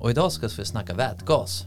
Och 0.00 0.10
idag 0.10 0.32
ska 0.32 0.48
vi 0.48 0.64
snacka 0.64 0.94
vätgas. 0.94 1.64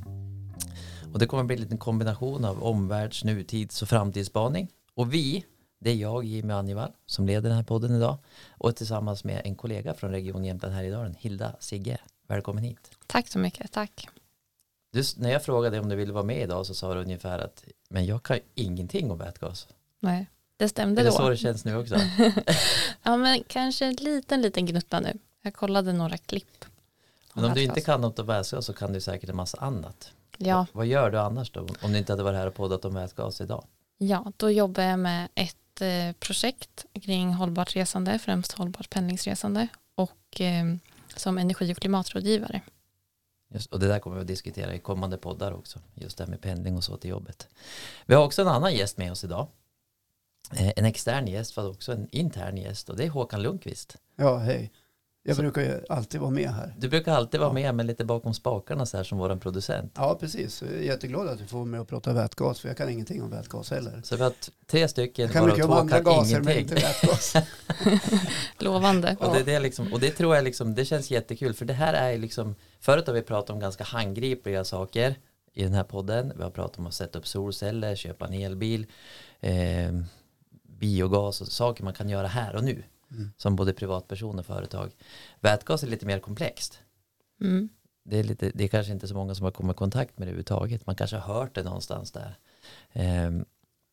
Och 1.13 1.19
det 1.19 1.25
kommer 1.25 1.43
bli 1.43 1.55
en 1.55 1.61
liten 1.61 1.77
kombination 1.77 2.45
av 2.45 2.63
omvärlds-, 2.63 3.25
nutids 3.25 3.81
och 3.81 3.89
framtidsspaning. 3.89 4.67
Och 4.93 5.13
vi, 5.13 5.45
det 5.79 5.89
är 5.89 5.95
jag, 5.95 6.23
Jimmy 6.23 6.53
Anjevall, 6.53 6.91
som 7.05 7.25
leder 7.25 7.49
den 7.49 7.57
här 7.57 7.63
podden 7.63 7.95
idag. 7.95 8.17
Och 8.49 8.75
tillsammans 8.75 9.23
med 9.23 9.41
en 9.45 9.55
kollega 9.55 9.93
från 9.93 10.11
Region 10.11 10.45
Jämtland 10.45 10.75
Härjedalen, 10.75 11.15
Hilda 11.19 11.55
Sigge. 11.59 11.97
Välkommen 12.27 12.63
hit. 12.63 12.91
Tack 13.07 13.27
så 13.27 13.39
mycket, 13.39 13.71
tack. 13.71 14.07
Du, 14.91 15.03
när 15.17 15.31
jag 15.31 15.43
frågade 15.43 15.79
om 15.79 15.89
du 15.89 15.95
ville 15.95 16.13
vara 16.13 16.23
med 16.23 16.41
idag 16.41 16.65
så 16.65 16.73
sa 16.73 16.93
du 16.93 16.99
ungefär 17.01 17.39
att 17.39 17.63
men 17.89 18.05
jag 18.05 18.23
kan 18.23 18.39
ingenting 18.55 19.11
om 19.11 19.17
vätgas. 19.17 19.67
Nej, 19.99 20.29
det 20.57 20.69
stämde 20.69 21.01
Är 21.01 21.05
det 21.05 21.11
då. 21.11 21.15
så 21.15 21.29
det 21.29 21.37
känns 21.37 21.65
nu 21.65 21.77
också? 21.77 21.95
ja, 23.03 23.17
men 23.17 23.43
kanske 23.47 23.85
en 23.85 23.95
liten, 23.95 24.41
liten 24.41 24.65
gnutta 24.65 24.99
nu. 24.99 25.17
Jag 25.41 25.53
kollade 25.53 25.93
några 25.93 26.17
klipp. 26.17 26.65
Men 27.33 27.45
om 27.45 27.53
du 27.53 27.63
inte 27.63 27.81
kan 27.81 28.01
något 28.01 28.19
om 28.19 28.25
vätgas 28.25 28.65
så 28.65 28.73
kan 28.73 28.93
du 28.93 29.01
säkert 29.01 29.29
en 29.29 29.35
massa 29.35 29.57
annat. 29.57 30.11
Ja, 30.37 30.65
Vad 30.71 30.85
gör 30.85 31.09
du 31.11 31.19
annars 31.19 31.51
då? 31.51 31.67
Om 31.81 31.91
du 31.91 31.97
inte 31.97 32.13
hade 32.13 32.23
varit 32.23 32.37
här 32.37 32.47
och 32.47 32.55
poddat 32.55 32.85
om 32.85 32.93
vätgas 32.93 33.41
idag? 33.41 33.65
ja, 33.97 34.31
då 34.37 34.51
jobbar 34.51 34.83
jag 34.83 34.99
med 34.99 35.27
ett 35.35 35.81
eh, 35.81 36.11
projekt 36.19 36.85
kring 37.01 37.33
hållbart 37.33 37.75
resande, 37.75 38.19
främst 38.19 38.51
hållbart 38.51 38.89
pendlingsresande 38.89 39.67
och 39.95 40.41
eh, 40.41 40.65
som 41.15 41.37
energi 41.37 41.73
och 41.73 41.77
klimatrådgivare. 41.77 42.61
Just, 43.53 43.73
och 43.73 43.79
det 43.79 43.87
där 43.87 43.99
kommer 43.99 44.15
vi 44.15 44.21
att 44.21 44.27
diskutera 44.27 44.73
i 44.73 44.79
kommande 44.79 45.17
poddar 45.17 45.51
också. 45.51 45.79
Just 45.95 46.17
det 46.17 46.23
här 46.23 46.29
med 46.31 46.41
pendling 46.41 46.77
och 46.77 46.83
så 46.83 46.97
till 46.97 47.09
jobbet. 47.09 47.47
Vi 48.05 48.15
har 48.15 48.25
också 48.25 48.41
en 48.41 48.47
annan 48.47 48.73
gäst 48.73 48.97
med 48.97 49.11
oss 49.11 49.23
idag. 49.23 49.47
Eh, 50.51 50.71
En 50.75 50.85
extern 50.85 51.27
gäst, 51.27 51.51
för 51.53 51.69
också 51.69 51.91
en 51.91 52.07
intern 52.11 52.57
gäst 52.57 52.89
och 52.89 52.97
det 52.97 53.05
är 53.05 53.09
Håkan 53.09 53.41
Lundqvist. 53.41 53.95
Ja, 54.15 54.37
hej. 54.37 54.71
Jag 55.23 55.35
Så- 55.35 55.41
brukar 55.41 55.61
ju 55.61 55.81
alltid 55.89 56.21
vara 56.21 56.31
med 56.31 56.49
här. 56.49 56.73
Du 56.77 56.89
brukar 56.89 57.13
alltid 57.13 57.39
vara 57.39 57.49
Ja. 57.49 57.53
med 57.53 57.75
men 57.75 57.87
lite 57.87 58.05
bakom 58.05 58.33
spakarna 58.33 58.85
så 58.85 58.97
här 58.97 59.03
som 59.03 59.17
våran 59.17 59.39
producent. 59.39 59.91
Ja, 59.95 60.17
precis. 60.19 60.61
Jag 60.61 60.71
är 60.73 60.77
jätteglad 60.81 61.27
att 61.27 61.37
du 61.37 61.45
får 61.47 61.65
med 61.65 61.81
och 61.81 61.87
prata 61.87 62.13
vätgas, 62.13 62.59
för 62.59 62.67
jag 62.67 62.77
kan 62.77 62.89
ingenting 62.89 63.23
om 63.23 63.29
vätgas 63.29 63.71
heller. 63.71 64.01
Så 64.03 64.15
vi 64.15 64.23
har 64.23 64.29
t- 64.29 64.51
tre 64.67 64.87
stycken, 64.87 65.23
Jag 65.25 65.33
kan 65.33 65.45
mycket 65.45 65.65
om 65.65 65.71
andra 65.71 65.99
gaser, 65.99 66.41
men 66.41 66.57
inte 66.57 66.75
vätgas. 66.75 67.33
Lovande. 68.59 69.15
Och 69.19 69.33
det, 69.33 69.39
är 69.39 69.45
det, 69.45 69.59
liksom, 69.59 69.93
och 69.93 69.99
det 69.99 70.09
tror 70.11 70.35
jag 70.35 70.43
liksom, 70.43 70.75
det 70.75 70.85
känns 70.85 71.11
jättekul 71.11 71.53
för 71.53 71.65
det 71.65 71.73
här 71.73 71.93
är 71.93 72.17
liksom, 72.17 72.55
förut 72.79 73.07
har 73.07 73.13
vi 73.13 73.21
pratat 73.21 73.49
om 73.49 73.59
ganska 73.59 73.83
handgripliga 73.83 74.63
saker 74.63 75.15
i 75.53 75.63
den 75.63 75.73
här 75.73 75.83
podden. 75.83 76.33
Vi 76.37 76.43
har 76.43 76.49
pratat 76.51 76.79
om 76.79 76.87
att 76.87 76.93
sätta 76.93 77.19
upp 77.19 77.27
solceller, 77.27 77.95
köpa 77.95 78.27
en 78.27 78.33
elbil, 78.33 78.85
eh, 79.39 79.51
biogas 80.79 81.41
och 81.41 81.47
saker 81.47 81.83
man 81.83 81.93
kan 81.93 82.09
göra 82.09 82.27
här 82.27 82.55
och 82.55 82.63
nu. 82.63 82.83
Mm. 83.11 83.31
Som 83.37 83.55
både 83.55 83.73
privatperson 83.73 84.39
och 84.39 84.45
företag. 84.45 84.91
Vätgas 85.39 85.83
är 85.83 85.87
lite 85.87 86.05
mer 86.05 86.19
komplext. 86.19 86.79
Mm. 87.41 87.69
Det 88.03 88.19
är, 88.19 88.23
lite, 88.23 88.51
det 88.55 88.63
är 88.63 88.67
kanske 88.67 88.93
inte 88.93 89.07
så 89.07 89.15
många 89.15 89.35
som 89.35 89.43
har 89.43 89.51
kommit 89.51 89.75
i 89.75 89.77
kontakt 89.77 90.17
med 90.17 90.27
det 90.27 90.29
överhuvudtaget. 90.29 90.85
Man 90.85 90.95
kanske 90.95 91.17
har 91.17 91.33
hört 91.33 91.55
det 91.55 91.63
någonstans 91.63 92.11
där. 92.11 92.37
Eh, 92.91 93.31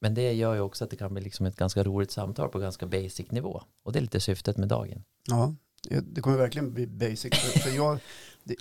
men 0.00 0.14
det 0.14 0.32
gör 0.32 0.54
ju 0.54 0.60
också 0.60 0.84
att 0.84 0.90
det 0.90 0.96
kan 0.96 1.14
bli 1.14 1.22
liksom 1.22 1.46
ett 1.46 1.56
ganska 1.56 1.82
roligt 1.82 2.10
samtal 2.10 2.48
på 2.48 2.58
ganska 2.58 2.86
basic 2.86 3.30
nivå. 3.30 3.62
Och 3.82 3.92
det 3.92 3.98
är 3.98 4.00
lite 4.00 4.20
syftet 4.20 4.56
med 4.56 4.68
dagen. 4.68 5.04
Ja, 5.28 5.54
det 6.02 6.20
kommer 6.20 6.36
verkligen 6.36 6.74
bli 6.74 6.86
basic. 6.86 7.34
För 7.34 7.58
för 7.58 7.70
jag, 7.70 7.98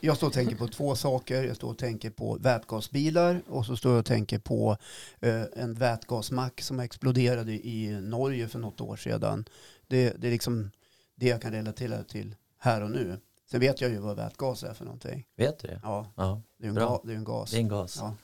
jag 0.02 0.18
står 0.18 0.28
och 0.28 0.34
tänker 0.34 0.56
på 0.56 0.68
två 0.68 0.96
saker. 0.96 1.44
Jag 1.44 1.56
står 1.56 1.70
och 1.70 1.78
tänker 1.78 2.10
på 2.10 2.38
vätgasbilar 2.38 3.42
och 3.48 3.66
så 3.66 3.78
står 3.78 3.92
jag 3.92 4.00
och 4.00 4.06
tänker 4.06 4.40
på 4.40 4.78
eh, 5.20 5.44
en 5.56 5.74
vätgasmack 5.74 6.62
som 6.62 6.80
exploderade 6.80 7.68
i 7.68 8.00
Norge 8.02 8.48
för 8.48 8.60
något 8.60 8.82
år 8.82 8.96
sedan. 8.96 9.46
Det, 9.88 10.10
det 10.22 10.28
är 10.28 10.32
liksom 10.32 10.72
det 11.16 11.28
jag 11.28 11.42
kan 11.42 11.52
relatera 11.52 12.04
till 12.04 12.36
här 12.60 12.84
och 12.84 12.92
nu. 12.92 13.20
Sen 13.52 13.60
vet 13.60 13.82
jag 13.82 13.92
ju 13.92 13.98
vad 13.98 14.16
vätgas 14.16 14.64
är 14.64 14.74
för 14.74 14.86
någonting. 14.86 15.26
Vet 15.38 15.60
du 15.60 15.68
det? 15.68 15.80
Ja, 15.84 16.12
Ja, 16.16 16.42
det 16.58 16.66
är 16.66 16.70
en, 16.70 16.76
Bra. 16.76 16.90
ga, 16.90 17.02
det 17.04 17.12
är 17.14 17.18
en 17.18 17.24
gas. 17.24 17.52
det 17.52 17.58
är 17.58 17.62
en 17.62 17.68
gas. 17.68 17.98
Ja. 18.00 18.16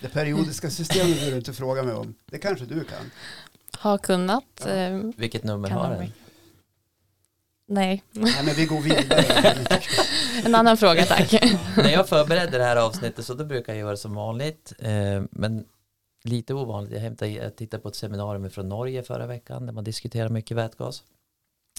Det 0.00 0.08
periodiska 0.08 0.70
systemet 0.70 1.22
vill 1.22 1.30
du 1.30 1.36
inte 1.36 1.52
fråga 1.52 1.82
mig 1.82 1.94
om. 1.94 2.14
Det 2.26 2.38
kanske 2.38 2.64
du 2.64 2.84
kan. 2.84 3.10
Har 3.78 3.98
kunnat. 3.98 4.44
Ja. 4.64 4.70
Eh, 4.70 5.00
Vilket 5.16 5.44
nummer 5.44 5.70
har 5.70 5.84
ha 5.86 5.94
den? 5.94 6.12
nej, 7.66 8.02
Nej, 8.12 8.34
men 8.44 8.54
vi 8.54 8.66
går 8.66 8.80
vidare. 8.80 9.54
en 10.44 10.54
annan 10.54 10.76
fråga 10.76 11.04
tack. 11.04 11.32
När 11.76 11.90
jag 11.92 12.08
förberedde 12.08 12.58
det 12.58 12.64
här 12.64 12.76
avsnittet 12.76 13.24
så 13.26 13.34
då 13.34 13.44
brukar 13.44 13.72
jag 13.72 13.80
göra 13.80 13.96
som 13.96 14.14
vanligt. 14.14 14.72
Eh, 14.78 15.22
men 15.30 15.64
lite 16.28 16.54
ovanligt. 16.54 16.92
Jag, 16.92 17.00
hämtade, 17.00 17.30
jag 17.30 17.56
tittade 17.56 17.82
på 17.82 17.88
ett 17.88 17.94
seminarium 17.94 18.50
från 18.50 18.68
Norge 18.68 19.02
förra 19.02 19.26
veckan 19.26 19.66
där 19.66 19.72
man 19.72 19.84
diskuterar 19.84 20.28
mycket 20.28 20.56
vätgas. 20.56 21.04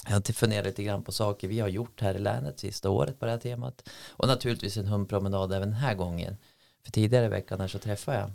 Jag 0.05 0.13
har 0.13 0.33
funderat 0.33 0.65
lite 0.65 0.83
grann 0.83 1.03
på 1.03 1.11
saker 1.11 1.47
vi 1.47 1.59
har 1.59 1.67
gjort 1.67 2.01
här 2.01 2.15
i 2.15 2.19
länet 2.19 2.59
sista 2.59 2.89
året 2.89 3.19
på 3.19 3.25
det 3.25 3.31
här 3.31 3.39
temat. 3.39 3.89
Och 4.09 4.27
naturligtvis 4.27 4.77
en 4.77 4.87
hundpromenad 4.87 5.53
även 5.53 5.69
den 5.69 5.77
här 5.77 5.95
gången. 5.95 6.37
För 6.83 6.91
tidigare 6.91 7.25
i 7.25 7.29
veckan 7.29 7.59
här 7.59 7.67
så 7.67 7.79
träffade 7.79 8.17
jag 8.17 8.31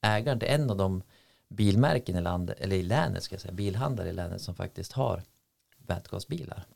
ägaren 0.00 0.38
till 0.38 0.48
en 0.48 0.70
av 0.70 0.76
de 0.76 1.02
bilmärken 1.48 2.16
i 2.16 2.20
landet, 2.20 2.60
eller 2.60 2.76
i 2.76 2.82
länet 2.82 3.22
ska 3.22 3.34
jag 3.34 3.42
säga, 3.42 3.54
bilhandlare 3.54 4.08
i 4.08 4.12
länet 4.12 4.40
som 4.40 4.54
faktiskt 4.54 4.92
har 4.92 5.22
vätgasbilar. 5.86 6.66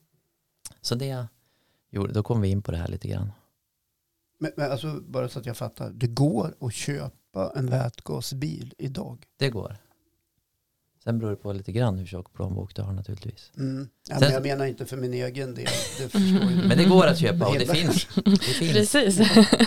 Så 0.81 0.95
det 0.95 1.07
jag 1.07 1.27
gjorde, 1.91 2.13
då 2.13 2.23
kom 2.23 2.41
vi 2.41 2.49
in 2.49 2.63
på 2.63 2.71
det 2.71 2.79
här 2.79 2.89
lite 2.89 3.09
grann. 3.09 3.33
Men, 4.39 4.53
men 4.57 4.71
alltså, 4.71 5.01
bara 5.01 5.29
så 5.29 5.39
att 5.39 5.47
jag 5.47 5.57
fattar. 5.57 5.91
Det 5.91 6.07
går 6.07 6.55
att 6.61 6.75
köpa 6.75 7.22
en 7.55 7.67
vätgasbil 7.71 8.75
idag. 8.79 9.25
Det 9.37 9.49
går. 9.51 9.77
Sen 11.05 11.19
beror 11.19 11.31
det 11.31 11.37
på 11.37 11.53
lite 11.53 11.73
grann 11.73 11.99
hur 11.99 12.07
tjock 12.07 12.33
plånbok 12.33 12.75
du 12.75 12.83
har 12.83 12.93
naturligtvis. 12.93 13.51
Mm. 13.57 13.89
Ja, 14.09 14.15
Sen- 14.19 14.21
men 14.21 14.33
jag 14.33 14.43
menar 14.43 14.67
inte 14.67 14.87
för 14.87 14.97
min 14.97 15.15
egen 15.15 15.55
del. 15.55 15.69
Det. 15.99 16.15
Men 16.69 16.79
det 16.79 16.85
går 16.85 17.07
att 17.07 17.19
köpa 17.19 17.47
och 17.47 17.59
det 17.59 17.67
finns. 17.75 18.07
Det 18.25 18.39
finns. 18.39 18.73
Precis. 18.73 19.17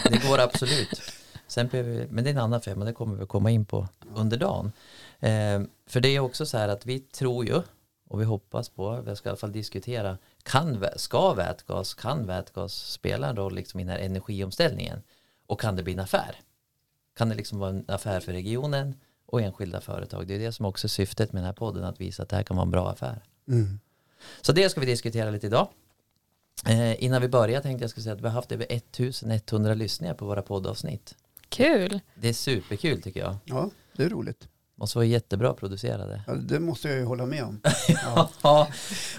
Det 0.04 0.28
går 0.30 0.40
absolut. 0.40 1.02
Sen 1.48 1.70
vi, 1.72 2.08
men 2.10 2.24
det 2.24 2.30
är 2.30 2.32
en 2.34 2.40
annan 2.40 2.62
femma, 2.62 2.86
det 2.86 2.94
kommer 2.94 3.16
vi 3.16 3.26
komma 3.26 3.52
in 3.52 3.66
på 3.66 3.88
under 4.16 4.38
dagen. 4.38 4.72
Eh, 5.20 5.62
för 5.88 6.00
det 6.00 6.10
är 6.10 6.20
också 6.20 6.46
så 6.46 6.58
här 6.58 6.68
att 6.68 6.86
vi 6.86 7.00
tror 7.00 7.46
ju, 7.46 7.62
och 8.08 8.22
vi 8.22 8.26
hoppas 8.26 8.70
på, 8.70 9.02
vi 9.02 9.16
ska 9.16 9.30
i 9.30 9.32
alla 9.32 9.38
fall 9.38 9.52
diskutera, 9.52 10.18
kan, 10.44 10.86
ska 10.96 11.34
vätgas, 11.34 11.94
kan 11.94 12.26
vätgas 12.28 12.74
spela 12.92 13.28
en 13.30 13.36
roll 13.36 13.56
liksom 13.56 13.80
i 13.80 13.84
den 13.84 13.92
här 13.92 14.00
energiomställningen? 14.00 15.02
Och 15.48 15.60
kan 15.62 15.76
det 15.76 15.84
bli 15.84 15.94
en 15.94 16.00
affär? 16.00 16.36
Kan 17.18 17.30
det 17.30 17.36
liksom 17.36 17.60
vara 17.60 17.70
en 17.70 17.86
affär 17.88 18.20
för 18.20 18.32
regionen 18.34 18.96
och 19.26 19.42
enskilda 19.42 19.82
företag? 19.82 20.28
Det 20.28 20.36
är 20.36 20.40
det 20.40 20.52
som 20.52 20.66
också 20.66 20.88
är 20.88 20.90
syftet 20.90 21.34
med 21.34 21.42
den 21.42 21.46
här 21.46 21.54
podden, 21.54 21.84
att 21.84 22.02
visa 22.02 22.24
att 22.24 22.30
det 22.30 22.36
här 22.36 22.44
kan 22.44 22.58
vara 22.58 22.66
en 22.66 22.72
bra 22.72 22.90
affär. 22.90 23.24
Mm. 23.48 23.80
Så 24.42 24.52
det 24.52 24.70
ska 24.70 24.80
vi 24.80 24.86
diskutera 24.86 25.30
lite 25.30 25.48
idag. 25.48 25.68
Eh, 26.68 27.04
innan 27.04 27.22
vi 27.22 27.28
börjar 27.28 27.62
tänkte 27.62 27.84
jag 27.84 27.90
skulle 27.92 28.04
säga 28.04 28.16
att 28.16 28.22
vi 28.22 28.28
har 28.28 28.34
haft 28.34 28.52
över 28.52 28.66
1100 28.70 29.74
lyssningar 29.74 30.14
på 30.14 30.26
våra 30.26 30.42
poddavsnitt. 30.42 31.16
Kul. 31.50 32.00
Det 32.16 32.30
är 32.30 32.34
superkul 32.34 33.02
tycker 33.02 33.20
jag. 33.20 33.36
Ja, 33.46 33.70
det 33.96 34.04
är 34.04 34.10
roligt. 34.10 34.48
Måste 34.78 34.98
vara 34.98 35.06
jättebra 35.06 35.54
producerade. 35.54 36.22
Ja, 36.28 36.34
det 36.34 36.60
måste 36.60 36.88
jag 36.88 36.98
ju 36.98 37.04
hålla 37.04 37.26
med 37.26 37.44
om. 37.44 37.62
Ja. 37.88 38.30
Ja, 38.42 38.68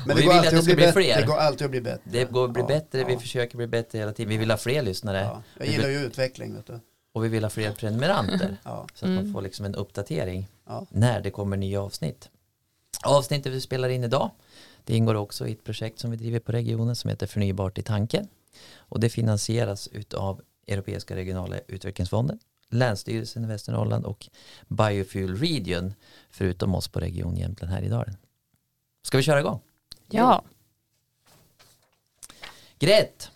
Men 0.07 0.17
det 0.17 0.23
vi 0.23 0.27
går, 0.27 0.33
vill 0.33 0.39
att 0.41 0.47
alltid 0.47 0.53
det 0.55 0.59
att 0.59 0.65
ska 0.65 0.75
bli 0.75 0.93
fler. 0.93 1.21
det 1.21 1.27
går 1.27 1.37
alltid 1.37 1.65
att 1.65 1.71
bli 1.71 1.81
bättre. 1.81 2.11
det 2.11 2.25
går 2.25 2.45
att 2.45 2.53
bli 2.53 2.63
Ja, 2.63 2.67
bättre, 2.69 3.05
vi 3.05 3.17
försöker 3.17 3.57
bli 3.57 3.67
bättre 3.67 3.99
hela 3.99 4.13
tiden. 4.13 4.31
Vi 4.31 4.37
vill 4.37 4.51
ha 4.51 4.59
fler 4.59 4.83
lyssnare 4.83 5.19
Ja. 5.21 5.43
Jag 5.59 5.67
gillar 5.69 5.89
ju 5.89 5.99
utveckling. 5.99 6.55
Vet 6.55 6.67
du. 6.67 6.81
Och 7.17 7.25
vi 7.25 7.29
vill 7.29 7.45
ha 7.45 7.51
fler 7.51 7.73
prenumeranter. 7.73 8.57
Ja. 8.65 8.87
Så 8.95 9.05
att 9.05 9.11
man 9.11 9.19
Mm. 9.19 9.33
får 9.33 9.43
liksom 9.43 9.67
en 9.67 9.75
uppdatering 9.75 10.47
Ja. 10.67 10.87
när 10.91 11.21
det 11.21 11.31
kommer 11.31 11.57
nya 11.57 11.83
avsnitt. 11.83 12.29
Avsnittet 13.05 13.53
vi 13.53 13.61
spelar 13.61 13.89
in 13.89 14.05
idag, 14.05 14.31
det 14.85 14.97
ingår 14.97 15.15
också 15.15 15.47
i 15.49 15.53
ett 15.53 15.65
projekt 15.65 15.99
som 15.99 16.11
vi 16.11 16.17
driver 16.17 16.39
på 16.41 16.53
regionen 16.53 16.97
som 16.97 17.11
heter 17.11 17.27
Förnybart 17.27 17.79
i 17.79 17.83
tanken. 17.83 18.29
Och 18.77 19.01
det 19.01 19.09
finansieras 19.09 19.89
utav 19.89 20.41
Europeiska 20.67 21.17
regionala 21.17 21.57
utvecklingsfonden, 21.69 22.39
Länsstyrelsen 22.69 23.45
i 23.45 23.47
Västernorrland 23.47 24.05
och 24.05 24.29
Biofuel 24.69 25.37
Region, 25.37 25.95
förutom 26.31 26.75
oss 26.75 26.89
på 26.89 27.01
Region 27.01 27.37
Jämtland 27.37 27.73
Härjedalen. 27.73 28.17
Ska 29.03 29.17
vi 29.17 29.23
köra 29.23 29.41
igång? 29.41 29.61
Ja, 30.11 30.43
Greit! 32.79 33.31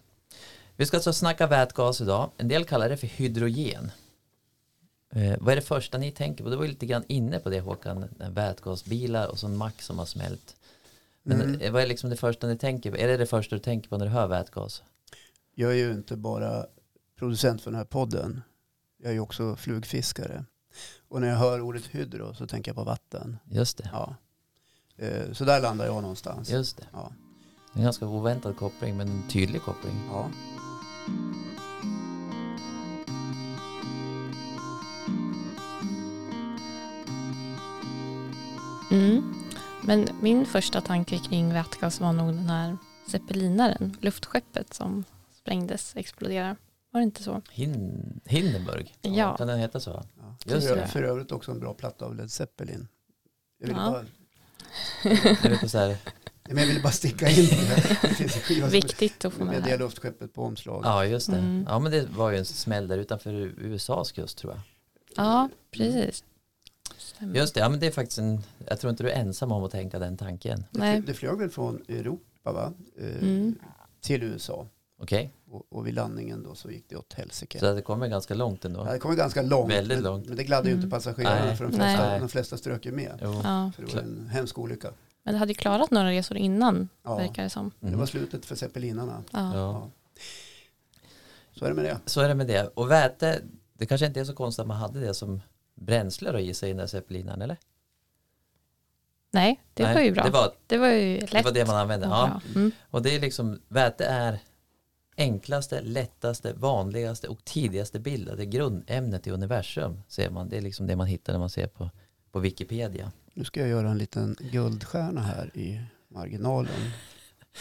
Vi 0.80 0.86
ska 0.86 0.96
alltså 0.96 1.12
snacka 1.12 1.46
vätgas 1.46 2.00
idag. 2.00 2.30
En 2.36 2.48
del 2.48 2.64
kallar 2.64 2.88
det 2.88 2.96
för 2.96 3.06
hydrogen. 3.06 3.90
Eh, 5.12 5.36
vad 5.40 5.52
är 5.52 5.56
det 5.56 5.62
första 5.62 5.98
ni 5.98 6.12
tänker 6.12 6.44
på? 6.44 6.50
Du 6.50 6.56
var 6.56 6.66
lite 6.66 6.86
grann 6.86 7.04
inne 7.08 7.38
på 7.38 7.50
det 7.50 7.60
Håkan, 7.60 8.04
vätgasbilar 8.30 9.28
och 9.28 9.38
så 9.38 9.46
en 9.46 9.56
mack 9.56 9.82
som 9.82 9.98
har 9.98 10.06
smält. 10.06 10.56
Men 11.22 11.40
Mm. 11.40 11.60
eh, 11.60 11.72
vad 11.72 11.82
är 11.82 11.86
liksom 11.86 12.10
det 12.10 12.16
första 12.16 12.46
ni 12.46 12.58
tänker 12.58 12.90
på? 12.90 12.96
Är 12.96 13.08
det 13.08 13.16
det 13.16 13.26
första 13.26 13.56
du 13.56 13.60
tänker 13.62 13.88
på 13.88 13.98
när 13.98 14.04
du 14.06 14.10
hör 14.12 14.26
vätgas? 14.26 14.82
Jag 15.54 15.70
är 15.70 15.76
ju 15.76 15.92
inte 15.92 16.16
bara 16.16 16.66
producent 17.18 17.62
för 17.62 17.70
den 17.70 17.78
här 17.78 17.84
podden. 17.84 18.42
Jag 18.98 19.10
är 19.10 19.14
ju 19.14 19.20
också 19.20 19.56
flugfiskare. 19.56 20.44
Och 21.08 21.20
när 21.20 21.28
jag 21.28 21.36
hör 21.36 21.60
ordet 21.60 21.86
hydro 21.86 22.34
så 22.34 22.46
tänker 22.46 22.68
jag 22.68 22.76
på 22.76 22.84
vatten. 22.84 23.38
Just 23.50 23.76
det, 23.78 23.90
Ja. 23.92 24.14
Eh, 24.96 25.32
Så 25.32 25.44
där 25.44 25.60
landar 25.60 25.86
jag 25.86 26.02
någonstans. 26.02 26.50
just 26.50 26.76
det. 26.76 26.86
Ja. 26.92 27.12
En 27.74 27.82
ganska 27.82 28.06
oväntad 28.06 28.56
koppling 28.56 28.96
men 28.96 29.08
en 29.08 29.28
tydlig 29.28 29.62
koppling. 29.62 29.94
Ja. 30.12 30.30
Mm. 38.90 39.34
Men 39.82 40.08
min 40.20 40.46
första 40.46 40.80
tanke 40.80 41.18
kring 41.18 41.52
vätgas 41.52 42.00
var 42.00 42.12
nog 42.12 42.26
den 42.34 42.48
här 42.50 42.76
zeppelinaren, 43.06 43.96
luftskeppet 44.00 44.74
som 44.74 45.04
sprängdes, 45.32 45.96
exploderade. 45.96 46.56
Var 46.92 47.00
det 47.00 47.04
inte 47.04 47.22
så? 47.22 47.42
Hin 47.50 48.20
Hindenburg, 48.24 48.94
Ja. 49.02 49.36
kan 49.36 49.46
den 49.48 49.58
heta 49.58 49.80
så? 49.80 50.02
Ja. 50.20 50.36
Just 50.54 50.68
för, 50.68 50.76
det. 50.76 50.86
för 50.86 51.02
övrigt 51.02 51.32
också 51.32 51.50
en 51.52 51.60
bra 51.60 51.74
platta 51.74 52.04
av 52.04 52.16
Led 52.16 52.30
Zeppelin. 52.30 52.88
Jag 53.58 53.66
ville, 53.68 53.80
Ja. 53.80 53.90
bara, 53.90 54.04
Jag 55.14 55.42
vet 55.42 55.52
inte 55.52 55.68
så 55.68 55.78
här, 55.78 55.96
men 56.54 56.58
jag 56.62 56.66
ville 56.68 56.80
bara 56.80 56.92
sticka 56.92 57.28
in 57.28 57.48
det. 58.48 58.68
Viktigt 58.70 59.24
att 59.24 59.32
få 59.32 59.44
med 59.44 59.54
med 59.54 59.62
det 59.62 59.76
luftskeppet 59.76 60.34
på 60.34 60.42
omslag. 60.42 60.82
ja 60.84 61.04
just 61.06 61.30
det. 61.30 61.36
Mm. 61.38 61.64
Ja 61.68 61.78
men 61.78 61.92
det 61.92 62.06
var 62.16 62.30
ju 62.30 62.38
en 62.38 62.44
smäll 62.44 62.88
där 62.88 62.98
utanför 62.98 63.32
USAs 63.58 64.12
kust 64.12 64.38
tror 64.38 64.52
jag. 64.52 64.60
Ja, 65.16 65.48
precis. 65.70 66.24
Stämmer. 66.98 67.34
Just 67.36 67.54
det, 67.54 67.60
ja 67.60 67.68
men 67.68 67.80
det 67.80 67.86
är 67.86 67.90
faktiskt 67.90 68.18
en, 68.18 68.42
jag 68.68 68.80
tror 68.80 68.90
inte 68.90 69.02
du 69.02 69.10
är 69.10 69.20
ensam 69.20 69.52
om 69.52 69.64
att 69.64 69.70
tänka 69.70 69.98
den 69.98 70.16
tanken. 70.16 70.64
Det, 70.70 70.78
Nej. 70.80 71.00
det 71.06 71.14
flög 71.14 71.38
väl 71.38 71.50
från 71.50 71.82
Europa 71.88 72.52
va? 72.52 72.72
Eh, 73.00 73.22
Mm. 73.22 73.54
till 74.00 74.22
USA. 74.22 74.66
Okej, 75.02 75.32
Och, 75.50 75.66
och 75.70 75.86
vid 75.86 75.94
landningen 75.94 76.42
då 76.42 76.54
så 76.54 76.70
gick 76.70 76.84
det 76.88 76.96
åt 76.96 77.12
helsike. 77.12 77.58
så 77.58 77.74
det 77.74 77.82
kommer 77.82 78.08
ganska 78.08 78.34
långt 78.34 78.64
ändå. 78.64 78.84
Ja, 78.86 78.92
det 78.92 78.98
kom 78.98 79.16
ganska 79.16 79.42
långt. 79.42 79.72
Väldigt 79.72 79.98
men, 79.98 80.04
långt. 80.04 80.26
men 80.26 80.36
det 80.36 80.44
gladde 80.44 80.68
ju 80.68 80.72
Mm. 80.74 80.84
inte 80.84 80.96
passagerarna 80.96 81.56
för 81.56 81.64
de 81.64 81.76
Nej. 81.76 81.96
flesta, 81.96 82.18
de 82.18 82.28
flesta 82.28 82.56
strök 82.56 82.86
ju 82.86 82.92
med. 82.92 83.18
Jo. 83.22 83.40
Ja. 83.44 83.72
För 83.76 83.82
det 83.86 83.94
var 83.94 84.02
en 84.02 84.28
hemsk 84.32 84.58
olycka. 84.58 84.88
Men 85.22 85.34
det 85.34 85.38
hade 85.38 85.50
ju 85.52 85.54
klarat 85.58 85.90
några 85.90 86.10
resor 86.10 86.36
innan, 86.36 86.88
Ja, 87.02 87.16
verkar 87.16 87.42
det 87.42 87.50
som. 87.50 87.70
det 87.80 87.86
Mhm. 87.86 87.98
var 87.98 88.06
slutet 88.06 88.46
för 88.46 88.54
zeppelinarna. 88.54 89.24
Ja. 89.32 89.54
Ja. 89.56 89.90
Så 91.52 91.64
är 91.64 91.68
det 91.68 91.74
med 91.74 91.84
det. 91.84 91.98
Så 92.06 92.20
är 92.20 92.28
det 92.28 92.34
med 92.34 92.46
det. 92.46 92.66
Och 92.74 92.90
väte, 92.90 93.42
det 93.72 93.86
kanske 93.86 94.06
inte 94.06 94.20
är 94.20 94.24
så 94.24 94.34
konstigt 94.34 94.60
att 94.60 94.66
man 94.66 94.76
hade 94.76 95.00
det 95.00 95.14
som 95.14 95.40
bränsle 95.74 96.32
då 96.32 96.38
i 96.38 96.54
sig 96.54 96.68
i 96.68 96.72
den 96.72 96.78
där 96.78 96.86
zeppelinaren 96.86 97.42
eller? 97.42 97.56
Nej, 99.32 99.60
det 99.74 99.82
Nej, 99.82 99.94
var 99.94 100.00
ju 100.02 100.12
bra. 100.12 100.24
Det 100.24 100.30
var, 100.30 100.52
Det 100.66 100.78
var 100.78 100.88
ju 100.88 101.18
lätt. 101.20 101.30
det 101.30 101.42
var 101.42 101.52
det 101.52 101.66
man 101.66 101.76
använde. 101.76 102.06
och 102.06 102.12
Ja. 102.12 102.40
Mm. 102.54 102.70
Och 102.90 103.02
det 103.02 103.14
är 103.16 103.20
liksom, 103.20 103.60
väte 103.68 104.04
är 104.04 104.38
enklaste, 105.16 105.80
lättaste, 105.80 106.52
vanligaste 106.52 107.28
och 107.28 107.44
tidigaste 107.44 108.00
bildade 108.00 108.46
grundämnet 108.46 109.26
i 109.26 109.30
universum. 109.30 110.00
Ser 110.08 110.30
man. 110.30 110.48
Det 110.48 110.56
är 110.56 110.60
liksom 110.60 110.86
det 110.86 110.96
man 110.96 111.06
hittar 111.06 111.32
när 111.32 111.40
man 111.40 111.50
ser 111.50 111.66
på, 111.66 111.90
på 112.32 112.38
Wikipedia. 112.38 113.12
Nu 113.34 113.44
ska 113.44 113.60
jag 113.60 113.68
göra 113.68 113.90
en 113.90 113.98
liten 113.98 114.36
guldstjärna 114.40 115.20
här 115.20 115.56
i 115.56 115.80
marginalen. 116.08 116.72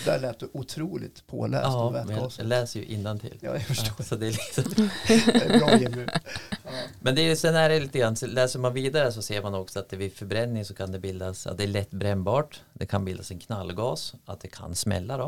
Där 0.05 0.19
lät 0.19 0.39
du 0.39 0.49
otroligt 0.53 1.27
påläst 1.27 1.65
om 1.65 1.71
Ja, 1.73 1.91
men 1.91 1.99
jag 1.99 2.07
vätgasen. 2.07 2.47
läser 2.49 2.79
ju 2.79 2.85
innantill. 2.85 3.37
Ja, 3.41 3.53
jag 3.53 3.61
förstår. 3.65 3.93
Ja, 3.97 4.03
så 4.03 4.15
det 4.15 4.27
är 4.27 4.31
liksom, 4.31 4.63
Det 5.07 5.45
är 5.45 5.59
bra 5.59 5.77
Jimmy. 5.77 6.05
Ja. 6.63 6.71
men 6.99 7.15
det 7.15 7.21
är, 7.21 7.35
sen 7.35 7.55
är 7.55 7.69
det 7.69 7.79
lite 7.79 7.99
grann, 7.99 8.15
så 8.15 8.27
läser 8.27 8.59
man 8.59 8.73
vidare 8.73 9.11
så 9.11 9.21
ser 9.21 9.41
man 9.41 9.53
också 9.55 9.79
att 9.79 9.89
det 9.89 9.97
vid 9.97 10.13
förbränning 10.13 10.65
så 10.65 10.73
kan 10.73 10.91
det 10.91 10.99
bildas, 10.99 11.47
att 11.47 11.57
det 11.57 11.63
är 11.63 11.67
lätt 11.67 11.91
brännbart, 11.91 12.61
det 12.73 12.85
kan 12.85 13.05
bildas 13.05 13.31
en 13.31 13.39
knallgas, 13.39 14.13
att 14.25 14.39
det 14.39 14.47
kan 14.47 14.75
smälla 14.75 15.17
då. 15.17 15.25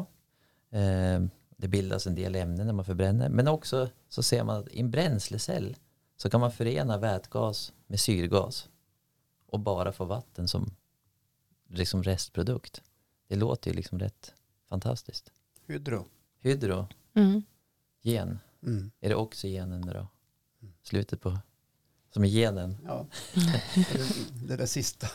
Eh, 0.78 1.22
det 1.58 1.68
bildas 1.68 2.08
en 2.08 2.16
del 2.16 2.36
ämnen 2.36 2.66
när 2.66 2.74
man 2.74 2.86
förbränner, 2.86 3.30
men 3.30 3.48
också 3.48 3.90
så 4.10 4.24
ser 4.24 4.44
man 4.44 4.60
att 4.60 4.68
i 4.68 4.80
en 4.80 4.92
bränslecell 4.92 5.76
så 6.18 6.30
kan 6.30 6.40
man 6.42 6.52
förena 6.52 6.98
vätgas 6.98 7.74
med 7.88 8.00
syrgas 8.00 8.68
och 9.52 9.60
bara 9.60 9.92
få 9.92 10.06
vatten 10.06 10.48
som 10.48 10.76
liksom 11.70 12.04
restprodukt. 12.04 12.82
Det 13.28 13.36
låter 13.36 13.70
ju 13.72 13.76
liksom 13.76 14.00
rätt 14.00 14.34
fantastiskt. 14.70 15.32
Hydro. 15.68 16.06
Hydrogen, 16.40 16.88
Mm. 17.14 17.44
Mm. 18.64 18.92
är 19.00 19.10
det 19.10 19.16
oxygenen 19.16 19.82
då? 19.82 20.08
Slutet 20.84 21.22
på, 21.22 21.38
som 22.14 22.24
är 22.24 22.28
genen. 22.28 22.78
Ja. 22.86 23.08
Det, 23.34 24.44
det 24.48 24.56
där 24.56 24.66
sista 24.66 25.08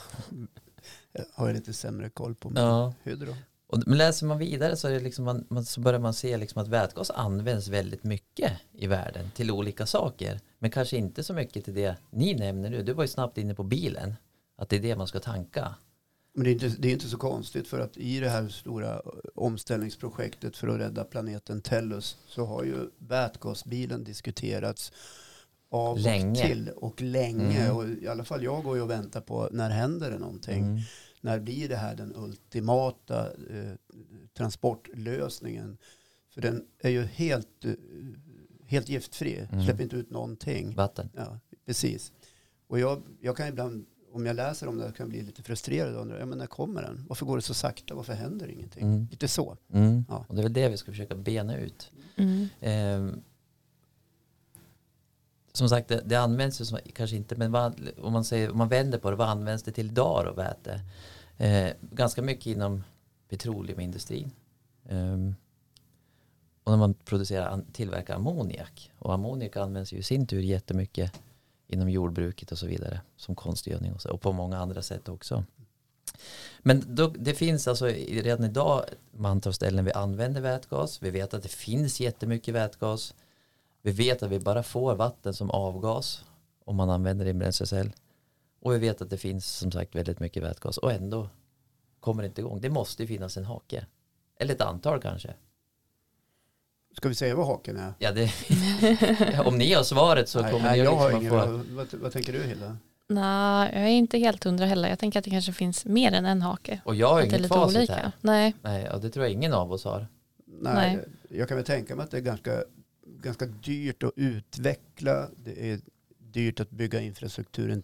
har 1.35 1.47
jag 1.47 1.55
lite 1.55 1.73
sämre 1.73 2.11
koll 2.11 2.35
på. 2.35 2.51
Men 2.51 2.63
Ja. 2.63 2.95
Hydro. 3.03 3.35
Och, 3.69 3.83
men 3.87 3.99
läser 3.99 4.27
man 4.27 4.39
vidare 4.39 4.77
så, 4.77 4.89
är 4.89 4.93
det 4.93 5.01
liksom 5.01 5.25
man, 5.25 5.47
man, 5.51 5.65
så 5.65 5.81
börjar 5.81 6.01
man 6.01 6.15
se 6.15 6.37
liksom 6.37 6.63
att 6.63 6.69
vätgas 6.69 7.11
används 7.11 7.69
väldigt 7.69 8.05
mycket 8.05 8.53
i 8.73 8.87
världen 8.87 9.31
till 9.35 9.51
olika 9.51 9.87
saker. 9.87 10.41
Men 10.59 10.71
kanske 10.71 10.97
inte 10.97 11.23
så 11.25 11.35
mycket 11.35 11.65
till 11.65 11.75
det 11.75 11.97
ni 12.11 12.35
nämner 12.35 12.71
nu. 12.71 12.83
Du 12.83 12.93
var 12.93 13.05
ju 13.05 13.09
snabbt 13.09 13.39
inne 13.39 13.55
på 13.55 13.63
bilen. 13.63 14.15
Att 14.57 14.69
det 14.69 14.77
är 14.77 14.81
det 14.81 14.97
man 14.97 15.07
ska 15.07 15.21
tanka. 15.21 15.75
Men 16.35 16.45
det 16.45 16.51
är, 16.51 16.53
inte, 16.53 16.69
det 16.69 16.89
är 16.89 16.93
inte 16.93 17.09
så 17.09 17.17
konstigt 17.19 17.69
för 17.69 17.81
att 17.81 17.97
i 17.97 18.21
det 18.21 18.29
här 18.29 18.49
stora 18.49 19.03
omställningsprojektet 19.35 20.57
för 20.57 20.69
att 20.69 20.81
rädda 20.81 21.05
planeten 21.05 21.61
Tellus 21.63 22.17
så 22.29 22.45
har 22.45 22.65
ju 22.65 22.91
vätgasbilen 22.99 24.05
diskuterats 24.05 24.93
av 25.71 25.99
Länge. 25.99 26.31
och 26.31 26.47
till 26.47 26.71
och 26.77 27.03
länge. 27.03 27.61
Mm. 27.65 27.77
Och 27.77 27.89
I 27.89 28.09
alla 28.09 28.25
fall 28.25 28.45
jag 28.45 28.63
går 28.65 28.77
ju 28.77 28.83
och 28.83 28.91
väntar 28.91 29.21
på 29.21 29.49
när 29.53 29.71
händer 29.71 30.11
det 30.11 30.19
någonting. 30.19 30.65
Mm. 30.65 30.81
När 31.21 31.39
blir 31.41 31.69
det 31.69 31.77
här 31.77 31.95
den 31.97 32.17
ultimata 32.17 33.27
eh, 33.27 33.73
transportlösningen? 34.37 35.79
För 36.35 36.41
den 36.41 36.65
är 36.79 36.91
ju 36.91 37.03
helt, 37.03 37.65
eh, 37.65 37.73
helt 38.67 38.89
giftfri, 38.89 39.47
Mm. 39.53 39.65
släpper 39.65 39.83
inte 39.83 39.97
ut 39.97 40.11
någonting. 40.11 40.75
Vatten. 40.75 41.09
Ja, 41.17 41.41
precis. 41.67 42.13
Och 42.67 42.79
jag, 42.81 43.03
jag 43.21 43.37
kan 43.37 43.49
ibland, 43.49 43.87
om 44.17 44.27
jag 44.27 44.37
läser 44.37 44.69
om 44.69 44.79
det, 44.79 44.85
kan 44.85 44.95
jag 44.99 45.09
bli 45.09 45.23
lite 45.23 45.43
frustrerad 45.43 45.95
och 45.95 46.03
undra, 46.03 46.19
ja 46.19 46.27
men 46.27 46.39
när 46.39 46.47
kommer 46.47 46.83
den? 46.83 47.05
Varför 47.09 47.27
går 47.27 47.37
det 47.37 47.43
så 47.43 47.55
sakta? 47.55 47.95
Varför 47.95 48.13
händer 48.13 48.49
ingenting? 48.49 48.83
Mm. 48.83 49.09
Lite 49.11 49.29
så. 49.29 49.57
Mm. 49.73 50.05
Ja. 50.09 50.25
Och 50.29 50.35
det 50.35 50.41
är 50.41 50.43
väl 50.43 50.53
det 50.53 50.69
vi 50.69 50.77
ska 50.77 50.91
försöka 50.91 51.15
bena 51.15 51.57
ut. 51.57 51.91
Mm. 52.17 52.49
Ehm, 52.61 53.23
som 55.53 55.69
sagt, 55.69 55.89
det, 55.89 56.03
det 56.05 56.17
används 56.17 56.61
ju 56.61 56.65
som, 56.65 56.79
kanske 56.95 57.17
inte, 57.17 57.37
men 57.37 57.53
vad, 57.53 57.81
om, 57.99 58.13
man 58.13 58.25
säger, 58.25 58.51
om 58.51 58.59
man 58.59 58.69
vänder 58.69 58.99
på 58.99 59.11
det, 59.11 59.17
vad 59.17 59.29
används 59.29 59.63
det 59.63 59.73
till 59.73 59.87
idag 59.87 60.25
då, 60.27 60.33
väte? 60.33 60.81
Eh, 61.37 61.71
ganska 61.91 62.23
mycket 62.23 62.47
inom 62.47 62.85
petroleumindustrin. 63.29 64.31
Ehm, 64.89 65.35
och 66.65 66.73
när 66.73 66.79
man 66.79 66.95
producerar, 66.95 67.63
tillverkar 67.73 68.15
ammoniak. 68.15 68.93
Och 68.99 69.15
ammoniak 69.15 69.57
används 69.57 69.93
ju 69.93 69.97
i 69.97 70.03
sin 70.03 70.27
tur 70.27 70.41
jättemycket 70.41 71.13
inom 71.67 71.91
jordbruket 71.91 72.53
och 72.53 72.59
så 72.59 72.67
vidare. 72.67 73.01
Som 73.17 73.35
konstgödning 73.35 73.93
och, 73.93 74.03
så, 74.03 74.11
och 74.11 74.21
på 74.21 74.33
många 74.33 74.59
andra 74.59 74.83
sätt 74.83 75.09
också. 75.09 75.45
Men 76.59 76.83
då, 76.87 77.09
det 77.09 77.35
finns 77.35 77.69
alltså 77.69 77.87
redan 77.87 78.45
idag 78.45 78.85
mantal 79.11 79.53
ställen 79.53 79.85
vi 79.85 79.93
använder 79.93 80.41
vätgas. 80.41 81.03
Vi 81.03 81.11
vet 81.11 81.35
att 81.35 81.43
det 81.43 81.49
finns 81.49 82.01
jättemycket 82.01 82.55
vätgas. 82.55 83.15
Vi 83.83 83.93
vet 83.93 84.23
att 84.23 84.31
vi 84.31 84.41
bara 84.41 84.63
får 84.63 84.95
vatten 84.95 85.35
som 85.35 85.51
avgas 85.51 86.25
om 86.65 86.77
man 86.77 86.91
använder 86.91 87.25
det 87.25 87.29
i 87.29 87.31
en 87.31 87.39
bränslecell. 87.39 87.93
Och 88.61 88.73
vi 88.73 88.79
vet 88.79 89.03
att 89.03 89.11
det 89.11 89.19
finns 89.19 89.47
som 89.47 89.73
sagt 89.73 89.95
väldigt 89.95 90.21
mycket 90.21 90.43
vätgas 90.43 90.79
och 90.79 90.93
ändå 90.93 91.29
kommer 92.01 92.23
det 92.23 92.27
inte 92.27 92.41
igång. 92.41 92.61
Det 92.61 92.71
måste 92.71 93.03
ju 93.03 93.07
finnas 93.07 93.37
en 93.37 93.45
hake. 93.45 93.87
Eller 94.39 94.55
ett 94.55 94.61
antal 94.61 95.01
kanske. 95.01 95.35
Ska 96.97 97.09
vi 97.09 97.15
säga 97.15 97.35
vad 97.35 97.47
haken 97.47 97.77
är? 97.77 97.93
Ja, 97.99 98.13
det, 98.13 98.33
om 99.45 99.59
ni 99.59 99.73
har 99.73 99.83
svaret 99.83 100.29
så 100.29 100.43
nej, 100.43 100.53
kommer 100.53 100.65
nej, 100.65 100.79
ni 100.79 100.85
jag 100.85 100.95
att 100.95 101.01
har 101.01 101.21
liksom 101.21 101.39
att 101.39 101.45
få... 101.45 101.75
Vad, 101.75 101.95
vad, 101.95 102.13
tänker 102.13 102.33
du 102.33 102.43
Hilda? 102.43 102.77
Nej, 103.09 103.71
jag 103.75 103.83
är 103.83 103.89
inte 103.89 104.19
helt 104.19 104.45
hundra 104.45 104.67
heller. 104.67 104.89
Jag 104.89 104.99
tänker 104.99 105.19
att 105.19 105.25
det 105.25 105.31
kanske 105.31 105.53
finns 105.53 105.85
mer 105.85 106.13
än 106.13 106.27
en 106.27 106.43
hake. 106.43 106.81
Och 106.85 106.95
jag 106.95 107.09
har 107.09 107.15
att 107.15 107.21
det 107.21 107.27
är 107.27 107.29
inget 107.29 107.41
lite 107.41 107.55
facit 107.55 107.77
olika. 107.77 107.95
här. 107.95 108.13
Nej, 108.21 108.55
Nej, 108.63 108.91
och 108.91 109.01
det 109.01 109.11
tror 109.11 109.25
jag 109.25 109.33
ingen 109.33 109.53
av 109.53 109.73
oss 109.73 109.85
har. 109.85 110.07
Nej, 110.47 110.97
Nej. 110.97 111.05
Jag 111.39 111.49
kan 111.49 111.57
väl 111.57 111.67
tänka 111.67 111.97
mig 111.97 112.05
att 112.05 112.11
det 112.11 112.17
är 112.17 112.21
ganska, 112.21 112.63
ganska 113.07 113.47
dyrt 113.47 114.03
att 114.03 114.13
utveckla. 114.17 115.29
Det 115.37 115.71
är 115.71 115.81
dyrt 116.19 116.61
att 116.61 116.71
bygga 116.71 117.01
infrastrukturen 117.01 117.83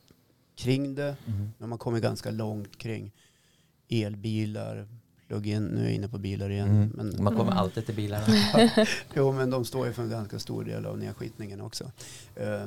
kring 0.56 0.94
det. 0.94 1.16
Men 1.58 1.68
man 1.68 1.78
kommer 1.78 2.00
ganska 2.00 2.30
långt 2.30 2.78
kring 2.78 3.12
elbilar, 3.90 4.88
plug-in, 5.32 5.64
nu 5.66 5.80
är 5.80 5.84
jag 5.84 5.92
inne 5.94 6.08
på 6.08 6.18
bilar 6.18 6.50
igen. 6.50 6.68
Mm. 6.70 6.90
Men, 6.94 7.06
Man 7.24 7.36
kommer 7.36 7.52
Mm. 7.52 7.58
alltid 7.58 7.86
till 7.86 7.94
bilarna. 7.94 8.26
jo, 9.14 9.32
men 9.32 9.50
de 9.50 9.64
står 9.64 9.86
ju 9.86 9.92
för 9.92 10.02
en 10.02 10.10
ganska 10.10 10.38
stor 10.38 10.64
del 10.64 10.86
av 10.86 10.98
nedskitningen 10.98 11.60
också. 11.60 11.90
Eh, 12.36 12.62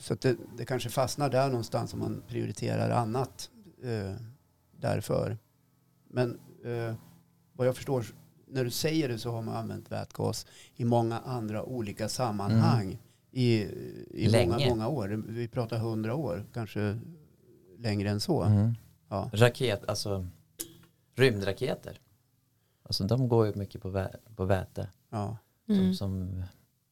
Så 0.00 0.12
att 0.14 0.20
det, 0.20 0.36
det 0.56 0.64
kanske 0.64 0.88
fastnar 0.88 1.30
där 1.30 1.48
någonstans 1.48 1.92
om 1.94 1.98
man 2.00 2.22
prioriterar 2.28 2.90
annat 2.90 3.50
eh, 3.82 4.14
därför. 4.80 5.38
Men 6.10 6.38
eh, 6.64 6.94
vad 7.52 7.66
jag 7.66 7.76
förstår, 7.76 8.04
när 8.48 8.64
du 8.64 8.70
säger 8.70 9.08
det 9.08 9.18
så 9.18 9.30
har 9.30 9.42
man 9.42 9.56
använt 9.56 9.92
vätgas 9.92 10.46
i 10.76 10.84
många 10.84 11.18
andra 11.18 11.62
olika 11.62 12.08
sammanhang 12.08 12.98
i, 13.32 13.52
i 14.10 14.46
många, 14.46 14.68
många 14.68 14.88
år. 14.88 15.24
Vi 15.28 15.48
pratar 15.48 15.78
hundra 15.78 16.14
år, 16.14 16.44
kanske 16.54 16.98
längre 17.78 18.10
än 18.10 18.20
så. 18.20 18.42
Mm. 18.42 18.74
Ja. 19.08 19.30
Raket, 19.32 19.88
alltså 19.88 20.26
rymdraketer. 21.16 21.98
Alltså 22.90 23.04
de 23.04 23.28
går 23.28 23.46
ju 23.46 23.54
mycket 23.54 23.82
på, 23.82 23.88
vä- 23.90 24.16
på 24.36 24.44
väte. 24.44 24.88
Ja. 25.10 25.36
mm. 25.68 25.94
Som, 25.94 25.94
som, 25.94 26.42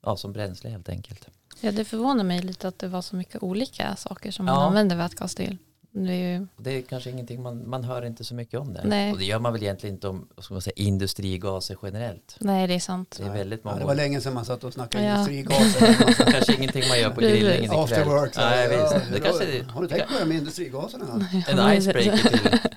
ja, 0.05 0.17
som 0.17 0.33
bränsle 0.33 0.71
helt 0.71 0.88
enkelt. 0.88 1.28
ja, 1.61 1.73
det 1.73 1.85
förvånar 1.85 2.25
mig 2.25 2.43
lite 2.43 2.69
att 2.69 2.78
det 2.78 2.88
var 2.88 3.02
så 3.02 3.17
mycket 3.17 3.43
olika 3.43 3.97
saker 3.97 4.31
som 4.31 4.45
man 4.47 4.55
Ja. 4.55 4.67
använder 4.67 4.97
vätgas 4.97 5.35
till. 5.35 5.57
Det 5.90 6.12
är 6.12 6.38
ju, 6.38 6.47
det 6.57 6.71
är 6.71 6.83
kanske 6.83 7.11
ingenting 7.11 7.43
man, 7.43 7.69
man 7.71 7.85
hör 7.85 8.05
inte 8.05 8.25
så 8.25 8.35
mycket 8.35 8.61
om 8.61 8.73
det. 8.75 8.83
Nej. 8.85 9.12
Och 9.12 9.19
det 9.19 9.25
gör 9.25 9.38
man 9.38 9.52
väl 9.52 9.62
egentligen 9.62 9.95
inte 9.95 10.09
om 10.09 10.28
ska 10.38 10.55
man 10.55 10.61
säga, 10.62 10.73
industrigaser 10.76 11.76
generellt. 11.83 12.37
nej, 12.40 12.67
det 12.67 12.75
är 12.75 12.81
sant. 12.81 13.14
Det 13.19 13.25
är 13.26 13.33
väldigt 13.33 13.61
Ja, 13.64 13.71
många. 13.71 13.81
det 13.81 13.87
var 13.87 13.95
länge 13.95 14.21
sedan 14.21 14.35
man 14.35 14.45
satt 14.45 14.64
och 14.64 14.73
snackade 14.73 15.05
Ja. 15.05 15.28
industrigaser. 15.31 16.14
kanske 16.33 16.55
ingenting 16.57 16.83
man 16.88 17.00
gör 17.00 17.11
på 17.11 17.21
grillningen 17.21 17.64
ikväll. 17.64 17.78
After 17.78 18.05
work. 18.05 18.37
Nej, 18.37 18.69
ja, 18.73 18.83
visst. 18.99 19.12
Det 19.12 19.21
kanske 19.21 19.62
har- 19.73 19.83
du 19.83 19.88
tänkt 19.88 20.09
på 20.12 20.19
det 20.19 20.25
med 20.26 20.37
industrigaserna? 20.37 21.28
en 21.49 21.78
icebreaker 21.78 22.28
till, 22.28 22.59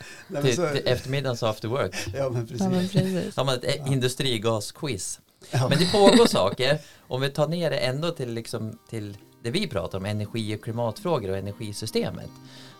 Nej, 0.30 0.42
till, 0.42 0.56
så, 0.56 0.68
till 0.68 0.86
eftermiddagens 0.86 1.42
after 1.42 1.68
work. 1.68 1.96
ja, 2.14 2.30
men 2.30 2.46
precis. 2.46 2.60
Ja, 2.60 2.68
men 2.70 2.88
precis. 2.88 3.36
Har 3.36 3.44
man 3.44 3.54
ett 3.54 3.86
industrigasquiz. 3.86 5.20
Ja. 5.50 5.68
Men 5.68 5.78
det 5.78 5.92
pågår 5.92 6.26
saker. 6.26 6.78
Om 7.08 7.20
vi 7.20 7.30
tar 7.30 7.48
ner 7.48 7.70
det 7.70 7.76
ändå 7.76 8.10
till, 8.10 8.32
liksom, 8.32 8.78
till 8.90 9.16
det 9.42 9.50
vi 9.50 9.66
pratar 9.66 9.98
om, 9.98 10.04
energi 10.04 10.56
och 10.56 10.62
klimatfrågor 10.64 11.30
och 11.30 11.36
energisystemet. 11.36 12.30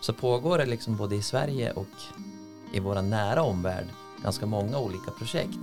Så 0.01 0.13
pågår 0.13 0.57
det 0.57 0.65
liksom 0.65 0.97
både 0.97 1.15
i 1.15 1.21
Sverige 1.21 1.71
och 1.71 1.87
i 2.73 2.79
vår 2.79 3.01
nära 3.01 3.43
omvärld 3.43 3.85
ganska 4.23 4.45
många 4.45 4.79
olika 4.79 5.11
projekt. 5.11 5.59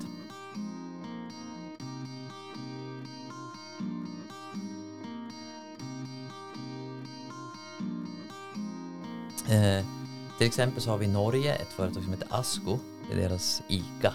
Eh, 9.49 9.98
till 10.39 10.47
exempel 10.47 10.83
så 10.83 10.91
har 10.91 10.99
vi 10.99 11.05
i 11.05 11.09
Norge 11.09 11.55
ett 11.55 11.69
företag 11.69 12.03
som 12.03 12.13
heter 12.13 12.29
Asko. 12.31 12.79
Det 13.09 13.17
är 13.17 13.29
deras 13.29 13.63
ICA 13.69 14.13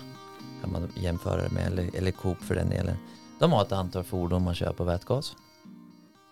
kan 0.61 0.71
man 0.71 0.91
jämföra 0.95 1.41
det 1.41 1.49
med, 1.49 1.67
eller, 1.67 1.95
eller 1.95 2.11
Coop 2.11 2.37
för 2.37 2.55
den 2.55 2.69
delen. 2.69 2.97
De 3.39 3.51
har 3.51 3.61
ett 3.61 3.71
antal 3.71 4.03
fordon 4.03 4.43
man 4.43 4.55
kör 4.55 4.73
på 4.73 4.83
vätgas. 4.83 5.35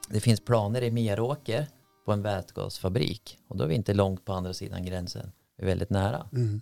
Det 0.10 0.20
finns 0.20 0.40
planer 0.40 0.82
i 0.82 0.92
Meråker 0.92 1.68
på 2.06 2.12
en 2.12 2.22
vätgasfabrik 2.22 3.38
och 3.48 3.58
då 3.58 3.64
är 3.64 3.68
vi 3.68 3.76
inte 3.76 3.94
långt 3.94 4.26
på 4.26 4.34
andra 4.34 4.54
sidan 4.54 4.86
gränsen. 4.86 5.32
Vi 5.58 5.64
är 5.64 5.68
väldigt 5.68 5.90
nära. 5.90 6.30
Mm. 6.34 6.62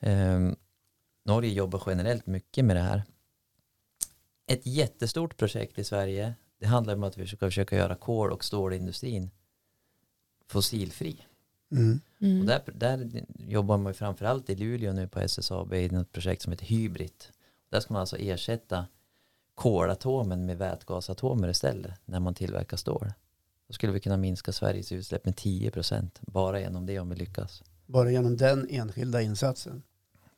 Eh, 0.00 0.56
Norge 1.24 1.50
jobbar 1.50 1.82
generellt 1.86 2.26
mycket 2.26 2.64
med 2.64 2.76
det 2.76 2.82
här. 2.82 3.02
Ett 4.46 4.66
jättestort 4.66 5.36
projekt 5.36 5.78
i 5.78 5.84
Sverige 5.84 6.34
det 6.60 6.66
handlar 6.66 6.94
om 6.94 7.04
att 7.04 7.18
vi 7.18 7.26
ska 7.26 7.36
försöka 7.36 7.76
göra 7.76 7.94
kol 7.94 8.32
och 8.32 8.44
stålindustrin 8.44 9.30
fossilfri. 10.46 11.26
Mm. 11.72 12.00
Mm. 12.20 12.40
Och 12.40 12.46
där, 12.46 12.62
där 12.74 13.24
jobbar 13.38 13.78
man 13.78 13.90
ju 13.90 13.94
framförallt 13.94 14.50
i 14.50 14.54
Luleå 14.54 14.92
nu 14.92 15.08
på 15.08 15.20
SSAB 15.20 15.74
i 15.74 15.84
ett 15.84 16.12
projekt 16.12 16.42
som 16.42 16.52
heter 16.52 16.66
Hybrid. 16.66 17.24
Där 17.70 17.80
ska 17.80 17.94
man 17.94 18.00
alltså 18.00 18.16
ersätta 18.16 18.86
kolatomen 19.54 20.46
med 20.46 20.58
vätgasatomer 20.58 21.48
istället 21.48 21.92
när 22.04 22.20
man 22.20 22.34
tillverkar 22.34 22.76
stål. 22.76 23.12
Då 23.68 23.72
skulle 23.74 23.92
vi 23.92 24.00
kunna 24.00 24.16
minska 24.16 24.52
Sveriges 24.52 24.92
utsläpp 24.92 25.24
med 25.24 25.34
10% 25.34 26.10
bara 26.20 26.60
genom 26.60 26.86
det 26.86 26.98
om 26.98 27.08
vi 27.08 27.16
lyckas. 27.16 27.62
Bara 27.86 28.10
genom 28.10 28.36
den 28.36 28.66
enskilda 28.70 29.22
insatsen. 29.22 29.82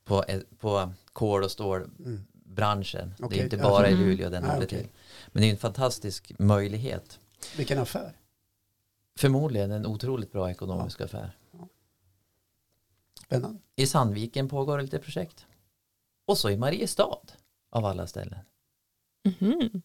På, 0.05 0.25
på 0.59 0.93
kol 1.13 1.43
och 1.45 1.51
stålbranschen. 1.51 3.01
Mm. 3.03 3.15
Det 3.19 3.25
Okej, 3.25 3.39
är 3.39 3.45
inte 3.45 3.57
bara 3.57 3.89
i 3.89 3.93
Mm. 3.93 4.05
Luleå 4.09 4.31
den 4.31 4.45
Ah, 4.45 4.53
håller 4.53 4.67
till. 4.67 4.87
Men 5.29 5.41
det 5.43 5.49
är 5.49 5.51
en 5.51 5.57
fantastisk 5.59 6.33
möjlighet. 6.39 7.19
Vilken 7.57 7.79
affär. 7.79 8.13
Förmodligen 9.19 9.71
en 9.71 9.87
otroligt 9.87 10.33
bra 10.33 10.51
ekonomisk 10.51 11.01
affär. 11.01 11.37
Spännande. 13.31 13.59
I 13.77 13.87
Sandviken 13.87 14.49
pågår 14.49 14.81
lite 14.81 14.99
projekt. 14.99 15.47
Och 16.27 16.39
så 16.39 16.51
i 16.51 16.57
Mariestad 16.57 17.19
av 17.71 17.85
alla 17.85 18.07
ställen. 18.07 18.39
Mhm. 19.25 19.83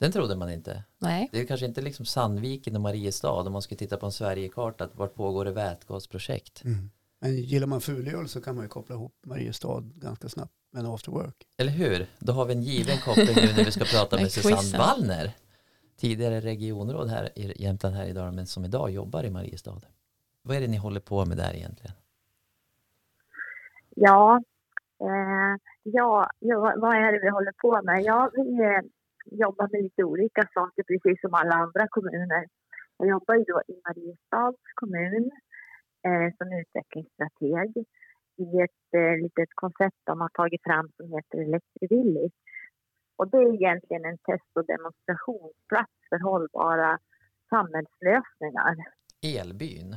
Den 0.00 0.12
trodde 0.12 0.36
man 0.36 0.50
inte. 0.50 0.84
Nej. 0.98 1.28
Det 1.32 1.40
är 1.40 1.46
kanske 1.46 1.66
inte 1.66 1.80
liksom 1.80 2.06
Sandviken 2.06 2.76
och 2.76 2.80
Mariestad 2.82 3.32
om 3.32 3.52
man 3.52 3.62
ska 3.62 3.76
titta 3.76 3.96
på 3.96 4.06
en 4.06 4.12
Sverigekarta. 4.12 4.84
att 4.84 4.96
Vart 4.96 5.14
pågår 5.14 5.44
det 5.44 5.52
vätgasprojekt? 5.52 6.64
Mm. 6.64 6.90
Men 7.20 7.36
gillar 7.36 7.66
man 7.66 7.80
fulöl 7.80 8.28
så 8.28 8.40
kan 8.40 8.54
man 8.54 8.64
ju 8.64 8.68
koppla 8.68 8.94
ihop 8.94 9.14
Mariestad 9.26 9.80
ganska 9.94 10.28
snabbt 10.28 10.54
med 10.72 10.80
en 10.84 10.90
after 10.90 11.12
work. 11.12 11.36
Eller 11.56 11.72
hur? 11.72 12.06
Då 12.18 12.32
har 12.32 12.44
vi 12.44 12.54
en 12.54 12.62
given 12.62 12.98
koppling 12.98 13.36
nu 13.36 13.52
när 13.56 13.64
vi 13.64 13.72
ska 13.72 13.84
prata 13.84 14.16
med 14.20 14.32
Susanne 14.32 14.56
quizen. 14.56 14.78
Wallner. 14.80 15.32
Tidigare 15.96 16.40
regionråd 16.40 17.08
här 17.08 17.38
i 17.38 17.62
Jämtland 17.62 17.96
här 17.96 18.06
idag 18.06 18.34
men 18.34 18.46
som 18.46 18.64
idag 18.64 18.90
jobbar 18.90 19.24
i 19.24 19.30
Mariestad. 19.30 19.80
Vad 20.42 20.56
är 20.56 20.60
det 20.60 20.66
ni 20.66 20.76
håller 20.76 21.00
på 21.00 21.24
med 21.24 21.36
där 21.36 21.54
egentligen? 21.54 21.96
Ja, 23.94 24.40
eh, 25.00 25.54
ja, 25.82 26.30
ja, 26.38 26.74
vad 26.76 26.96
är 26.96 27.12
det 27.12 27.18
vi 27.22 27.28
håller 27.28 27.52
på 27.52 27.82
med? 27.82 28.02
Ja, 28.02 28.30
vi 28.34 28.62
eh, 28.64 28.80
jobbar 29.30 29.68
med 29.72 29.82
lite 29.82 30.04
olika 30.04 30.42
saker 30.54 30.82
precis 30.82 31.20
som 31.20 31.34
alla 31.34 31.54
andra 31.54 31.88
kommuner. 31.88 32.46
Jag 32.98 33.08
jobbar 33.08 33.34
ju 33.34 33.44
då 33.44 33.62
i 33.68 33.80
Mariestads 33.88 34.62
kommun 34.74 35.30
eh, 36.06 36.34
som 36.38 36.52
utvecklingsstrateg 36.60 37.84
i 38.36 38.60
ett 38.60 38.84
eh, 38.96 39.16
litet 39.22 39.48
koncept 39.54 39.96
de 40.04 40.20
har 40.20 40.28
tagit 40.28 40.62
fram 40.62 40.90
som 40.96 41.12
heter 41.12 41.38
Electrivillage. 41.38 42.32
Och 43.16 43.28
det 43.30 43.36
är 43.36 43.54
egentligen 43.54 44.04
en 44.04 44.18
test 44.18 44.50
och 44.54 44.66
demonstrationsplats 44.66 45.92
för 46.08 46.18
hållbara 46.18 46.98
samhällslösningar. 47.50 48.76
Elbyn. 49.22 49.96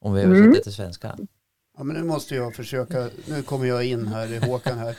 Om 0.00 0.14
vi 0.14 0.22
Mm. 0.24 0.32
översätter 0.32 0.62
till 0.62 0.72
svenska. 0.72 1.16
Ja, 1.78 1.84
men 1.84 1.96
nu 1.96 2.04
måste 2.04 2.34
jag 2.34 2.54
försöka, 2.54 2.98
nu 3.32 3.42
kommer 3.42 3.66
jag 3.66 3.84
in 3.86 4.06
här, 4.06 4.26
i 4.36 4.38
Håkan 4.50 4.78
här. 4.78 4.94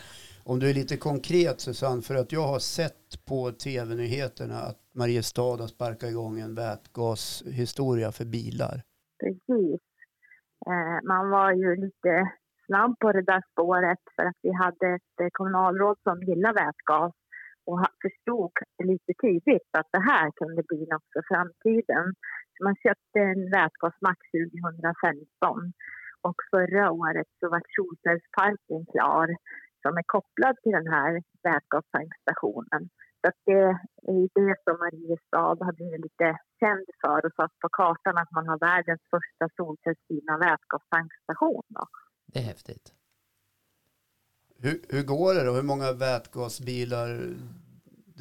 Om 0.52 0.60
du 0.60 0.70
är 0.70 0.74
lite 0.74 0.98
konkret 0.98 1.58
Susanne, 1.60 2.02
för 2.02 2.16
att 2.16 2.32
jag 2.32 2.48
har 2.54 2.60
sett 2.60 3.26
på 3.30 3.52
tv-nyheterna 3.52 4.58
att 4.70 4.80
Mariestad 5.00 5.58
har 5.64 5.68
sparkat 5.76 6.10
igång 6.10 6.40
en 6.40 6.56
vätgashistoria 6.56 8.12
för 8.18 8.26
bilar. 8.26 8.76
Precis. 9.24 9.82
Eh, 10.72 10.98
man 11.12 11.30
var 11.30 11.52
ju 11.64 11.70
lite 11.86 12.14
snabb 12.66 12.94
på 13.00 13.12
det 13.12 13.26
där 13.32 13.44
spåret 13.52 14.04
för 14.16 14.24
att 14.30 14.40
vi 14.42 14.52
hade 14.64 14.86
ett 14.96 15.16
eh, 15.22 15.30
kommunalråd 15.32 15.98
som 16.04 16.18
gillar 16.30 16.54
vätgas 16.54 17.14
och 17.70 17.80
förstod 18.06 18.52
lite 18.92 19.12
tidigt 19.26 19.70
att 19.80 19.90
det 19.96 20.04
här 20.12 20.28
kunde 20.42 20.62
bli 20.70 20.82
något 20.92 21.10
för 21.14 21.24
framtiden. 21.32 22.06
Så 22.54 22.64
man 22.68 22.76
köpte 22.86 23.20
en 23.32 23.44
vätgasmack 23.58 24.22
2015 24.32 25.74
och 26.28 26.40
förra 26.52 26.92
året 26.92 27.28
så 27.40 27.50
var 27.50 27.62
solcellsparken 27.76 28.82
klar 28.94 29.28
som 29.82 29.98
är 29.98 30.06
kopplad 30.16 30.56
till 30.64 30.72
den 30.72 30.88
här 30.96 31.12
vätgastankstationen. 31.48 32.82
Så 33.22 33.32
det 33.46 33.62
är 34.14 34.28
det 34.40 34.56
som 34.64 34.76
Mariestad 34.84 35.58
har 35.66 35.74
blivit 35.74 36.02
lite 36.02 36.38
känd 36.60 36.86
för 37.02 37.26
och 37.26 37.34
satt 37.40 37.60
på 37.64 37.70
kartan 37.70 38.18
att 38.18 38.32
man 38.32 38.48
har 38.48 38.60
världens 38.60 39.02
första 39.16 39.46
solcellsdrivna 39.58 40.38
vätgastankstation. 40.38 41.64
Då. 41.68 41.86
Det 42.34 42.40
är 42.40 42.44
häftigt. 42.44 42.94
Hur, 44.62 44.78
hur 44.90 45.04
går 45.04 45.34
det 45.34 45.46
då? 45.46 45.52
Hur 45.54 45.64
många 45.64 45.92
vätgasbilar 45.94 47.10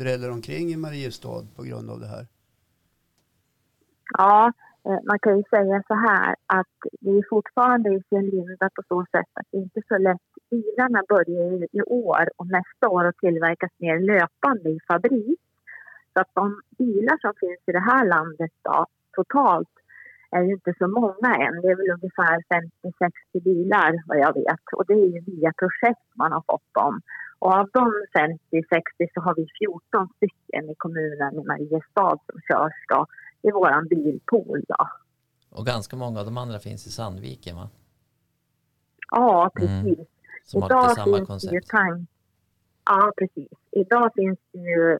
dräller 0.00 0.30
omkring 0.30 0.68
i 0.68 0.76
Mariestad 0.76 1.46
på 1.56 1.62
grund 1.62 1.90
av 1.90 2.00
det 2.00 2.06
här? 2.06 2.26
Ja, 4.18 4.52
Eh, 4.88 5.00
man 5.04 5.18
kan 5.18 5.36
ju 5.36 5.44
säga 5.50 5.82
så 5.88 5.94
här 5.94 6.34
att 6.46 6.76
det 7.00 7.10
är 7.10 7.24
fortfarande 7.30 7.88
i 7.90 8.02
sin 8.08 8.26
linda 8.30 8.70
på 8.74 8.82
så 8.88 9.06
sätt 9.10 9.30
att 9.34 9.46
det 9.50 9.58
inte 9.58 9.80
är 9.80 9.84
så 9.88 9.98
lätt. 9.98 10.28
Bilarna 10.50 11.02
börjar 11.08 11.44
ju 11.52 11.66
i 11.72 11.82
år 11.82 12.28
och 12.36 12.46
nästa 12.46 12.88
år 12.88 13.04
att 13.04 13.16
tillverkas 13.16 13.70
mer 13.78 13.98
löpande 14.00 14.68
i 14.70 14.78
fabrik. 14.88 15.40
Så 16.12 16.20
att 16.20 16.30
de 16.34 16.60
bilar 16.78 17.18
som 17.20 17.32
finns 17.40 17.62
i 17.66 17.72
det 17.72 17.86
här 17.90 18.04
landet 18.04 18.52
då, 18.62 18.86
totalt 19.16 19.74
är 20.30 20.42
ju 20.42 20.52
inte 20.52 20.74
så 20.78 20.88
många 20.88 21.30
än. 21.44 21.60
Det 21.62 21.68
är 21.68 21.76
väl 21.76 21.96
ungefär 21.98 22.36
50-60 23.34 23.42
bilar 23.44 24.02
vad 24.06 24.18
jag 24.18 24.34
vet. 24.34 24.64
Och 24.76 24.84
det 24.86 24.94
är 24.94 25.08
ju 25.14 25.20
via 25.20 25.52
projekt 25.52 26.06
man 26.14 26.32
har 26.32 26.42
fått 26.46 26.74
dem. 26.74 27.00
Och 27.38 27.52
av 27.52 27.68
de 27.72 27.92
50-60 28.50 29.08
så 29.14 29.20
har 29.20 29.34
vi 29.34 29.46
14 29.58 30.08
stycken 30.16 30.70
i 30.70 30.74
kommunen 30.78 31.34
i 31.34 31.44
Mariestad 31.44 32.18
som 32.26 32.40
körs 32.48 32.72
då 32.88 33.06
i 33.42 33.50
våran 33.50 33.88
bilpool. 33.88 34.64
Då. 34.68 34.88
Och 35.50 35.66
ganska 35.66 35.96
många 35.96 36.18
av 36.20 36.24
de 36.26 36.36
andra 36.38 36.58
finns 36.58 36.86
i 36.86 36.90
Sandviken 36.90 37.56
va? 37.56 37.68
Ja, 39.10 39.50
Mm. 39.60 39.84
precis. 39.84 40.08
Som 40.44 40.62
har 40.62 40.68
Idag 40.70 40.82
lite 40.82 40.94
samma 40.94 41.04
finns 41.16 41.20
ju 41.20 41.26
koncept. 41.26 41.68
tank... 41.68 42.08
Ja, 42.84 43.12
precis. 43.16 43.52
Idag 43.70 44.10
finns 44.14 44.38
det 44.52 44.58
ju... 44.58 44.98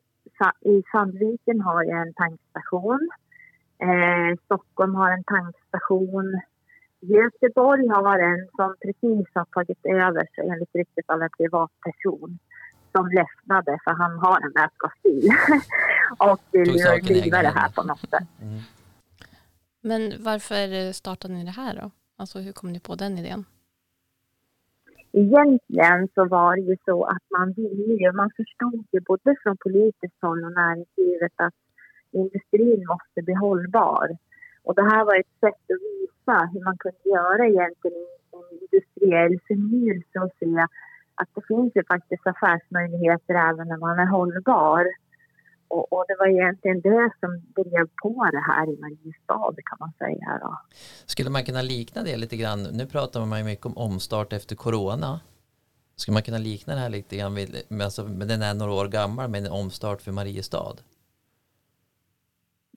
I 0.60 0.82
Sandviken 0.92 1.60
har 1.60 1.84
jag 1.84 2.06
en 2.06 2.14
tankstation. 2.14 3.08
Eh, 3.78 4.38
Stockholm 4.44 4.94
har 4.94 5.10
en 5.10 5.24
tankstation. 5.24 6.40
Göteborg 7.00 7.88
har 7.88 8.18
en 8.18 8.48
som 8.56 8.74
precis 8.82 9.26
har 9.34 9.44
tagit 9.44 9.86
över 9.86 10.26
sig 10.34 10.48
enligt 10.48 10.74
ryktet 10.74 11.04
av 11.08 11.22
en 11.22 11.30
privatperson 11.38 12.38
som 12.92 13.06
lämnade 13.06 13.78
för 13.84 13.90
han 13.90 14.18
har 14.18 14.40
en 14.46 14.52
vätgasbil 14.52 15.30
och 16.18 16.40
vill 16.52 16.72
driva 17.02 17.42
det 17.42 17.48
här 17.48 17.70
på 17.70 17.82
något 17.82 18.00
sätt. 18.00 18.28
Mm. 18.42 18.60
Men 19.80 20.22
varför 20.24 20.92
startade 20.92 21.34
ni 21.34 21.44
det 21.44 21.50
här 21.50 21.74
då? 21.74 21.90
Alltså 22.16 22.38
hur 22.38 22.52
kom 22.52 22.72
ni 22.72 22.80
på 22.80 22.94
den 22.94 23.18
idén? 23.18 23.44
Egentligen 25.12 26.08
så 26.14 26.24
var 26.28 26.56
det 26.56 26.62
ju 26.62 26.76
så 26.84 27.04
att 27.04 27.24
man 27.38 27.52
ville 27.52 27.94
ju, 27.94 28.12
man 28.12 28.30
förstod 28.36 28.86
ju 28.92 29.00
både 29.00 29.36
från 29.42 29.56
politiskt 29.56 30.22
håll 30.22 30.44
och 30.44 30.52
näringslivet 30.52 31.32
att 31.36 31.54
industrin 32.10 32.86
måste 32.86 33.22
bli 33.22 33.34
hållbar. 33.34 34.16
Och 34.62 34.74
det 34.74 34.82
här 34.82 35.04
var 35.04 35.20
ett 35.20 35.40
sätt 35.40 35.64
att 35.74 35.97
visa 36.28 36.50
hur 36.52 36.64
man 36.64 36.78
kunde 36.78 36.98
göra 37.04 37.46
egentligen 37.46 38.06
en 38.32 38.58
industriell 38.62 39.40
förnyelse 39.48 40.18
och 40.20 40.30
se 40.40 40.66
att 41.14 41.28
det 41.34 41.42
finns 41.48 41.72
ju 41.76 41.84
faktiskt 41.84 42.26
affärsmöjligheter 42.26 43.34
även 43.34 43.68
när 43.68 43.76
man 43.76 43.98
är 43.98 44.06
hållbar. 44.06 44.86
Och, 45.68 45.92
och 45.92 46.04
det 46.08 46.16
var 46.18 46.26
egentligen 46.28 46.80
det 46.80 47.10
som 47.20 47.30
drev 47.64 47.86
på 48.02 48.28
det 48.32 48.44
här 48.52 48.66
i 48.74 48.80
Mariestad 48.80 49.54
kan 49.64 49.76
man 49.80 49.92
säga. 49.98 50.38
Då. 50.42 50.58
Skulle 51.06 51.30
man 51.30 51.44
kunna 51.44 51.62
likna 51.62 52.02
det 52.02 52.16
lite 52.16 52.36
grann? 52.36 52.62
Nu 52.62 52.86
pratar 52.86 53.26
man 53.26 53.38
ju 53.38 53.44
mycket 53.44 53.66
om 53.66 53.76
omstart 53.76 54.32
efter 54.32 54.56
corona. 54.56 55.20
Skulle 55.96 56.12
man 56.12 56.22
kunna 56.22 56.38
likna 56.38 56.74
det 56.74 56.80
här 56.80 56.88
lite 56.90 57.16
grann 57.16 57.34
vid, 57.34 57.62
med, 57.68 57.84
alltså, 57.84 58.02
den 58.04 58.42
är 58.42 58.54
några 58.54 58.72
år 58.72 58.88
gammal 58.88 59.30
med 59.30 59.46
en 59.46 59.52
omstart 59.52 60.02
för 60.02 60.12
Mariestad? 60.12 60.76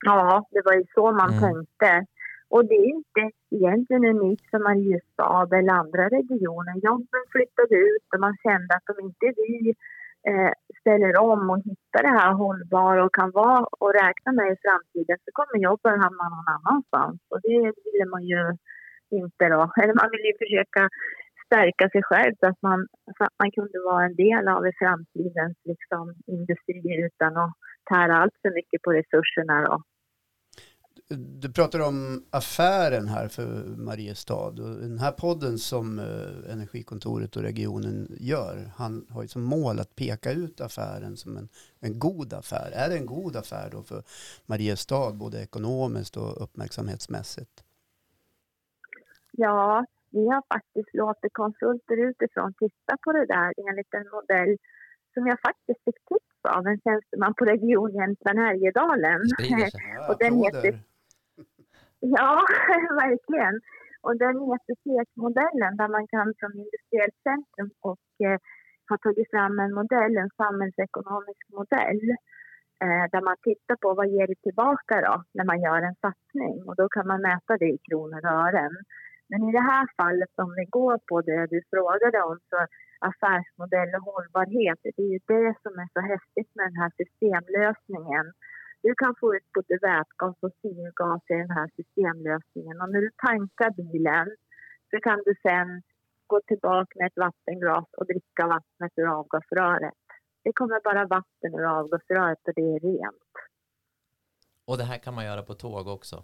Ja, 0.05 0.47
det 0.51 0.61
var 0.65 0.73
ju 0.73 0.85
så 0.95 1.11
man 1.11 1.29
Mm. 1.29 1.41
tänkte. 1.41 2.05
Och 2.53 2.65
det 2.69 2.75
är 2.75 2.89
inte 2.97 3.21
egentligen 3.55 4.05
unikt 4.05 4.45
för 4.51 4.59
Mariestad 4.59 5.47
eller 5.57 5.73
andra 5.81 6.03
regioner. 6.17 6.75
Jobben 6.89 7.23
flyttade 7.33 7.75
ut 7.75 8.07
och 8.13 8.19
man 8.25 8.35
kände 8.45 8.71
att 8.75 8.89
om 8.91 8.99
inte 9.07 9.27
vi 9.41 9.73
eh, 10.29 10.51
ställer 10.79 11.13
om 11.31 11.49
och 11.49 11.61
hittar 11.69 12.01
det 12.07 12.15
här 12.19 12.33
hållbara 12.33 13.05
och 13.05 13.15
kan 13.19 13.31
vara 13.31 13.65
och 13.81 13.93
räkna 14.03 14.31
med 14.31 14.47
i 14.53 14.61
framtiden 14.65 15.17
så 15.23 15.29
kommer 15.37 15.57
jobben 15.69 16.03
hamna 16.05 16.25
någon 16.29 16.53
annanstans. 16.55 17.19
Och 17.31 17.41
det 17.47 17.59
ville 17.83 18.05
man 18.13 18.23
ju 18.31 18.41
inte 19.19 19.43
då. 19.53 19.61
Eller 19.81 19.93
man 20.01 20.11
ville 20.11 20.27
ju 20.31 20.37
försöka 20.43 20.81
stärka 21.45 21.85
sig 21.89 22.03
själv 22.09 22.33
så 22.39 22.45
att 22.47 22.61
man, 22.61 22.87
så 23.17 23.23
att 23.23 23.35
man 23.41 23.51
kunde 23.51 23.79
vara 23.89 24.05
en 24.05 24.15
del 24.25 24.47
av 24.55 24.61
i 24.67 24.73
framtidens 24.81 25.57
liksom, 25.71 26.03
industri 26.35 26.83
utan 27.07 27.37
att 27.37 27.53
tära 27.91 28.13
allt 28.17 28.37
för 28.41 28.51
mycket 28.59 28.81
på 28.81 28.89
resurserna. 28.99 29.55
Då. 29.67 29.75
Du 31.17 31.51
pratar 31.53 31.79
om 31.79 32.25
affären 32.29 33.07
här 33.07 33.27
för 33.27 33.45
Mariestad. 33.77 34.47
Och 34.47 34.75
den 34.81 34.99
här 34.99 35.11
podden 35.11 35.57
som 35.57 35.99
eh, 35.99 36.53
Energikontoret 36.53 37.35
och 37.35 37.43
regionen 37.43 38.07
gör, 38.19 38.71
han 38.75 39.05
har 39.09 39.21
ju 39.21 39.27
som 39.27 39.43
mål 39.43 39.79
att 39.79 39.95
peka 39.95 40.31
ut 40.31 40.61
affären 40.61 41.17
som 41.17 41.37
en, 41.37 41.49
en 41.79 41.99
god 41.99 42.33
affär. 42.33 42.71
Är 42.73 42.89
det 42.89 42.97
en 42.97 43.05
god 43.05 43.35
affär 43.35 43.69
då 43.71 43.83
för 43.83 44.03
Mariestad, 44.45 45.11
både 45.11 45.41
ekonomiskt 45.41 46.17
och 46.17 46.43
uppmärksamhetsmässigt? 46.43 47.63
Ja, 49.31 49.85
vi 50.09 50.27
har 50.27 50.43
faktiskt 50.53 50.89
låtit 50.93 51.33
konsulter 51.33 51.97
utifrån 52.09 52.53
titta 52.53 52.97
på 53.03 53.11
det 53.11 53.25
där 53.25 53.53
enligt 53.69 53.93
en 53.93 54.09
modell 54.11 54.57
som 55.13 55.27
jag 55.27 55.39
faktiskt 55.41 55.83
fick 55.85 55.95
tips 55.95 56.55
av 56.57 56.67
en 56.67 56.79
tjänsteman 56.81 57.33
på 57.33 57.45
Region 57.45 57.91
Jämtland 57.95 58.39
Härjedalen. 58.39 59.19
Det 59.21 59.27
sprider 59.45 59.69
sig. 59.69 59.81
Ja, 59.95 60.07
Och 60.09 60.17
den 60.19 60.43
heter- 60.43 60.90
Ja, 62.01 62.41
verkligen. 63.03 63.55
Och 64.05 64.17
den 64.17 64.35
heter 64.49 64.75
SEK-modellen 64.83 65.77
där 65.77 65.89
man 65.95 66.07
kan 66.07 66.33
från 66.39 66.53
Industriellt 66.65 67.17
centrum 67.27 67.71
och 67.81 68.07
eh, 68.27 68.39
har 68.89 68.97
tagit 68.97 69.29
fram 69.29 69.59
en 69.59 69.73
modell, 69.73 70.17
en 70.17 70.35
samhällsekonomisk 70.43 71.43
modell 71.57 72.05
eh, 72.83 73.05
där 73.13 73.21
man 73.29 73.37
tittar 73.47 73.75
på 73.83 73.93
vad 73.93 74.07
ger 74.15 74.27
det 74.27 74.41
tillbaka 74.47 74.95
då 75.07 75.15
när 75.37 75.45
man 75.45 75.61
gör 75.65 75.81
en 75.81 76.01
satsning 76.05 76.55
och 76.67 76.75
då 76.75 76.85
kan 76.89 77.07
man 77.07 77.21
mäta 77.21 77.57
det 77.57 77.71
i 77.75 77.77
kronor 77.87 78.21
och 78.25 78.39
ören. 78.47 78.75
Men 79.29 79.39
i 79.49 79.51
det 79.51 79.65
här 79.71 79.85
fallet 79.97 80.33
om 80.43 80.51
vi 80.59 80.65
går 80.65 80.97
på 81.09 81.21
det 81.21 81.45
du 81.53 81.59
frågade 81.73 82.19
om 82.29 82.37
så 82.49 82.59
affärsmodell 83.09 83.91
och 83.97 84.07
hållbarhet, 84.11 84.79
det 84.83 85.03
är 85.05 85.11
ju 85.15 85.19
det 85.35 85.49
som 85.63 85.73
är 85.83 85.89
så 85.95 86.01
häftigt 86.13 86.51
med 86.55 86.65
den 86.69 86.81
här 86.81 86.91
systemlösningen. 86.99 88.25
Du 88.83 88.95
kan 88.95 89.15
få 89.19 89.35
ut 89.35 89.47
både 89.53 89.77
vätgas 89.81 90.35
och 90.45 90.51
syrgas 90.61 91.21
i 91.29 91.33
den 91.33 91.51
här 91.51 91.69
systemlösningen 91.75 92.81
och 92.81 92.89
när 92.93 93.01
du 93.01 93.11
tankar 93.27 93.69
bilen 93.71 94.27
så 94.91 94.99
kan 94.99 95.17
du 95.25 95.33
sen 95.41 95.81
gå 96.27 96.41
tillbaka 96.47 96.91
med 96.99 97.07
ett 97.07 97.17
vattenglas 97.17 97.85
och 97.97 98.05
dricka 98.05 98.47
vattnet 98.47 98.91
ur 98.95 99.07
avgasröret. 99.19 99.93
Det 100.43 100.53
kommer 100.53 100.81
bara 100.83 101.05
vatten 101.07 101.51
ur 101.59 101.65
avgasröret 101.79 102.39
och 102.47 102.53
det 102.55 102.61
är 102.61 102.79
rent. 102.79 103.31
Och 104.65 104.77
det 104.77 104.83
här 104.83 104.97
kan 104.97 105.13
man 105.15 105.25
göra 105.25 105.41
på 105.43 105.53
tåg 105.53 105.87
också. 105.87 106.23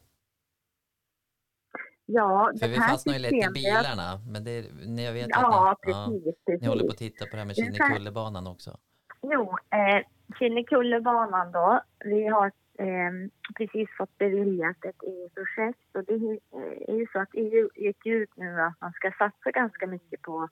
Ja, 2.06 2.52
För 2.60 2.68
det 2.68 2.74
vi 2.74 2.80
här 2.80 2.90
fastnar 2.90 3.14
ju 3.14 3.20
lätt 3.20 3.34
i 3.34 3.54
bilarna. 3.54 4.20
Men 4.32 4.44
det, 4.44 4.56
jag 5.04 5.14
vet 5.14 5.24
att 5.26 5.30
Ja, 5.30 5.78
ni, 5.86 5.92
ja, 5.92 6.08
precis. 6.08 6.26
ni 6.26 6.34
precis. 6.46 6.68
håller 6.68 6.84
på 6.84 6.92
att 6.92 6.98
titta 6.98 7.26
på 7.26 7.32
det 7.32 7.38
här 7.38 7.46
med 7.46 7.56
Kinnekullebanan 7.56 8.48
också. 8.48 8.78
Jo, 9.22 9.42
eh, 9.80 10.06
Kinnekullebanan 10.36 11.52
då. 11.52 11.82
Vi 12.06 12.28
har 12.28 12.52
eh, 12.80 13.12
precis 13.58 13.90
fått 13.98 14.18
beviljat 14.18 14.86
ett 14.86 15.04
EU-projekt 15.04 15.96
och 15.96 16.06
det 16.06 16.14
eh, 16.14 16.94
är 16.94 16.96
ju 16.96 17.08
så 17.12 17.20
att 17.20 17.30
EU 17.34 17.70
gick 17.76 18.06
ut 18.06 18.30
nu 18.36 18.62
att 18.62 18.82
man 18.82 18.92
ska 18.92 19.12
satsa 19.12 19.52
ganska 19.52 19.88
mycket 19.88 20.22
på 20.22 20.50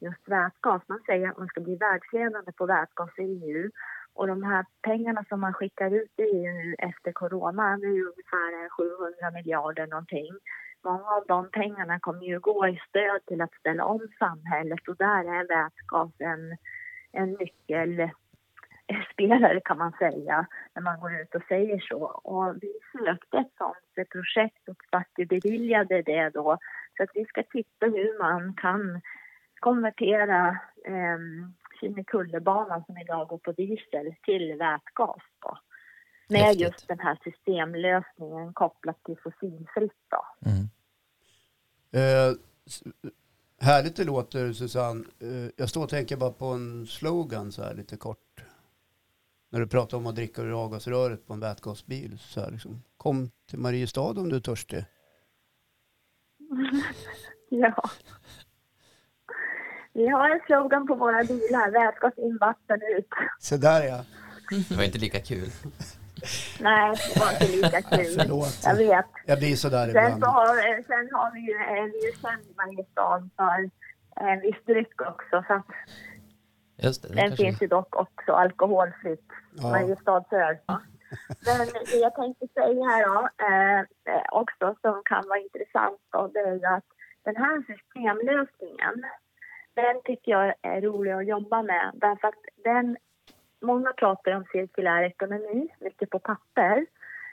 just 0.00 0.28
vätgas. 0.28 0.82
Man 0.86 1.00
säger 1.06 1.28
att 1.28 1.38
man 1.38 1.48
ska 1.48 1.60
bli 1.60 1.76
världsledande 1.76 2.52
på 2.52 2.66
vätgas 2.66 3.18
i 3.18 3.22
EU 3.22 3.70
och 4.14 4.26
de 4.26 4.42
här 4.42 4.64
pengarna 4.82 5.24
som 5.28 5.40
man 5.40 5.54
skickar 5.54 5.90
ut 5.90 6.12
i 6.16 6.22
EU 6.22 6.54
nu 6.54 6.74
efter 6.78 7.12
corona, 7.12 7.76
det 7.76 7.86
är 7.86 7.98
ju 8.00 8.04
ungefär 8.04 8.68
700 8.68 9.30
miljarder 9.30 9.86
någonting. 9.86 10.38
Många 10.84 11.04
av 11.04 11.24
de 11.26 11.50
pengarna 11.50 12.00
kommer 12.00 12.22
ju 12.22 12.40
gå 12.40 12.68
i 12.68 12.80
stöd 12.88 13.26
till 13.26 13.40
att 13.40 13.54
ställa 13.54 13.84
om 13.84 14.08
samhället 14.18 14.88
och 14.88 14.96
där 14.96 15.24
är 15.24 15.48
vätgas 15.48 16.12
en, 16.18 16.56
en 17.12 17.32
nyckel 17.32 18.10
spelare 19.12 19.60
kan 19.60 19.78
man 19.78 19.92
säga 19.92 20.46
när 20.74 20.82
man 20.82 21.00
går 21.00 21.20
ut 21.20 21.34
och 21.34 21.42
säger 21.48 21.80
så. 21.88 22.00
Och 22.04 22.54
vi 22.62 22.72
sökte 22.92 23.38
ett 23.38 23.52
sånt 23.58 24.08
projekt 24.10 24.68
och 24.68 24.76
faktiskt 24.92 25.28
beviljade 25.28 26.02
det 26.02 26.30
då. 26.30 26.58
Så 26.96 27.02
att 27.02 27.10
vi 27.14 27.24
ska 27.24 27.42
titta 27.42 27.86
hur 27.86 28.18
man 28.18 28.54
kan 28.54 29.00
konvertera 29.60 30.48
eh, 30.84 31.18
Kinnekullebanan 31.80 32.84
som 32.86 32.98
idag 32.98 33.28
går 33.28 33.38
på 33.38 33.52
diesel 33.52 34.14
till 34.22 34.54
vätgas 34.58 35.22
då. 35.40 35.58
Med 36.28 36.40
Häftigt. 36.40 36.60
just 36.60 36.88
den 36.88 36.98
här 36.98 37.18
systemlösningen 37.24 38.52
kopplat 38.52 39.04
till 39.04 39.16
fossilfritt 39.22 39.92
då. 40.08 40.50
Mm. 40.50 40.68
Eh, 41.92 42.34
härligt 43.60 43.96
det 43.96 44.04
låter 44.04 44.52
Susanne. 44.52 45.04
Eh, 45.20 45.50
jag 45.56 45.68
står 45.68 45.82
och 45.82 45.88
tänker 45.88 46.16
bara 46.16 46.30
på 46.30 46.46
en 46.46 46.86
slogan 46.86 47.52
så 47.52 47.62
här 47.62 47.74
lite 47.74 47.96
kort. 47.96 48.47
När 49.50 49.60
du 49.60 49.66
pratar 49.66 49.96
om 49.96 50.06
att 50.06 50.14
dricka 50.14 50.42
ur 50.42 50.64
avgasröret 50.64 51.26
på 51.26 51.32
en 51.32 51.40
vätgasbil. 51.40 52.18
Så 52.18 52.40
här 52.40 52.50
liksom. 52.50 52.82
Kom 52.96 53.30
till 53.50 53.58
Mariestad 53.58 54.00
om 54.20 54.28
du 54.28 54.36
är 54.36 54.40
törstig. 54.40 54.84
Ja. 57.50 57.90
Vi 59.92 60.08
har 60.08 60.30
en 60.30 60.40
slogan 60.46 60.86
på 60.86 60.94
våra 60.94 61.24
bilar, 61.24 61.70
vätgas 61.70 62.18
in, 62.18 62.38
vatten 62.40 62.80
ut. 62.98 63.08
Så 63.38 63.56
där 63.56 63.82
ja. 63.82 64.04
Det 64.68 64.76
var 64.76 64.84
inte 64.84 64.98
lika 64.98 65.20
kul. 65.20 65.48
Nej, 66.60 66.96
det 67.14 67.20
var 67.20 67.32
inte 67.32 67.56
lika 67.56 67.82
kul. 67.82 68.14
Förlåt. 68.18 68.60
Jag 68.64 68.76
vet. 68.76 69.06
Jag 69.26 69.38
blir 69.38 69.56
sådär 69.56 69.86
Sen, 69.92 70.04
ibland. 70.04 70.22
så 70.22 70.26
har, 70.30 70.82
sen 70.82 71.08
har 71.12 71.32
vi 71.34 71.40
ju, 71.40 71.52
är 71.52 71.84
vi 71.92 72.06
ju 72.06 72.12
känd 72.22 72.42
i 72.50 72.54
Mariestad 72.56 73.28
för 73.36 73.70
en 74.26 74.40
viss 74.40 74.64
dryck 74.66 75.00
också. 75.00 75.44
Så 75.46 75.52
att 75.54 75.66
Just 76.82 77.02
det, 77.02 77.14
den 77.14 77.36
finns 77.36 77.62
ju 77.62 77.66
dock 77.66 77.96
också 77.96 78.32
alkoholfritt. 78.32 79.28
Ja. 79.52 79.70
Mariestadsöl. 79.70 80.56
Men 81.46 81.66
det 81.92 81.96
jag 81.96 82.14
tänkte 82.14 82.46
säga 82.54 82.84
här 82.84 83.06
då, 83.06 83.28
eh, 83.48 83.80
eh, 84.14 84.22
också 84.32 84.76
som 84.80 85.02
kan 85.04 85.28
vara 85.28 85.38
intressant 85.38 86.00
då, 86.12 86.30
det 86.34 86.38
är 86.38 86.54
ju 86.54 86.64
att 86.64 86.84
den 87.22 87.36
här 87.36 87.62
systemlösningen, 87.66 89.06
den 89.74 90.02
tycker 90.04 90.32
jag 90.32 90.54
är 90.62 90.80
rolig 90.80 91.12
att 91.12 91.26
jobba 91.26 91.62
med. 91.62 91.90
Därför 91.94 92.28
att 92.28 92.42
den, 92.64 92.96
många 93.60 93.92
pratar 93.92 94.32
om 94.32 94.44
cirkulär 94.52 95.02
ekonomi, 95.02 95.68
mycket 95.80 96.10
på 96.10 96.18
papper. 96.18 96.86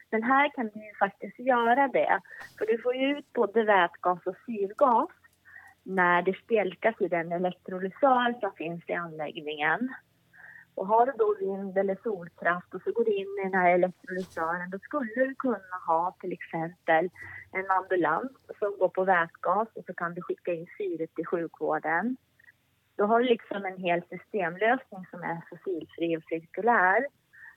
Men 0.10 0.24
här 0.24 0.50
kan 0.56 0.68
du 0.74 0.86
ju 0.86 0.94
faktiskt 1.00 1.40
göra 1.40 1.88
det. 1.88 2.20
För 2.58 2.66
du 2.66 2.78
får 2.82 2.96
ju 2.96 3.18
ut 3.18 3.34
både 3.34 3.64
vätgas 3.64 4.20
och 4.26 4.36
syrgas 4.46 5.10
när 5.86 6.22
det 6.22 6.38
spjälkas 6.44 6.96
i 7.00 7.08
den 7.08 7.32
elektrolysör 7.32 8.40
som 8.40 8.52
finns 8.52 8.84
i 8.88 8.94
anläggningen. 8.94 9.94
Och 10.76 10.88
har 10.88 11.06
du 11.06 11.12
då 11.18 11.36
vind 11.40 11.78
eller 11.78 11.98
solkraft 12.04 12.74
och 12.74 12.82
så 12.82 12.92
går 12.92 13.06
du 13.06 13.12
in 13.12 13.40
i 13.40 13.44
den 13.44 13.54
här 13.54 13.74
elektrolysören 13.74 14.70
då 14.70 14.80
skulle 14.80 15.12
du 15.16 15.36
kunna 15.36 15.78
ha 15.88 16.16
till 16.20 16.34
exempel 16.34 17.10
en 17.52 17.72
ambulans 17.72 18.32
som 18.60 18.78
går 18.80 18.90
på 18.90 19.04
vätgas 19.04 19.68
och 19.76 19.86
så 19.86 19.94
kan 19.94 20.14
du 20.14 20.22
skicka 20.22 20.54
in 20.54 20.68
syret 20.78 21.16
till 21.16 21.26
sjukvården. 21.26 22.18
Då 22.98 23.06
har 23.06 23.20
du 23.20 23.26
liksom 23.26 23.66
en 23.66 23.78
hel 23.78 24.02
systemlösning 24.10 25.06
som 25.12 25.22
är 25.22 25.42
fossilfri 25.50 26.18
och 26.18 26.24
cirkulär. 26.24 27.08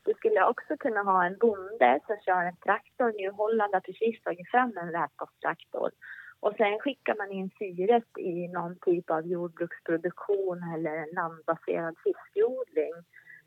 Du 0.05 0.15
skulle 0.15 0.45
också 0.45 0.77
kunna 0.77 1.03
ha 1.03 1.25
en 1.25 1.39
bonde 1.39 2.01
som 2.07 2.17
kör 2.27 2.45
en 2.45 2.57
traktor. 2.57 3.13
Nu 3.17 3.31
Holland 3.31 3.75
har 3.75 3.81
precis 3.81 4.23
tagit 4.23 4.51
fram 4.51 4.77
en 4.77 4.93
vätgastraktor. 4.93 5.91
Och 6.41 6.55
sen 6.57 6.79
skickar 6.79 7.17
man 7.17 7.31
in 7.31 7.51
syret 7.59 8.19
i 8.19 8.49
någon 8.49 8.77
typ 8.79 9.11
av 9.11 9.27
jordbruksproduktion 9.27 10.59
eller 10.75 10.95
en 10.97 11.15
landbaserad 11.15 11.95
fiskodling. 12.05 12.95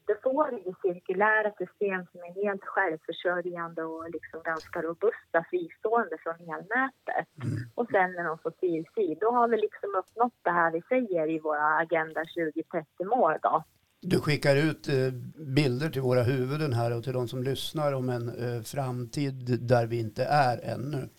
Då 0.07 0.13
får 0.23 0.51
du 0.51 0.73
cirkulära 0.81 1.51
system 1.51 2.05
som 2.11 2.19
är 2.27 2.43
helt 2.43 2.65
självförsörjande 2.65 3.83
och 3.83 4.09
liksom 4.09 4.41
ganska 4.43 4.81
robusta, 4.81 5.45
fristående 5.49 6.17
från 6.23 6.39
elnätet. 6.53 7.27
Och 7.75 7.87
sen 7.91 8.09
är 8.19 8.23
de 8.23 8.37
fossilfri. 8.37 9.17
Då 9.21 9.31
har 9.31 9.47
vi 9.47 9.57
liksom 9.57 9.89
uppnått 9.95 10.37
det 10.41 10.51
här 10.51 10.71
vi 10.71 10.81
säger 10.81 11.29
i 11.29 11.39
våra 11.39 11.67
Agenda 11.77 12.21
2030-mål 12.23 13.37
då. 13.41 13.63
Du 14.01 14.19
skickar 14.19 14.55
ut 14.55 14.87
eh, 14.87 15.11
bilder 15.55 15.89
till 15.89 16.01
våra 16.01 16.23
huvuden 16.23 16.73
här 16.73 16.97
och 16.97 17.03
till 17.03 17.13
de 17.13 17.27
som 17.27 17.43
lyssnar 17.43 17.93
om 17.93 18.09
en 18.09 18.29
eh, 18.29 18.61
framtid 18.61 19.67
där 19.67 19.85
vi 19.87 19.99
inte 19.99 20.23
är 20.23 20.57
ännu. 20.73 21.09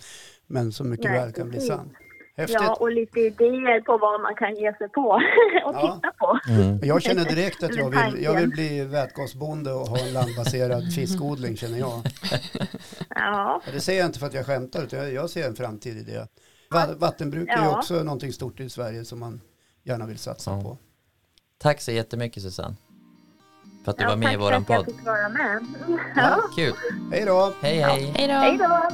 Men 0.53 0.73
som 0.73 0.91
mycket 0.91 1.11
Nej, 1.11 1.21
väl 1.21 1.33
kan 1.33 1.49
bli 1.49 1.61
sann. 1.61 1.91
Häftigt. 2.37 2.59
Ja, 2.63 2.75
och 2.81 2.93
lite 2.93 3.21
idéer 3.21 3.81
på 3.81 3.99
vad 3.99 4.21
man 4.21 4.35
kan 4.35 4.55
ge 4.55 4.73
sig 4.75 4.89
på 4.89 5.01
och 5.67 5.75
Ja. 5.75 5.95
titta 5.97 6.13
på. 6.19 6.39
Mm. 6.49 6.79
Jag 6.83 7.03
känner 7.03 7.25
direkt 7.25 7.63
att 7.63 7.75
jag 7.77 7.91
vill, 7.91 8.23
jag 8.25 8.35
vill 8.35 8.49
bli 8.51 8.85
vätgasbonde 8.85 9.73
och 9.73 9.87
ha 9.87 9.99
en 9.99 10.13
landbaserad 10.13 10.95
fiskodling 10.95 11.57
känner 11.57 11.79
jag. 11.79 12.01
Ja, 13.09 13.63
Det 13.73 13.81
säger 13.81 14.01
jag 14.01 14.09
inte 14.09 14.19
för 14.19 14.27
att 14.27 14.35
jag 14.35 14.47
skämtar 14.47 14.83
utan 14.85 15.15
jag, 15.15 15.31
ser 15.31 15.47
en 15.49 15.55
framtid 15.57 15.97
i 15.97 16.03
det. 16.03 16.29
Va- 16.71 16.95
Vattenbruk 16.97 17.49
är 17.49 17.57
ju 17.59 17.65
Ja. 17.65 17.79
också 17.79 17.95
någonting 18.03 18.33
stort 18.33 18.61
i 18.61 18.69
Sverige 18.71 19.05
som 19.05 19.19
man 19.21 19.41
gärna 19.85 20.07
vill 20.07 20.19
satsa 20.19 20.51
Ja. 20.51 20.63
på. 20.63 20.79
Tack 21.59 21.81
så 21.81 21.93
jättemycket 21.93 22.43
Susanne. 22.43 22.75
För 23.85 23.91
att 23.91 23.97
du 23.99 24.03
ja 24.05 24.09
var 24.09 24.17
med 24.17 24.29
i 24.29 24.33
tack 24.33 24.41
våran 24.41 24.65
för 24.65 24.75
att 24.75 24.79
jag 24.79 24.87
podd. 24.87 24.97
fick 24.97 25.07
vara 25.07 25.29
med. 25.29 25.65
Ja. 26.17 26.43
Kul. 26.57 26.73
Hej 27.13 27.25
då! 27.27 27.53
Hej 27.63 27.77
hej. 27.79 28.13
Hej 28.17 28.29
då! 28.59 28.89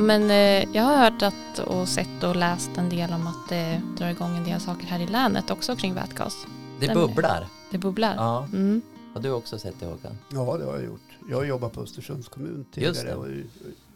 Men, 0.00 0.30
eh, 0.30 0.76
jag 0.76 0.82
har 0.82 0.96
hört 0.96 1.22
att, 1.22 1.58
och 1.58 1.88
sett 1.88 2.22
och 2.24 2.36
läst 2.36 2.70
en 2.76 2.88
del 2.88 3.12
om 3.12 3.26
att 3.26 3.48
det 3.48 3.82
drar 3.98 4.08
igång 4.08 4.36
en 4.36 4.44
del 4.44 4.60
saker 4.60 4.86
här 4.86 5.00
i 5.00 5.06
länet 5.06 5.50
också 5.50 5.76
kring 5.76 5.94
vätgas. 5.94 6.36
Det 6.80 6.86
Den- 6.86 6.94
bubblar. 6.94 7.46
Det 7.70 7.78
bubblar. 7.78 8.14
Ja, 8.14 8.44
Mm. 8.52 8.82
har 9.14 9.20
du 9.20 9.30
också 9.30 9.58
sett 9.58 9.80
det 9.80 9.86
Håkan? 9.86 10.18
Ja, 10.32 10.56
det 10.58 10.64
har 10.64 10.74
jag 10.74 10.84
gjort. 10.84 11.00
Jag 11.30 11.36
har 11.36 11.44
jobbat 11.44 11.72
på 11.72 11.80
Östersunds 11.80 12.28
kommun 12.28 12.66
tidigare 12.72 13.08
det. 13.08 13.14
och, 13.14 13.26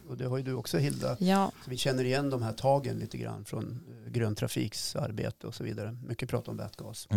och 0.09 0.17
det 0.17 0.25
har 0.25 0.37
ju 0.37 0.43
du 0.43 0.53
också 0.53 0.77
Hilda. 0.77 1.17
Ja, 1.19 1.51
Så 1.63 1.69
vi 1.69 1.77
känner 1.77 2.03
igen 2.03 2.29
de 2.29 2.41
här 2.43 2.53
tagen 2.53 2.97
lite 2.97 3.17
grann 3.17 3.45
från 3.45 3.79
eh, 4.05 4.11
Grön 4.11 4.35
Trafiks 4.35 4.95
arbete 4.95 5.47
och 5.47 5.55
så 5.55 5.63
vidare. 5.63 5.97
Mycket 6.07 6.29
prat 6.29 6.47
om 6.47 6.57
vätgas, 6.57 7.07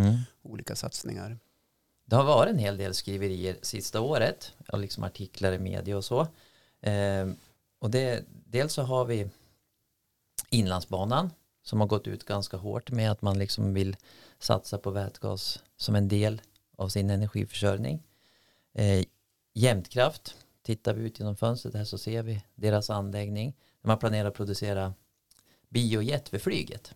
olika 0.42 0.76
satsningar. 0.76 1.38
Det 2.06 2.16
har 2.16 2.24
varit 2.24 2.50
en 2.52 2.58
hel 2.58 2.76
del 2.76 2.94
skriverier 2.94 3.56
sista 3.62 4.00
året, 4.00 4.52
och 4.68 4.78
liksom 4.78 5.04
artiklar 5.04 5.52
i 5.52 5.58
media 5.58 5.96
och 5.96 6.04
så. 6.04 6.26
Ehm, 6.82 7.36
och 7.82 7.90
det, 7.90 8.24
dels 8.28 8.72
så 8.72 8.82
har 8.82 9.04
vi 9.04 9.30
Inlandsbanan 10.50 11.30
som 11.62 11.80
har 11.80 11.86
gått 11.86 12.06
ut 12.06 12.24
ganska 12.24 12.56
hårt 12.56 12.90
med 12.90 13.10
att 13.10 13.22
man 13.22 13.38
liksom 13.38 13.74
vill 13.74 13.96
satsa 14.38 14.78
på 14.78 14.90
vätgas 14.90 15.62
som 15.76 15.94
en 15.94 16.08
del 16.08 16.42
av 16.76 16.88
sin 16.88 17.10
energiförsörjning. 17.10 18.02
Eh, 18.74 19.04
Jämtkraft, 19.54 20.36
tittar 20.62 20.94
vi 20.94 21.02
ut 21.02 21.18
genom 21.18 21.36
fönstret 21.36 21.74
här 21.74 21.84
så 21.84 21.98
ser 21.98 22.22
vi 22.22 22.44
deras 22.54 22.90
anläggning. 22.90 23.56
Man 23.82 23.98
planerar 23.98 24.28
att 24.28 24.34
producera 24.34 24.94
biojet 25.68 26.28
för 26.28 26.38
flyget. 26.38 26.94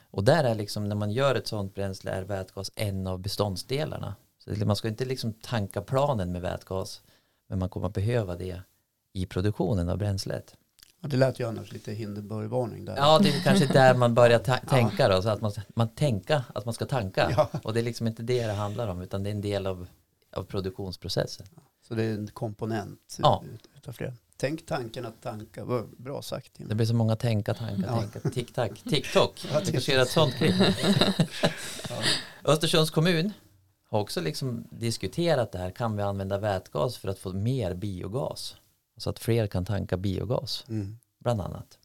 Och 0.00 0.24
där 0.24 0.44
är 0.44 0.54
liksom 0.54 0.88
när 0.88 0.96
man 0.96 1.10
gör 1.10 1.34
ett 1.34 1.46
sådant 1.46 1.74
bränsle 1.74 2.10
är 2.10 2.22
vätgas 2.22 2.72
en 2.74 3.06
av 3.06 3.18
beståndsdelarna. 3.18 4.14
Så 4.38 4.66
man 4.66 4.76
ska 4.76 4.88
inte 4.88 5.04
liksom 5.04 5.32
tanka 5.32 5.82
planen 5.82 6.32
med 6.32 6.42
vätgas 6.42 7.02
men 7.46 7.58
man 7.58 7.68
kommer 7.68 7.86
att 7.86 7.94
behöva 7.94 8.36
det 8.36 8.62
i 9.22 9.26
produktionen 9.26 9.88
av 9.88 9.98
bränslet. 9.98 10.54
Ja, 11.00 11.08
det 11.08 11.16
lät 11.16 11.40
ju 11.40 11.48
annars 11.48 11.72
lite 11.72 11.92
Hindenburgvarning 11.92 12.84
där. 12.84 12.96
Ja, 12.96 13.18
det 13.18 13.28
är 13.28 13.40
kanske 13.40 13.66
där 13.66 13.94
man 13.94 14.14
börjar 14.14 14.38
ta- 14.38 14.56
tänka 14.68 15.08
då, 15.08 15.22
så 15.22 15.28
att 15.28 15.40
man, 15.40 15.52
man 15.74 15.88
tänka 15.88 16.44
att 16.54 16.64
man 16.64 16.74
ska 16.74 16.84
tanka. 16.86 17.32
Ja. 17.36 17.48
Och 17.64 17.74
det 17.74 17.80
är 17.80 17.84
liksom 17.84 18.06
inte 18.06 18.22
det 18.22 18.46
det 18.46 18.52
handlar 18.52 18.88
om, 18.88 19.00
utan 19.00 19.22
det 19.22 19.30
är 19.30 19.34
en 19.34 19.40
del 19.40 19.66
av, 19.66 19.86
av 20.32 20.42
produktionsprocessen. 20.44 21.46
Så 21.88 21.94
det 21.94 22.04
är 22.04 22.14
en 22.14 22.26
komponent 22.28 23.16
Ja. 23.22 23.44
ut- 23.54 23.68
utav 23.76 23.92
flera. 23.92 24.12
Tänk 24.36 24.66
tanken 24.66 25.06
att 25.06 25.22
tanka. 25.22 25.64
Vad 25.64 25.88
Bra 25.96 26.22
sagt. 26.22 26.52
Det 26.56 26.74
blir 26.74 26.86
så 26.86 26.94
många 26.94 27.16
tänka, 27.16 27.54
tanka, 27.54 27.82
Ja. 27.86 28.00
tänka, 28.00 28.30
tick-tack, 28.34 28.82
TikTok. 28.90 29.46
Ja, 29.52 29.60
Vi 29.66 29.72
kanske 29.72 30.02
ett 30.02 30.08
sånt 30.10 30.34
klipp. 30.34 30.54
Östersunds 32.44 32.90
kommun 32.90 33.32
har 33.90 34.00
också 34.00 34.20
liksom 34.20 34.64
diskuterat 34.70 35.52
det 35.52 35.58
här. 35.58 35.70
Kan 35.70 35.96
vi 35.96 36.02
använda 36.02 36.38
vätgas 36.38 36.96
för 36.96 37.08
att 37.08 37.18
få 37.18 37.32
mer 37.32 37.74
biogas? 37.74 38.56
Så 38.98 39.10
att 39.10 39.18
fler 39.18 39.46
kan 39.46 39.64
tanka 39.64 39.96
biogas, 39.96 40.64
Mm. 40.68 40.98
bland 41.18 41.40
annat. 41.40 41.78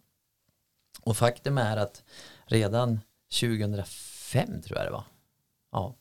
Och 1.02 1.18
faktum 1.18 1.58
är 1.58 1.78
att 1.78 2.04
redan 2.46 3.00
2005 3.40 4.62
tror 4.62 4.78
jag 4.78 4.88
det 4.88 4.92
var. 4.92 5.04
Ja, 5.72 5.96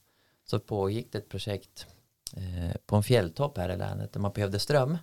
så 0.44 0.60
pågick 0.60 1.12
det 1.12 1.18
ett 1.18 1.28
projekt 1.28 1.86
eh, 2.36 2.76
på 2.86 2.96
en 2.96 3.02
fjälltopp 3.02 3.58
här 3.58 3.68
i 3.68 3.76
länet 3.76 4.12
där 4.12 4.20
man 4.20 4.32
behövde 4.32 4.58
ström. 4.58 4.98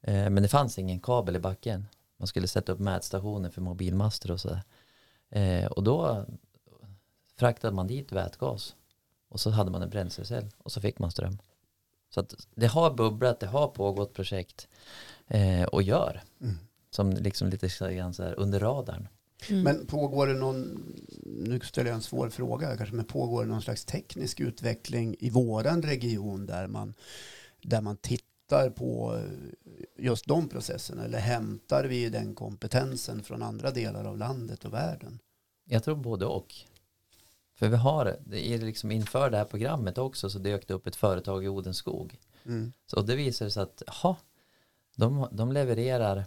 Eh, 0.00 0.30
men 0.30 0.42
det 0.42 0.48
fanns 0.48 0.78
ingen 0.78 1.00
kabel 1.00 1.36
i 1.36 1.38
backen. 1.38 1.86
Man 2.16 2.26
skulle 2.26 2.48
sätta 2.48 2.72
upp 2.72 2.78
mätstationer 2.78 3.50
för 3.50 3.60
mobilmaster 3.60 4.30
och 4.30 4.40
sådär. 4.40 4.62
Eh, 5.30 5.66
och 5.66 5.82
då 5.82 6.26
fraktade 7.36 7.74
man 7.74 7.86
dit 7.86 8.12
vätgas. 8.12 8.76
Och 9.28 9.40
så 9.40 9.50
hade 9.50 9.70
man 9.70 9.82
en 9.82 9.90
bränslecell 9.90 10.50
och 10.58 10.72
så 10.72 10.80
fick 10.80 10.98
man 10.98 11.10
ström. 11.10 11.38
Så 12.10 12.20
att 12.20 12.46
det 12.54 12.66
har 12.66 12.94
bubblat, 12.94 13.40
det 13.40 13.46
har 13.46 13.68
pågått 13.68 14.14
projekt 14.14 14.68
eh, 15.32 15.64
och 15.64 15.82
gör. 15.82 16.22
Mm. 16.40 16.54
Som 16.90 17.10
liksom 17.10 17.48
lite 17.48 17.68
så 17.68 17.86
här 17.86 18.34
under 18.38 18.60
radarn. 18.60 19.08
mm. 19.50 19.62
Men 19.62 19.86
pågår 19.86 20.26
det 20.26 20.34
någon, 20.34 20.82
nu 21.24 21.60
ställer 21.60 21.90
jag 21.90 21.96
en 21.96 22.02
svår 22.02 22.30
fråga 22.30 22.76
kanske, 22.76 22.94
men 22.94 23.04
pågår 23.04 23.44
det 23.44 23.50
någon 23.50 23.62
slags 23.62 23.84
teknisk 23.84 24.40
utveckling 24.40 25.16
i 25.18 25.30
våran 25.30 25.82
region 25.82 26.46
där 26.46 26.66
man, 26.66 26.94
där 27.62 27.80
man 27.80 27.96
tittar 27.96 28.70
på 28.70 29.22
just 29.98 30.26
de 30.26 30.48
processerna 30.48 31.04
eller 31.04 31.18
hämtar 31.18 31.84
vi 31.84 32.08
den 32.08 32.34
kompetensen 32.34 33.22
från 33.22 33.42
andra 33.42 33.70
delar 33.70 34.04
av 34.04 34.18
landet 34.18 34.64
och 34.64 34.72
världen? 34.72 35.18
Jag 35.64 35.84
tror 35.84 35.96
både 35.96 36.26
och. 36.26 36.54
För 37.54 37.68
vi 37.68 37.76
har, 37.76 38.16
det 38.26 38.48
är 38.48 38.58
liksom 38.58 38.90
inför 38.90 39.30
det 39.30 39.36
här 39.36 39.44
programmet 39.44 39.98
också 39.98 40.30
så 40.30 40.38
dök 40.38 40.68
det 40.68 40.74
upp 40.74 40.86
ett 40.86 40.96
företag 40.96 41.44
i 41.44 41.48
Odenskog. 41.48 42.18
Mm. 42.46 42.72
Så 42.86 43.02
det 43.02 43.16
visar 43.16 43.48
sig 43.48 43.62
att, 43.62 43.82
jaha, 43.86 44.16
de, 44.96 45.28
de 45.32 45.52
levererar 45.52 46.24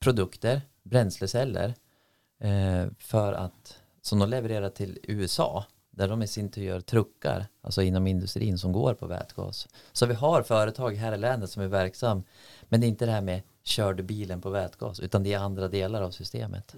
produkter, 0.00 0.60
bränsleceller, 0.82 1.74
eh, 2.40 2.86
för 2.98 3.32
att, 3.32 3.78
som 4.02 4.18
de 4.18 4.28
levererar 4.28 4.70
till 4.70 4.98
USA, 5.02 5.64
där 5.90 6.08
de 6.08 6.22
i 6.22 6.26
sin 6.26 6.50
tur 6.50 6.62
gör 6.62 6.80
truckar, 6.80 7.46
alltså 7.60 7.82
inom 7.82 8.06
industrin 8.06 8.58
som 8.58 8.72
går 8.72 8.94
på 8.94 9.06
vätgas. 9.06 9.68
Så 9.92 10.06
vi 10.06 10.14
har 10.14 10.42
företag 10.42 10.94
här 10.96 11.12
i 11.12 11.18
länet 11.18 11.50
som 11.50 11.62
är 11.62 11.66
verksam, 11.68 12.22
men 12.62 12.80
det 12.80 12.86
är 12.86 12.88
inte 12.88 13.06
det 13.06 13.12
här 13.12 13.20
med 13.20 13.42
körde 13.62 14.02
bilen 14.02 14.40
på 14.40 14.50
vätgas, 14.50 15.00
utan 15.00 15.22
det 15.22 15.32
är 15.32 15.38
andra 15.38 15.68
delar 15.68 16.02
av 16.02 16.10
systemet. 16.10 16.74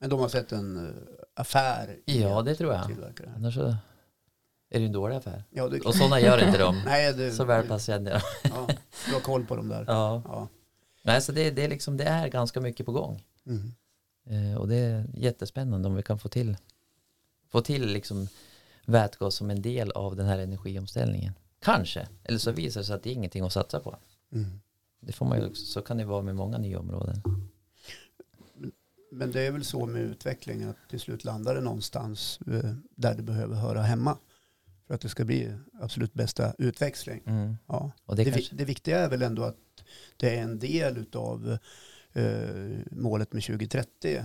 Men 0.00 0.10
de 0.10 0.20
har 0.20 0.28
sett 0.28 0.52
en 0.52 0.86
eh, 0.86 0.92
affär 1.34 1.96
i 2.06 2.22
Ja, 2.22 2.42
det 2.42 2.54
tror 2.54 2.72
jag. 2.72 2.90
Annars 3.36 3.54
så 3.54 3.76
är 4.70 4.80
det 4.80 4.84
en 4.86 4.92
dålig 4.92 5.16
affär. 5.16 5.44
Ja, 5.50 5.70
Och 5.84 5.94
sådana 5.94 6.20
gör 6.20 6.46
inte 6.46 6.58
de. 6.58 6.82
nej, 6.86 7.14
det, 7.14 7.32
Så 7.32 7.44
väl 7.44 7.68
patienter. 7.68 8.22
ja, 8.42 8.68
du 9.06 9.12
har 9.12 9.20
koll 9.20 9.44
på 9.46 9.56
dem 9.56 9.68
där. 9.68 9.84
Ja. 9.88 10.22
Ja. 10.24 10.48
Nej, 11.08 11.22
så 11.22 11.32
det, 11.32 11.50
det, 11.50 11.64
är 11.64 11.68
liksom, 11.68 11.96
det 11.96 12.04
är 12.04 12.28
ganska 12.28 12.60
mycket 12.60 12.86
på 12.86 12.92
gång. 12.92 13.24
Mm. 13.46 13.72
Eh, 14.24 14.58
och 14.58 14.68
det 14.68 14.76
är 14.76 15.04
jättespännande 15.14 15.88
om 15.88 15.94
vi 15.94 16.02
kan 16.02 16.18
få 16.18 16.28
till, 16.28 16.56
få 17.48 17.60
till 17.60 17.92
liksom 17.92 18.28
vätgas 18.84 19.34
som 19.34 19.50
en 19.50 19.62
del 19.62 19.90
av 19.90 20.16
den 20.16 20.26
här 20.26 20.38
energiomställningen. 20.38 21.32
Kanske, 21.60 22.08
eller 22.24 22.38
så 22.38 22.52
visar 22.52 22.80
det 22.80 22.84
sig 22.84 22.96
att 22.96 23.02
det 23.02 23.10
är 23.10 23.14
ingenting 23.14 23.44
att 23.44 23.52
satsa 23.52 23.80
på. 23.80 23.96
Mm. 24.32 24.60
Det 25.00 25.12
får 25.12 25.26
man 25.26 25.38
ju 25.38 25.46
också, 25.46 25.64
så 25.64 25.82
kan 25.82 25.96
det 25.96 26.04
vara 26.04 26.22
med 26.22 26.36
många 26.36 26.58
nya 26.58 26.78
områden. 26.78 27.22
Men 29.12 29.32
det 29.32 29.40
är 29.40 29.50
väl 29.50 29.64
så 29.64 29.86
med 29.86 30.02
utveckling 30.02 30.62
att 30.62 30.76
till 30.90 31.00
slut 31.00 31.24
landar 31.24 31.54
det 31.54 31.60
någonstans 31.60 32.38
eh, 32.46 32.72
där 32.94 33.14
det 33.14 33.22
behöver 33.22 33.56
höra 33.56 33.82
hemma. 33.82 34.16
För 34.88 34.94
att 34.94 35.00
det 35.00 35.08
ska 35.08 35.24
bli 35.24 35.52
absolut 35.80 36.14
bästa 36.14 36.54
utväxling. 36.58 37.22
Mm. 37.26 37.56
Ja. 37.66 37.92
Och 38.04 38.16
det 38.16 38.24
Det, 38.24 38.30
kanske, 38.30 38.54
det 38.56 38.64
viktiga 38.64 38.98
är 38.98 39.08
väl 39.08 39.22
ändå 39.22 39.42
att 39.42 39.56
det 40.16 40.36
är 40.38 40.42
en 40.42 40.58
del 40.58 41.06
av 41.12 41.58
eh, 42.12 42.78
målet 42.90 43.32
med 43.32 43.42
2030. 43.42 44.22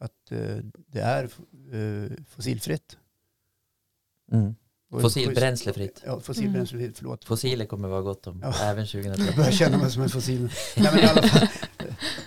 Att 0.00 0.32
eh, 0.32 0.56
det 0.86 1.00
är 1.00 1.24
eh, 1.24 2.10
fossilfritt. 2.28 2.96
mm. 4.32 4.54
Fossilbränslefritt. 4.90 6.02
Ja, 6.06 6.20
fossilbränslefritt, 6.20 6.98
förlåt. 6.98 7.24
Fossiler 7.24 7.64
kommer 7.66 7.88
vara 7.88 8.02
gott 8.02 8.26
om, 8.26 8.40
Ja. 8.42 8.54
även 8.62 8.80
Jag 8.84 8.88
2030. 9.04 9.36
börjar 9.36 9.50
känna 9.50 9.78
mig 9.78 9.90
som 9.90 10.02
en 10.02 10.08
fossil. 10.08 10.40
Nej, 10.76 10.90
men 10.94 11.04
i 11.04 11.06
alla 11.06 11.22
fall, 11.22 11.48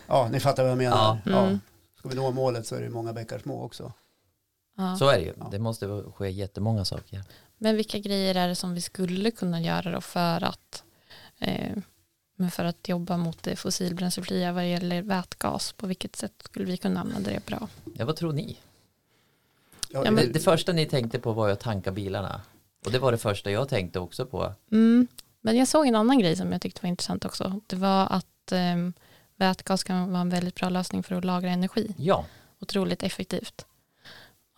ja, 0.07 0.29
ni 0.31 0.39
fattar 0.39 0.63
vad 0.63 0.71
jag 0.71 0.77
menar. 0.77 0.97
Ja. 0.97 1.19
Ja. 1.31 1.45
Mm. 1.47 1.59
Ska 1.97 2.09
vi 2.09 2.15
nå 2.15 2.31
målet 2.31 2.67
så 2.67 2.75
är 2.75 2.81
det 2.81 2.89
många 2.89 3.13
bäckar 3.13 3.39
små 3.39 3.63
också. 3.63 3.93
Ja. 4.75 4.95
Så 4.95 5.09
är 5.09 5.17
det 5.17 5.23
ju. 5.23 5.33
Det 5.51 5.59
måste 5.59 6.03
ske 6.15 6.29
jättemånga 6.29 6.85
saker. 6.85 7.23
Men 7.57 7.75
vilka 7.75 7.99
grejer 7.99 8.35
är 8.35 8.47
det 8.47 8.55
som 8.55 8.73
vi 8.73 8.81
skulle 8.81 9.31
kunna 9.31 9.61
göra 9.61 9.91
då 9.91 10.01
för 10.01 10.43
att, 10.43 10.83
eh, 11.39 11.77
men 12.35 12.51
för 12.51 12.65
att 12.65 12.89
jobba 12.89 13.17
mot 13.17 13.43
det 13.43 13.55
fossilbränslefria 13.55 14.51
vad 14.51 14.69
gäller 14.69 15.01
vätgas? 15.01 15.73
På 15.73 15.87
vilket 15.87 16.15
sätt 16.15 16.33
skulle 16.43 16.65
vi 16.65 16.77
kunna 16.77 16.99
använda 16.99 17.29
det 17.31 17.45
bra? 17.45 17.67
Ja, 17.93 18.05
vad 18.05 18.15
tror 18.15 18.33
ni? 18.33 18.57
Ja, 19.89 20.05
Ja, 20.05 20.11
Det, 20.11 20.33
det 20.33 20.39
första 20.39 20.71
ni 20.71 20.85
tänkte 20.85 21.19
på 21.19 21.31
var 21.33 21.49
att 21.49 21.59
tanka 21.59 21.91
bilarna. 21.91 22.41
Och 22.85 22.91
det 22.91 22.99
var 22.99 23.11
det 23.11 23.17
första 23.17 23.51
jag 23.51 23.69
tänkte 23.69 23.99
också 23.99 24.25
på. 24.25 24.53
Mm. 24.71 25.07
Men 25.41 25.57
jag 25.57 25.67
såg 25.67 25.87
en 25.87 25.95
annan 25.95 26.19
grej 26.19 26.35
som 26.35 26.51
jag 26.51 26.61
tyckte 26.61 26.81
var 26.83 26.89
intressant 26.89 27.25
också. 27.25 27.61
Det 27.67 27.75
var 27.75 28.07
att 28.09 28.51
eh, 28.51 28.75
vätgas 29.35 29.83
kan 29.83 30.11
vara 30.11 30.21
en 30.21 30.29
väldigt 30.29 30.55
bra 30.55 30.69
lösning 30.69 31.03
för 31.03 31.15
att 31.15 31.25
lagra 31.25 31.49
energi. 31.49 31.95
Ja, 31.97 32.25
Otroligt 32.59 33.03
effektivt. 33.03 33.65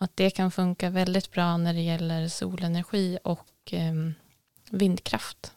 Att 0.04 0.16
det 0.16 0.30
kan 0.30 0.50
funka 0.50 0.90
väldigt 0.90 1.30
bra 1.30 1.56
när 1.56 1.74
det 1.74 1.80
gäller 1.80 2.28
solenergi 2.28 3.18
och 3.24 3.72
eh, 3.72 3.94
vindkraft 4.70 5.52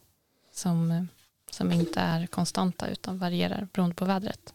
som, 0.51 1.07
som 1.51 1.71
inte 1.71 1.99
är 1.99 2.27
konstanta 2.27 2.87
utan 2.87 3.17
varierar 3.17 3.67
beroende 3.73 3.95
på 3.95 4.05
vädret. 4.05 4.53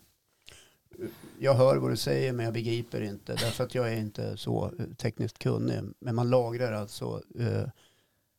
Jag 1.38 1.54
hör 1.54 1.76
vad 1.76 1.90
du 1.90 1.96
säger 1.96 2.32
men 2.32 2.44
jag 2.44 2.54
begriper 2.54 3.00
inte 3.00 3.32
därför 3.32 3.64
att 3.64 3.74
jag 3.74 3.92
är 3.92 3.96
inte 3.96 4.36
så 4.36 4.72
eh, 4.78 4.84
tekniskt 4.96 5.38
kunnig. 5.38 5.80
Men 5.98 6.14
man 6.14 6.30
lagrar 6.30 6.72
alltså 6.72 7.22
eh, 7.38 7.64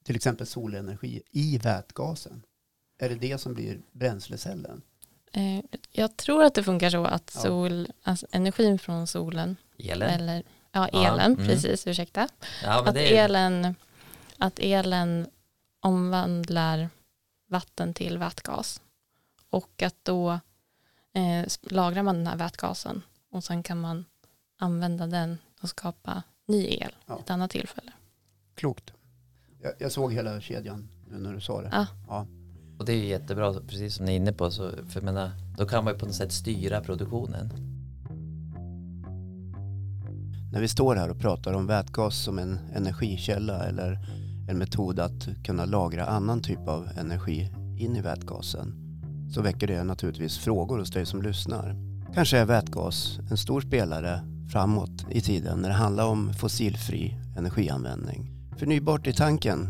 till 0.03 0.15
exempel 0.15 0.47
solenergi 0.47 1.21
i 1.31 1.57
vätgasen. 1.57 2.43
Är 2.99 3.09
det 3.09 3.15
det 3.15 3.37
som 3.37 3.53
blir 3.53 3.81
bränslecellen? 3.91 4.81
Eh, 5.31 5.59
jag 5.91 6.17
tror 6.17 6.43
att 6.43 6.53
det 6.55 6.63
funkar 6.63 6.89
så 6.89 7.05
att 7.05 7.31
Ja. 7.35 7.41
sol, 7.41 7.87
alltså 8.03 8.27
energin 8.31 8.79
från 8.79 9.07
solen, 9.07 9.55
Elen. 9.77 10.09
eller 10.09 10.43
ja, 10.73 10.89
Ja, 10.93 11.07
elen, 11.13 11.33
mm. 11.33 11.47
precis, 11.47 11.87
ursäkta, 11.87 12.27
Ja, 12.63 12.87
att, 12.87 12.93
det 12.93 13.17
är, 13.17 13.25
elen, 13.25 13.75
att 14.37 14.59
elen 14.59 15.27
omvandlar 15.79 16.89
vatten 17.49 17.93
till 17.93 18.17
vätgas 18.17 18.81
och 19.49 19.81
att 19.81 19.95
då 20.03 20.31
eh, 21.13 21.45
lagrar 21.61 22.03
man 22.03 22.15
den 22.15 22.27
här 22.27 22.35
vätgasen 22.37 23.01
och 23.31 23.43
sen 23.43 23.63
kan 23.63 23.81
man 23.81 24.05
använda 24.59 25.07
den 25.07 25.37
och 25.61 25.69
skapa 25.69 26.23
ny 26.47 26.65
el 26.67 26.91
Ja. 27.05 27.19
ett 27.19 27.29
annat 27.29 27.51
tillfälle. 27.51 27.91
Klokt. 28.55 28.93
Jag, 29.61 29.73
jag 29.79 29.91
såg 29.91 30.13
hela 30.13 30.41
kedjan 30.41 30.89
nu 31.09 31.17
när 31.17 31.33
du 31.33 31.41
sa 31.41 31.61
det. 31.61 31.69
Ja. 31.71 31.87
Ja. 32.07 32.27
och 32.79 32.85
det 32.85 32.93
är 32.93 32.97
ju 32.97 33.05
jättebra, 33.05 33.53
precis 33.53 33.95
som 33.95 34.05
ni 34.05 34.11
är 34.11 34.15
inne 34.15 34.33
på. 34.33 34.51
Så, 34.51 34.71
för 34.71 34.93
jag 34.93 35.03
menar, 35.03 35.31
då 35.57 35.65
kan 35.65 35.83
man 35.83 35.93
ju 35.93 35.99
på 35.99 36.05
något 36.05 36.15
sätt 36.15 36.31
styra 36.31 36.81
produktionen. 36.81 37.49
När 40.53 40.61
vi 40.61 40.67
står 40.67 40.95
här 40.95 41.09
och 41.09 41.19
pratar 41.19 41.53
om 41.53 41.67
vätgas 41.67 42.23
som 42.23 42.39
en 42.39 42.59
energikälla 42.75 43.63
eller 43.63 43.99
en 44.49 44.57
metod 44.57 44.99
att 44.99 45.27
kunna 45.43 45.65
lagra 45.65 46.05
annan 46.05 46.41
typ 46.41 46.67
av 46.67 46.89
energi 46.97 47.49
in 47.79 47.95
i 47.95 48.01
vätgasen 48.01 48.73
så 49.31 49.41
väcker 49.41 49.67
det 49.67 49.83
naturligtvis 49.83 50.37
frågor 50.37 50.79
hos 50.79 50.91
dig 50.91 51.05
som 51.05 51.21
lyssnar. 51.21 51.75
Kanske 52.13 52.37
är 52.37 52.45
vätgas 52.45 53.19
en 53.31 53.37
stor 53.37 53.61
spelare 53.61 54.19
framåt 54.51 55.05
i 55.09 55.21
tiden 55.21 55.59
när 55.59 55.69
det 55.69 55.75
handlar 55.75 56.07
om 56.07 56.33
fossilfri 56.33 57.15
energianvändning. 57.37 58.31
Förnybart 58.57 59.07
i 59.07 59.13
tanken 59.13 59.67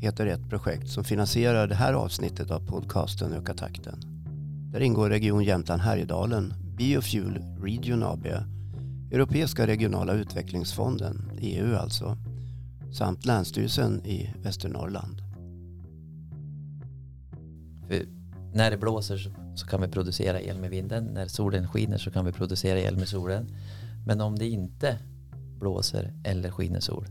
heter 0.00 0.26
ett 0.26 0.48
projekt 0.50 0.88
som 0.88 1.04
finansierar 1.04 1.66
det 1.66 1.74
här 1.74 1.92
avsnittet 1.92 2.50
av 2.50 2.66
podcasten 2.66 3.32
Öka 3.32 3.54
takten. 3.54 3.98
Där 4.72 4.80
ingår 4.80 5.10
Region 5.10 5.44
Jämtland 5.44 5.82
Härjedalen, 5.82 6.54
Biofuel 6.76 7.38
Region 7.60 8.02
AB 8.02 8.26
Europeiska 9.10 9.66
regionala 9.66 10.12
utvecklingsfonden, 10.12 11.30
EU 11.40 11.76
alltså, 11.76 12.16
samt 12.92 13.26
Länsstyrelsen 13.26 14.06
i 14.06 14.34
Västernorrland. 14.42 15.22
För 17.88 18.06
när 18.54 18.70
det 18.70 18.76
blåser 18.76 19.32
så, 19.56 19.66
kan 19.66 19.80
vi 19.80 19.88
producera 19.88 20.40
el 20.40 20.58
med 20.58 20.70
vinden. 20.70 21.04
När 21.04 21.26
solen 21.26 21.68
skiner 21.68 21.98
så 21.98 22.10
kan 22.10 22.24
vi 22.24 22.32
producera 22.32 22.78
el 22.78 22.96
med 22.96 23.08
solen. 23.08 23.46
Men 24.06 24.20
om 24.20 24.38
det 24.38 24.48
inte 24.48 24.98
blåser 25.58 26.12
eller 26.24 26.50
skiner 26.50 26.80
sol 26.80 27.06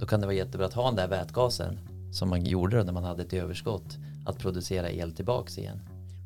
då 0.00 0.06
kan 0.06 0.20
det 0.20 0.26
vara 0.26 0.36
jättebra 0.36 0.66
att 0.66 0.74
ha 0.74 0.86
den 0.86 0.96
där 0.96 1.08
vätgasen 1.08 1.78
som 2.12 2.28
man 2.30 2.44
gjorde 2.44 2.84
när 2.84 2.92
man 2.92 3.04
hade 3.04 3.22
ett 3.22 3.32
överskott 3.32 3.98
att 4.26 4.38
producera 4.38 4.90
el 4.90 5.12
tillbaks 5.12 5.58
igen. 5.58 5.80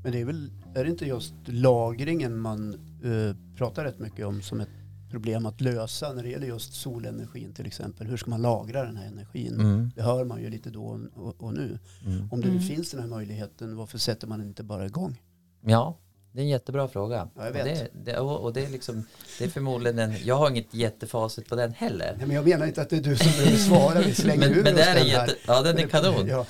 Men 0.04 0.12
det 0.12 0.20
är 0.20 0.24
väl, 0.24 0.50
är 0.74 0.84
det 0.84 0.90
inte 0.90 1.06
just 1.06 1.34
lagringen 1.46 2.38
man 2.38 2.74
eh, 3.04 3.36
pratar 3.56 3.84
rätt 3.84 3.98
mycket 3.98 4.26
om 4.26 4.42
som 4.42 4.60
ett 4.60 4.68
problem 5.10 5.46
att 5.46 5.60
lösa 5.60 6.12
när 6.12 6.22
det 6.22 6.28
gäller 6.28 6.46
just 6.46 6.72
solenergin 6.74 7.52
till 7.54 7.66
exempel. 7.66 8.06
Hur 8.06 8.16
ska 8.16 8.30
man 8.30 8.42
lagra 8.42 8.84
den 8.84 8.96
här 8.96 9.06
energin? 9.06 9.54
Mm. 9.60 9.90
Det 9.96 10.02
hör 10.02 10.24
man 10.24 10.42
ju 10.42 10.50
lite 10.50 10.70
då 10.70 11.00
och, 11.14 11.42
och 11.42 11.54
nu. 11.54 11.78
Mm. 12.06 12.28
Om 12.32 12.40
det 12.40 12.46
nu 12.48 12.52
Mm. 12.54 12.62
finns 12.68 12.90
den 12.90 13.00
här 13.00 13.06
möjligheten, 13.08 13.76
varför 13.76 13.98
sätter 13.98 14.26
man 14.26 14.42
inte 14.42 14.62
bara 14.62 14.86
igång? 14.86 15.20
Ja, 15.66 15.98
det 16.32 16.38
är 16.40 16.42
en 16.42 16.48
jättebra 16.48 16.88
fråga. 16.88 17.28
Ja, 17.36 17.42
jag 17.44 17.50
Och 17.50 17.56
vet. 17.56 17.64
det, 17.64 17.88
det, 18.12 18.18
och 18.18 18.40
och 18.40 18.52
det, 18.52 18.64
är 18.64 18.70
liksom, 18.70 19.04
det 19.38 19.44
är 19.44 19.48
förmodligen 19.48 19.98
en, 19.98 20.14
jag 20.24 20.34
har 20.36 20.50
inget 20.50 20.74
jättefacit 20.74 21.48
på 21.48 21.56
den 21.56 21.72
heller. 21.72 22.14
Nej, 22.18 22.26
men 22.26 22.36
jag 22.36 22.48
menar 22.48 22.66
inte 22.66 22.82
att 22.82 22.90
det 22.90 22.96
är 22.96 23.02
du 23.02 23.16
som 23.16 23.32
behöver 23.32 23.56
svara, 23.58 24.00
vi 24.00 24.14
slänger 24.14 24.38
Men, 24.48 24.58
ur 24.58 24.62
men 24.62 24.74
oss 24.74 24.80
det 24.80 24.84
är 24.84 24.96
en 24.96 25.06
den 25.06 25.14
här. 25.16 25.26
jätte, 25.26 25.36
ja 25.46 25.62
den 25.62 25.78
är 25.78 25.86
kanon. 25.86 26.26
Ja, 26.26 26.46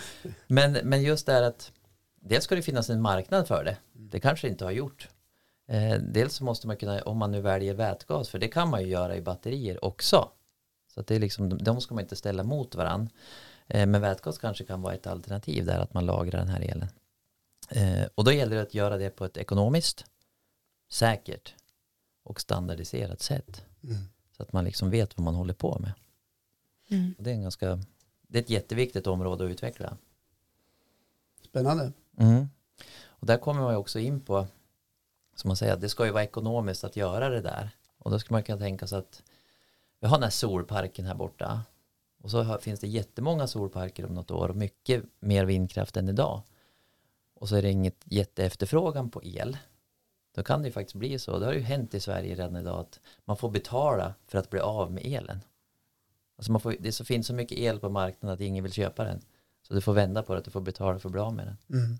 Men, 0.47 0.73
men 0.73 1.03
just 1.03 1.27
det 1.27 1.33
här 1.33 1.43
att 1.43 1.73
dels 2.24 2.44
ska 2.44 2.54
det 2.54 2.62
finnas 2.62 2.90
en 2.90 3.02
marknad 3.02 3.48
för 3.48 3.64
det. 3.64 3.76
Det 3.92 4.20
kanske 4.20 4.46
det 4.46 4.50
inte 4.50 4.64
har 4.64 4.72
gjort. 4.72 5.08
Eh, 5.66 5.98
dels 5.98 6.34
så 6.34 6.44
måste 6.44 6.66
man 6.66 6.76
kunna, 6.76 7.02
om 7.02 7.18
man 7.18 7.32
nu 7.32 7.40
väljer 7.40 7.74
vätgas, 7.74 8.28
för 8.28 8.38
det 8.38 8.48
kan 8.48 8.70
man 8.70 8.82
ju 8.82 8.88
göra 8.88 9.16
i 9.16 9.22
batterier 9.22 9.84
också. 9.84 10.30
Så 10.94 11.00
att 11.00 11.06
det 11.06 11.14
är 11.14 11.20
liksom, 11.20 11.58
de 11.58 11.80
ska 11.80 11.94
man 11.94 12.04
inte 12.04 12.16
ställa 12.16 12.42
mot 12.42 12.74
varandra. 12.74 13.10
Eh, 13.66 13.87
men 13.87 14.00
vätgas 14.00 14.38
kanske 14.38 14.64
kan 14.64 14.82
vara 14.82 14.94
ett 14.94 15.06
alternativ 15.06 15.64
där 15.64 15.78
att 15.78 15.94
man 15.94 16.06
lagrar 16.06 16.38
den 16.38 16.48
här 16.48 16.60
elen. 16.60 16.88
Eh, 17.70 18.06
och 18.14 18.24
då 18.24 18.32
gäller 18.32 18.56
det 18.56 18.62
att 18.62 18.74
göra 18.74 18.96
det 18.96 19.10
på 19.10 19.24
ett 19.24 19.37
ekonomiskt, 19.37 20.04
säkert 20.90 21.54
och 22.22 22.40
standardiserat 22.40 23.20
sätt. 23.20 23.64
mm. 23.82 23.96
Så 24.37 24.42
att 24.42 24.52
man 24.52 24.64
liksom 24.64 24.90
vet 24.90 25.16
vad 25.16 25.24
man 25.24 25.34
håller 25.34 25.54
på 25.54 25.78
med. 25.78 25.92
Mm. 26.88 27.14
Och 27.18 27.24
det 27.24 27.30
är 27.30 27.34
en 27.34 27.42
ganska, 27.42 27.78
det 28.22 28.38
är 28.38 28.42
ett 28.42 28.50
jätteviktigt 28.50 29.06
område 29.06 29.44
att 29.44 29.50
utveckla. 29.50 29.96
Spännande. 31.44 31.92
Mm. 32.18 32.48
Och 33.07 33.27
där 33.27 33.37
kommer 33.37 33.62
man 33.62 33.72
ju 33.72 33.77
också 33.77 33.98
in 33.98 34.20
på, 34.20 34.46
som 35.35 35.48
man 35.48 35.57
säger, 35.57 35.72
att 35.72 35.81
det 35.81 35.88
ska 35.88 36.05
ju 36.05 36.11
vara 36.12 36.24
ekonomiskt 36.24 36.85
att 36.85 36.96
göra 36.96 37.29
det 37.29 37.40
där. 37.40 37.70
Och 37.98 38.11
då 38.11 38.18
skulle 38.18 38.35
man 38.35 38.42
kunna 38.42 38.59
tänka 38.59 38.87
sig 38.87 38.98
att 38.98 39.22
vi 40.00 40.07
har 40.07 40.16
den 40.16 40.22
här 40.22 40.31
solparken 40.31 41.05
här 41.05 41.14
borta. 41.14 41.62
Och 42.22 42.31
så 42.31 42.59
finns 42.59 42.81
det 42.81 42.87
jättemånga 42.87 43.46
solparker 43.46 44.07
om 44.07 44.14
något 44.14 44.31
år 44.31 44.48
och 44.48 44.57
mycket 44.57 45.05
mer 45.20 45.44
vindkraft 45.44 45.96
än 45.96 46.09
idag. 46.09 46.42
Och 47.35 47.48
så 47.48 47.57
är 47.57 47.62
det 47.62 47.70
inget 47.70 48.05
jätteefterfrågan 48.05 49.11
på 49.11 49.24
el. 49.24 49.59
Då 50.35 50.42
kan 50.42 50.62
det 50.62 50.68
ju 50.68 50.72
faktiskt 50.72 50.94
bli 50.94 51.18
så. 51.18 51.38
Det 51.38 51.46
har 51.46 51.53
ju 51.53 51.61
hänt 51.61 51.94
i 51.94 52.00
Sverige 52.00 52.35
redan 52.35 52.57
idag 52.57 52.81
att 52.81 53.00
man 53.24 53.37
får 53.37 53.50
betala 53.50 54.14
för 54.27 54.38
att 54.38 54.50
bli 54.50 54.61
av 54.61 54.92
med 54.92 55.07
elen. 55.07 55.40
Alltså 56.37 56.53
man 56.53 56.61
får, 56.61 56.77
det 56.81 56.92
så 56.92 57.05
finns 57.05 57.27
så 57.27 57.35
mycket 57.35 57.59
el 57.59 57.81
på 57.81 57.88
marknaden 57.88 58.35
att 58.35 58.40
ingen 58.40 58.64
vill 58.64 58.72
köpa 58.72 59.05
den. 59.05 59.20
Så 59.68 59.74
du 59.74 59.81
får 59.81 59.92
vända 59.92 60.22
på 60.22 60.33
det 60.33 60.38
att 60.38 60.44
du 60.44 60.50
får 60.50 60.61
betala 60.61 60.98
för 60.98 61.09
att 61.09 61.12
bli 61.12 61.20
av 61.20 61.35
med 61.35 61.46
den. 61.46 61.57
Mm. 61.85 61.98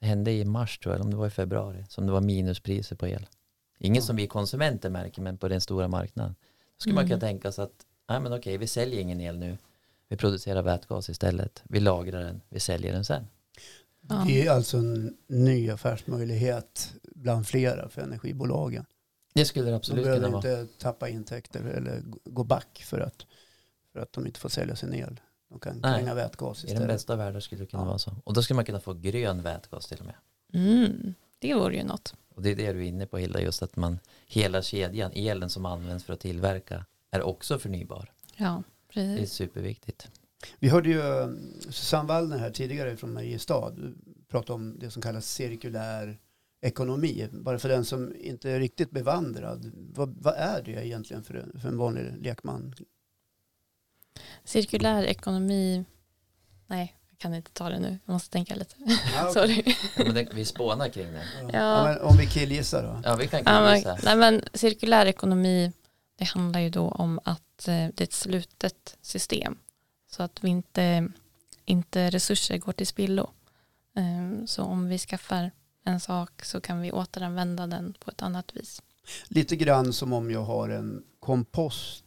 Det 0.00 0.06
hände 0.06 0.32
i 0.32 0.44
mars 0.44 0.78
tror 0.78 0.92
jag, 0.92 0.96
eller 0.96 1.04
om 1.04 1.10
det 1.10 1.16
var 1.16 1.26
i 1.26 1.30
februari, 1.30 1.84
som 1.88 2.06
det 2.06 2.12
var 2.12 2.20
minuspriser 2.20 2.96
på 2.96 3.06
el. 3.08 3.26
Inget 3.78 4.02
Ja. 4.02 4.06
som 4.06 4.16
vi 4.16 4.26
konsumenter 4.26 4.90
märker, 4.90 5.22
men 5.22 5.38
på 5.38 5.48
den 5.48 5.60
stora 5.60 5.88
marknaden. 5.88 6.34
Då 6.34 6.80
skulle 6.80 6.94
man 6.94 7.04
Mm. 7.04 7.08
kunna 7.10 7.20
tänka 7.20 7.52
sig 7.52 7.64
att, 7.64 7.86
nej 8.08 8.20
men 8.20 8.32
okej, 8.32 8.58
vi 8.58 8.66
säljer 8.66 9.00
ingen 9.00 9.20
el 9.20 9.38
nu. 9.38 9.58
Vi 10.08 10.16
producerar 10.16 10.62
vätgas 10.62 11.08
istället. 11.08 11.62
Vi 11.68 11.80
lagrar 11.80 12.22
den, 12.22 12.40
vi 12.48 12.60
säljer 12.60 12.92
den 12.92 13.04
sen. 13.04 13.26
Ja. 14.08 14.24
Det 14.28 14.46
är 14.46 14.50
alltså 14.50 14.76
en 14.76 15.16
ny 15.26 15.70
affärsmöjlighet 15.70 16.92
bland 17.02 17.46
flera 17.46 17.88
för 17.88 18.02
energibolagen. 18.02 18.84
Det 19.34 19.44
skulle 19.44 19.64
det 19.64 19.70
De 19.70 19.76
absolut 19.76 20.04
behöver 20.04 20.22
kunna 20.26 20.38
vara. 20.40 20.60
inte 20.60 20.72
tappa 20.78 21.08
intäkter 21.08 21.64
eller 21.64 22.00
gå- 22.00 22.18
gå 22.24 22.44
back 22.44 22.82
för 22.86 23.00
att, 23.00 23.26
för 23.92 24.00
att 24.00 24.12
de 24.12 24.26
inte 24.26 24.40
får 24.40 24.48
sälja 24.48 24.76
sin 24.76 24.94
el. 24.94 25.20
De 25.52 25.60
kan 25.60 25.78
Nej. 25.82 25.94
kränga 25.98 26.14
vätgas 26.14 26.64
I 26.64 26.66
den 26.66 26.72
istället. 26.74 26.88
bästa 26.94 27.12
av 27.12 27.18
världar 27.18 27.40
skulle 27.40 27.60
det 27.62 27.66
kunna 27.66 27.82
Ja. 27.82 27.86
vara 27.86 27.98
så. 27.98 28.16
Och 28.24 28.34
då 28.34 28.42
skulle 28.42 28.54
man 28.56 28.64
kunna 28.64 28.80
få 28.80 28.94
grön 28.94 29.42
vätgas 29.42 29.86
till 29.86 29.98
och 29.98 30.06
med. 30.06 30.14
Mm. 30.52 31.14
Det 31.38 31.54
vore 31.54 31.76
ju 31.76 31.84
något. 31.84 32.14
Och 32.34 32.42
det 32.42 32.50
är 32.50 32.56
det 32.56 32.72
du 32.72 32.78
är 32.78 32.88
inne 32.88 33.06
på 33.06 33.18
Hilda, 33.18 33.40
just 33.40 33.62
att 33.62 33.76
man, 33.76 33.98
hela 34.26 34.62
kedjan, 34.62 35.10
elen 35.14 35.50
som 35.50 35.66
används 35.66 36.04
för 36.04 36.12
att 36.12 36.20
tillverka, 36.20 36.86
är 37.10 37.22
också 37.22 37.58
förnybar. 37.58 38.12
Ja, 38.36 38.62
Det 38.94 39.00
är 39.00 39.16
precis. 39.16 39.32
superviktigt. 39.32 40.08
Vi 40.58 40.68
hörde 40.68 40.88
ju 40.88 41.00
eh, 41.00 41.28
Susanne 41.60 42.08
Wallner 42.08 42.38
här 42.38 42.50
tidigare 42.50 42.96
från 42.96 43.12
Mariestad 43.12 43.72
prata 44.28 44.52
om 44.52 44.78
det 44.78 44.90
som 44.90 45.02
kallas 45.02 45.26
cirkulär 45.32 46.18
ekonomi. 46.60 47.28
Bara 47.32 47.58
för 47.58 47.68
den 47.68 47.84
som 47.84 48.14
inte 48.20 48.50
är 48.50 48.58
riktigt 48.60 48.90
bevandrad. 48.90 49.72
Vad, 49.74 50.14
vad 50.20 50.34
är 50.34 50.62
det 50.62 50.86
egentligen 50.86 51.22
för 51.24 51.34
en, 51.34 51.60
för 51.60 51.68
en 51.68 51.76
vanlig 51.78 52.14
lekman? 52.20 52.74
Cirkulär 54.44 55.02
ekonomi. 55.04 55.84
Nej, 56.66 56.94
jag 57.10 57.18
kan 57.18 57.34
inte 57.34 57.50
ta 57.52 57.68
det 57.68 57.78
nu. 57.78 57.98
Jag 58.04 58.12
måste 58.12 58.30
tänka 58.30 58.54
lite. 58.54 58.74
Ja, 58.78 58.94
okej. 59.20 59.32
Sorry. 59.34 59.74
Ja, 59.96 60.04
men 60.04 60.14
det, 60.14 60.28
vi 60.34 60.44
spånar 60.44 60.88
kring 60.88 61.12
det. 61.12 61.24
Ja. 61.42 61.48
Ja. 61.52 61.58
Ja, 61.58 61.84
men 61.84 62.00
om 62.00 62.16
vi 62.16 62.26
killgissar 62.26 62.82
då? 62.82 63.00
Ja, 63.04 63.16
vi 63.16 63.28
kan 63.28 63.42
Ja, 63.46 63.60
men, 63.60 63.82
killgissa. 63.82 63.98
nej, 64.04 64.16
men 64.16 64.42
cirkulär 64.54 65.06
ekonomi, 65.06 65.72
det 66.16 66.24
handlar 66.24 66.60
ju 66.60 66.70
då 66.70 66.88
om 66.88 67.20
att 67.24 67.68
eh, 67.68 67.88
det 67.94 68.00
är 68.00 68.02
ett 68.02 68.12
slutet 68.12 68.96
system. 69.02 69.58
Så 70.10 70.22
att 70.22 70.44
vi 70.44 70.48
inte, 70.48 71.08
inte 71.64 72.10
resurser 72.10 72.58
går 72.58 72.72
till 72.72 72.86
spillo. 72.86 73.30
Eh, 73.96 74.44
Så 74.46 74.62
om 74.62 74.88
vi 74.88 74.98
skaffar 74.98 75.50
en 75.84 76.00
sak 76.00 76.44
så 76.44 76.60
kan 76.60 76.80
vi 76.80 76.92
återanvända 76.92 77.66
den 77.66 77.94
på 78.00 78.10
ett 78.10 78.22
annat 78.22 78.56
vis. 78.56 78.82
Lite 79.28 79.56
grann 79.56 79.92
som 79.92 80.12
om 80.12 80.30
jag 80.30 80.42
har 80.42 80.68
en 80.68 81.02
kompost 81.20 82.04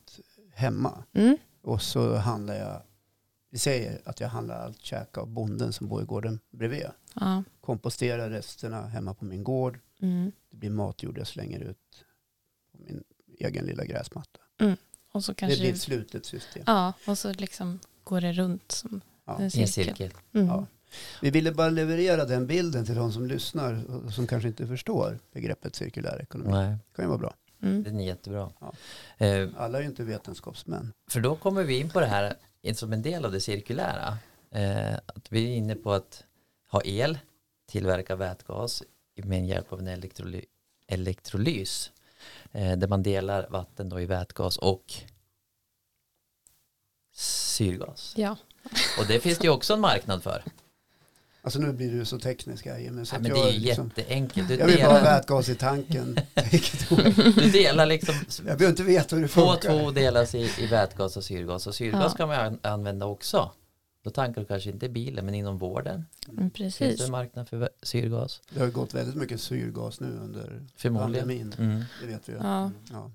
hemma 0.53 1.03
Mm. 1.13 1.37
Och 1.65 1.81
så 1.81 2.15
handlar 2.15 2.55
jag, 2.55 2.81
vi 3.49 3.59
säger 3.59 4.01
att 4.05 4.19
jag 4.19 4.27
handlar 4.29 4.55
allt 4.65 4.81
käk 4.81 5.17
av 5.17 5.27
bonden 5.27 5.73
som 5.73 5.87
bor 5.87 6.01
i 6.01 6.05
gården 6.05 6.39
bredvid. 6.51 6.85
Ja. 7.13 7.43
Komposterar 7.61 8.29
resterna 8.29 8.87
hemma 8.87 9.13
på 9.13 9.25
min 9.25 9.43
gård. 9.43 9.79
Mm. 10.01 10.31
Det 10.49 10.57
blir 10.57 10.69
matjord 10.69 11.17
jag 11.17 11.27
slänger 11.27 11.59
ut 11.59 12.05
på 12.71 12.77
min 12.83 13.03
egen 13.39 13.65
lilla 13.65 13.85
gräsmatta. 13.85 14.39
Och 15.11 15.23
så 15.23 15.31
Det 15.31 15.35
kanske 15.35 15.59
blir 15.59 15.73
ett 15.73 15.81
slutet 15.81 16.25
system. 16.25 16.63
Ja, 16.67 16.93
och 17.07 17.17
så 17.17 17.33
liksom 17.33 17.79
går 18.03 18.21
det 18.21 18.33
runt 18.33 18.71
som 18.71 19.01
Ja. 19.25 19.35
En 19.35 19.41
I 19.41 19.43
en 19.43 19.51
cirkel. 19.51 19.67
cirkel. 19.67 20.11
Mm. 20.33 20.47
Ja. 20.47 20.65
Vi 21.21 21.29
ville 21.31 21.51
bara 21.51 21.69
leverera 21.69 22.25
den 22.25 22.47
bilden 22.47 22.85
till 22.85 22.95
de 22.95 23.11
som 23.11 23.25
lyssnar 23.27 23.85
och 24.05 24.13
som 24.13 24.27
kanske 24.27 24.47
inte 24.47 24.67
förstår 24.67 25.19
begreppet 25.31 25.75
cirkulär 25.75 26.21
ekonomi. 26.21 26.51
Nej, 26.51 26.69
Det 26.69 26.95
kan 26.95 27.05
ju 27.05 27.09
vara 27.09 27.17
bra. 27.17 27.33
Mm. 27.61 27.83
den 27.83 27.99
är 27.99 28.05
jättebra. 28.05 28.51
Ja. 28.59 28.73
Eh, 29.25 29.49
Alla 29.57 29.77
är 29.77 29.81
ju 29.81 29.87
inte 29.87 30.03
vetenskapsmän. 30.03 30.93
För 31.09 31.19
då 31.19 31.35
kommer 31.35 31.63
vi 31.63 31.79
in 31.79 31.89
på 31.89 31.99
det 31.99 32.05
här 32.05 32.35
som 32.73 32.93
en 32.93 33.01
del 33.01 33.25
av 33.25 33.31
det 33.31 33.41
cirkulära. 33.41 34.17
Eh, 34.51 34.95
att 34.95 35.31
vi 35.31 35.43
är 35.51 35.55
inne 35.55 35.75
på 35.75 35.93
att 35.93 36.23
ha 36.71 36.81
el, 36.85 37.19
tillverka 37.67 38.15
vätgas 38.15 38.83
med 39.15 39.47
hjälp 39.47 39.73
av 39.73 39.79
en 39.79 39.87
elektroly 39.87 40.45
elektrolys. 40.87 41.91
Eh, 42.51 42.77
där 42.77 42.87
man 42.87 43.03
delar 43.03 43.47
vatten 43.49 43.89
då 43.89 44.01
i 44.01 44.05
vätgas 44.05 44.57
och 44.57 44.93
syrgas. 47.13 48.13
Ja. 48.17 48.37
Och 48.99 49.05
det 49.07 49.19
finns 49.19 49.37
det 49.37 49.43
ju 49.43 49.49
också 49.53 49.73
en 49.73 49.79
marknad 49.79 50.23
för. 50.23 50.43
Alltså 51.45 51.59
nu 51.59 51.73
blir 51.73 51.91
du 51.91 52.05
så 52.05 52.19
teknisk 52.19 52.65
här 52.65 52.77
Jimmy. 52.79 53.05
Så 53.05 53.15
att 53.15 53.21
men 53.21 53.31
det 53.33 53.39
är 53.39 53.51
ju 53.51 53.59
liksom, 53.59 53.91
jätteenkelt. 53.95 54.47
Du 54.47 54.55
jag 54.55 54.65
vill 54.67 54.77
bara 54.77 54.87
ha 54.87 54.97
delar, 54.99 55.15
vätgas 55.17 55.49
i 55.49 55.55
tanken. 55.55 56.17
Du 57.35 57.49
delar 57.51 57.85
liksom 57.85 58.15
jag 58.37 58.57
behöver 58.57 58.69
inte 58.69 58.83
veta 58.83 59.15
hur 59.15 59.23
det 59.23 59.27
två 59.29 59.41
funkar. 59.51 59.79
två 59.79 59.91
delas 59.91 60.35
i, 60.35 60.51
i 60.59 60.65
vätgas 60.67 61.17
och 61.17 61.23
syrgas. 61.23 61.67
Och 61.67 61.75
syrgas 61.75 62.03
Ja. 62.13 62.17
kan 62.17 62.27
man 62.27 62.39
an- 62.39 62.59
använda 62.61 63.05
också. 63.05 63.51
Då 64.03 64.09
tankar 64.09 64.41
du 64.41 64.47
kanske 64.47 64.69
inte 64.69 64.89
bilen 64.89 65.25
men 65.25 65.35
inom 65.35 65.57
vården. 65.57 66.05
Mm, 66.29 66.51
Finns 66.51 66.77
precis. 66.77 66.99
det 66.99 67.05
en 67.05 67.11
marknad 67.11 67.49
för 67.49 67.69
syrgas? 67.83 68.41
Det 68.49 68.59
har 68.59 68.65
ju 68.65 68.71
gått 68.71 68.93
väldigt 68.93 69.15
mycket 69.15 69.41
syrgas 69.41 69.99
nu 69.99 70.07
under 70.23 70.63
Förmodligen. 70.75 71.27
pandemin. 71.27 71.53
Mm. 71.57 71.83
Det 72.01 72.07
vet 72.07 72.29
vi 72.29 72.33
ju. 72.33 72.37
Ja. 72.41 72.71
Ja. 72.91 73.11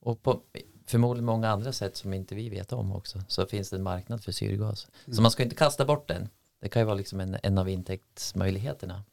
Och 0.00 0.22
på 0.22 0.40
förmodligen 0.86 1.24
många 1.26 1.48
andra 1.50 1.72
sätt 1.72 1.96
som 1.96 2.12
inte 2.14 2.34
vi 2.34 2.48
vet 2.48 2.72
om 2.72 2.92
också 2.92 3.22
så 3.28 3.46
finns 3.46 3.70
det 3.70 3.76
en 3.76 3.82
marknad 3.82 4.24
för 4.24 4.32
syrgas. 4.32 4.80
Så 5.04 5.10
Mm. 5.10 5.22
man 5.22 5.30
ska 5.30 5.42
inte 5.42 5.56
kasta 5.56 5.84
bort 5.84 6.08
den. 6.08 6.28
Det 6.60 6.68
kan 6.68 6.82
ju 6.82 6.86
vara 6.86 6.96
liksom 6.96 7.20
en, 7.20 7.36
en 7.42 7.58
av 7.58 7.68
intäktsmöjligheterna 7.68 9.04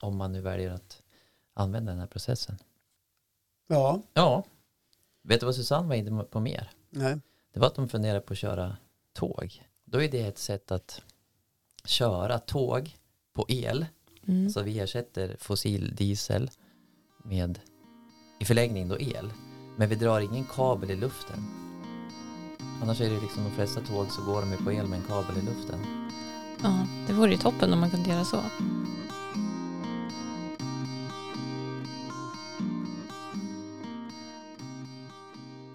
om 0.00 0.16
man 0.16 0.32
nu 0.32 0.40
väljer 0.40 0.70
att 0.70 1.02
använda 1.54 1.92
den 1.92 2.00
här 2.00 2.06
processen. 2.06 2.58
ja, 3.66 4.02
Ja, 4.14 4.44
vet 5.22 5.40
du 5.40 5.46
vad 5.46 5.54
Susanne 5.54 5.88
var 5.88 5.94
inne 5.94 6.24
på 6.24 6.40
mer? 6.40 6.70
nej. 6.90 7.20
Det 7.52 7.60
var 7.60 7.66
att 7.66 7.74
de 7.74 7.88
funderar 7.88 8.20
på 8.20 8.32
att 8.32 8.38
köra 8.38 8.76
tåg. 9.12 9.62
Då 9.84 10.02
är 10.02 10.08
det 10.08 10.20
ett 10.20 10.38
sätt 10.38 10.72
att 10.72 11.02
köra 11.84 12.38
tåg 12.38 12.96
på 13.32 13.44
el. 13.48 13.86
Mm. 14.26 14.50
Så 14.50 14.62
vi 14.62 14.80
ersätter 14.80 15.36
fossil 15.40 15.94
diesel 15.94 16.50
med 17.24 17.60
i 18.40 18.44
förlängning 18.44 18.88
då 18.88 19.00
el. 19.00 19.32
Men 19.76 19.88
vi 19.88 19.94
drar 19.94 20.20
ingen 20.20 20.44
kabel 20.44 20.90
i 20.90 20.96
luften. 20.96 21.44
Annars 22.82 23.00
är 23.00 23.10
det 23.10 23.20
liksom 23.20 23.44
de 23.44 23.50
flesta 23.50 23.80
tåg 23.80 24.10
så 24.10 24.24
går 24.24 24.40
de 24.40 24.64
på 24.64 24.72
el 24.72 24.86
med 24.86 24.98
en 24.98 25.06
kabel 25.06 25.38
i 25.38 25.42
luften. 25.42 25.80
Ja, 26.64 26.86
det 27.06 27.12
vore 27.12 27.30
ju 27.30 27.36
toppen 27.36 27.72
om 27.72 27.80
man 27.80 27.90
kunde 27.90 28.10
göra 28.10 28.24
så. 28.24 28.40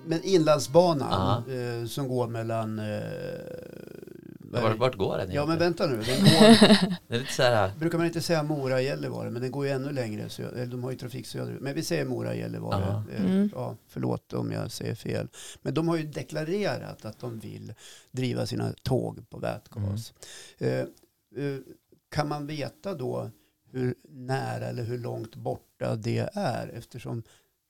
Men 0.05 0.23
inlandsbanan 0.23 1.43
eh, 1.49 1.87
som 1.87 2.07
går 2.07 2.27
mellan... 2.27 2.79
Eh, 2.79 3.78
Vart, 4.51 4.77
vart 4.77 4.95
går 4.95 5.17
den 5.17 5.31
ja 5.31 5.45
men 5.45 5.57
vänta 5.59 5.87
nu. 5.87 5.95
Den 5.95 6.19
går, 6.19 6.39
Det 7.07 7.15
är 7.15 7.19
lite 7.19 7.33
så 7.33 7.43
här, 7.43 7.71
brukar 7.79 7.97
man 7.97 8.07
inte 8.07 8.21
säga 8.21 8.43
Mora-Gällivare 8.43 9.29
men 9.29 9.41
den 9.41 9.51
går 9.51 9.65
ju 9.65 9.71
ännu 9.71 9.91
längre. 9.91 10.27
Sö- 10.27 10.53
eller 10.53 10.65
de 10.65 10.83
har 10.83 10.91
ju 10.91 10.97
trafik 10.97 11.27
söderut. 11.27 11.61
Men 11.61 11.73
vi 11.75 11.83
säger 11.83 12.05
Mora-Gällivare. 12.05 13.03
Ja. 13.09 13.15
Eh, 13.15 13.25
Mm. 13.25 13.49
Ja, 13.55 13.75
förlåt 13.87 14.33
om 14.33 14.51
jag 14.51 14.71
säger 14.71 14.95
fel. 14.95 15.27
Men 15.61 15.73
de 15.73 15.87
har 15.87 15.97
ju 15.97 16.03
deklarerat 16.03 17.05
att 17.05 17.19
de 17.19 17.39
vill 17.39 17.73
driva 18.11 18.45
sina 18.45 18.73
tåg 18.83 19.29
på 19.29 19.37
vätgas. 19.39 20.13
Mm. 20.59 20.73
Eh, 21.37 21.43
eh, 21.45 21.59
kan 22.11 22.27
man 22.27 22.47
veta 22.47 22.93
då 22.93 23.29
hur 23.71 23.95
nära 24.09 24.65
eller 24.65 24.83
hur 24.83 24.97
långt 24.97 25.35
borta 25.35 25.95
det 25.95 26.29
är 26.33 26.67
eftersom 26.67 27.23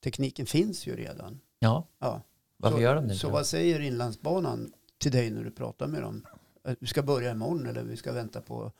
tekniken 0.04 0.46
finns 0.46 0.86
ju 0.86 0.96
redan. 0.96 1.40
ja, 1.58 1.86
Ja. 1.98 2.22
varför 2.56 2.76
så, 2.76 2.82
gör 2.82 2.94
de 2.94 3.08
det? 3.08 3.14
Så 3.14 3.30
vad 3.30 3.46
säger 3.46 3.80
Inlandsbanan 3.80 4.72
till 4.98 5.12
dig 5.12 5.30
när 5.30 5.44
du 5.44 5.50
pratar 5.50 5.86
med 5.86 6.02
dem? 6.02 6.26
Att 6.62 6.76
Vi 6.80 6.86
ska 6.86 7.02
börja 7.02 7.30
imorgon 7.30 7.66
eller 7.66 7.82
vi 7.82 7.96
ska 7.96 8.12
vänta 8.12 8.40
på 8.40 8.72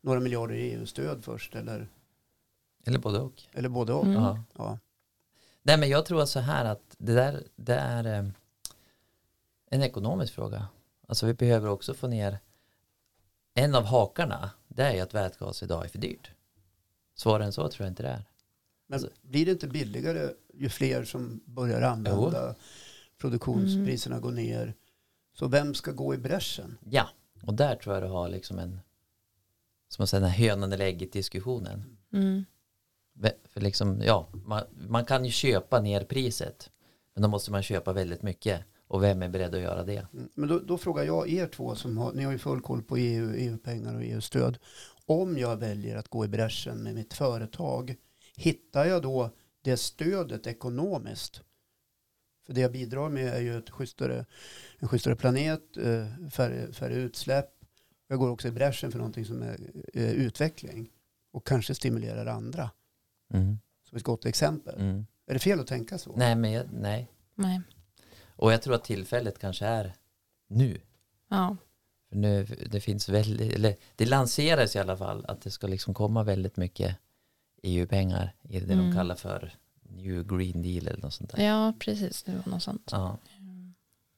några 0.00 0.20
miljarder 0.20 0.54
i 0.54 0.60
EU-stöd 0.72 1.24
först 1.24 1.54
eller, 1.54 1.88
Eller 2.84 2.98
både 2.98 3.18
och. 3.20 3.42
eller 3.52 3.68
både 3.68 3.92
och. 3.92 4.04
Mm. 4.04 4.14
Ja. 4.22 4.42
Ja. 4.56 4.78
Nej 5.62 5.78
men 5.78 5.88
jag 5.88 6.06
tror 6.06 6.24
så 6.24 6.40
här 6.40 6.64
att 6.64 6.94
det 6.98 7.14
där 7.14 7.42
det 7.56 7.74
är 7.74 8.04
eh, 8.06 8.28
en 9.70 9.82
ekonomisk 9.82 10.34
fråga. 10.34 10.68
Alltså 11.08 11.26
vi 11.26 11.34
behöver 11.34 11.68
också 11.68 11.94
få 11.94 12.08
ner 12.08 12.38
en 13.54 13.74
av 13.74 13.84
hakarna 13.84 14.50
det 14.68 14.82
är 14.82 14.92
ju 14.94 15.00
att 15.00 15.14
vätgas 15.14 15.62
idag 15.62 15.84
är 15.84 15.88
för 15.88 15.98
dyrt. 15.98 16.30
Svårare 17.14 17.44
än 17.44 17.52
så 17.52 17.68
tror 17.68 17.84
jag 17.84 17.92
inte 17.92 18.02
det 18.02 18.08
är. 18.08 18.24
Men 18.86 18.94
Alltså- 18.96 19.10
blir 19.22 19.46
det 19.46 19.52
inte 19.52 19.68
billigare 19.68 20.30
ju 20.54 20.68
fler 20.68 21.04
som 21.04 21.40
börjar 21.44 21.82
använda 21.82 22.54
produktionspriserna 23.18 24.20
går 24.20 24.32
ner? 24.32 24.74
Så 25.34 25.48
vem 25.48 25.74
ska 25.74 25.92
gå 25.92 26.14
i 26.14 26.18
bräschen? 26.18 26.78
Ja, 26.90 27.08
och 27.42 27.54
där 27.54 27.76
tror 27.76 27.94
jag 27.94 28.04
du 28.04 28.08
har 28.08 28.28
liksom 28.28 28.58
en 28.58 28.80
som 29.88 30.02
man 30.02 30.06
säger 30.06 30.20
den 30.20 30.30
här 30.30 30.48
hönan 30.48 30.72
eller 30.72 30.84
ägget 30.84 31.12
diskussionen. 31.12 31.98
Mm. 32.12 32.44
För 33.44 33.60
liksom, 33.60 34.02
ja, 34.02 34.28
man, 34.32 34.62
man 34.88 35.04
kan 35.04 35.24
ju 35.24 35.30
köpa 35.30 35.80
ner 35.80 36.04
priset 36.04 36.70
men 37.14 37.22
då 37.22 37.28
måste 37.28 37.50
man 37.50 37.62
köpa 37.62 37.92
väldigt 37.92 38.22
mycket 38.22 38.60
och 38.88 39.02
vem 39.02 39.22
är 39.22 39.28
beredd 39.28 39.54
att 39.54 39.60
göra 39.60 39.84
det? 39.84 40.06
Mm, 40.12 40.28
Men 40.34 40.48
då, 40.48 40.58
då 40.58 40.78
frågar 40.78 41.04
jag 41.04 41.28
er 41.28 41.46
två 41.46 41.74
som 41.74 41.98
har, 41.98 42.12
ni 42.12 42.24
har 42.24 42.32
ju 42.32 42.38
full 42.38 42.60
koll 42.60 42.82
på 42.82 42.96
EU, 42.96 43.34
EU-pengar 43.34 43.94
och 43.94 44.04
EU-stöd. 44.04 44.58
Om 45.06 45.38
jag 45.38 45.56
väljer 45.56 45.96
att 45.96 46.08
gå 46.08 46.24
i 46.24 46.28
bräschen 46.28 46.82
med 46.82 46.94
mitt 46.94 47.14
företag, 47.14 47.96
hittar 48.36 48.84
jag 48.84 49.02
då 49.02 49.30
det 49.62 49.76
stödet 49.76 50.46
ekonomiskt? 50.46 51.42
För 52.46 52.52
det 52.52 52.60
jag 52.60 52.72
bidrar 52.72 53.08
med 53.08 53.34
är 53.34 53.40
ju 53.40 53.58
ett 53.58 53.70
schysstare, 53.70 54.26
en 54.78 54.88
schysstare 54.88 55.16
planet, 55.16 55.76
eh, 55.76 56.28
färre, 56.30 56.72
färre 56.72 56.94
utsläpp. 56.94 57.50
Jag 58.08 58.18
går 58.18 58.30
också 58.30 58.48
i 58.48 58.50
bräschen 58.50 58.90
för 58.90 58.98
någonting 58.98 59.24
som 59.24 59.42
är 59.42 59.58
eh, 59.94 60.10
utveckling 60.10 60.90
och 61.32 61.46
kanske 61.46 61.74
stimulerar 61.74 62.26
andra. 62.26 62.70
Mm. 63.34 63.58
Som 63.88 63.96
ett 63.98 64.04
gott 64.04 64.24
exempel. 64.26 64.80
Mm. 64.80 65.06
Är 65.26 65.34
det 65.34 65.40
fel 65.40 65.60
att 65.60 65.66
tänka 65.66 65.98
så? 65.98 66.16
Nej, 66.16 66.36
men 66.36 66.52
jag, 66.52 66.66
nej. 66.72 67.08
Nej. 67.34 67.60
Och 68.36 68.52
jag 68.52 68.62
tror 68.62 68.74
att 68.74 68.84
tillfället 68.84 69.38
kanske 69.38 69.66
är 69.66 69.94
nu. 70.48 70.80
Ja. 71.28 71.56
För 72.08 72.16
nu, 72.16 72.44
det 72.44 72.80
finns 72.80 73.08
väldigt, 73.08 73.54
eller 73.54 73.76
det 73.96 74.06
lanseras 74.06 74.76
i 74.76 74.78
alla 74.78 74.96
fall 74.96 75.24
att 75.26 75.42
det 75.42 75.50
ska 75.50 75.66
liksom 75.66 75.94
komma 75.94 76.22
väldigt 76.22 76.56
mycket 76.56 76.96
EU-pengar 77.62 78.34
i 78.42 78.60
det 78.60 78.72
Mm. 78.72 78.90
de 78.90 78.96
kallar 78.96 79.14
för 79.14 79.54
New 79.96 80.26
Green 80.36 80.62
Deal 80.62 80.86
eller 80.86 81.02
något 81.02 81.14
sånt 81.14 81.30
där. 81.30 81.44
ja, 81.44 81.72
precis. 81.78 82.22
Det 82.22 82.32
var 82.32 82.52
något 82.52 82.62
sånt. 82.62 82.88
Ja, 82.92 83.16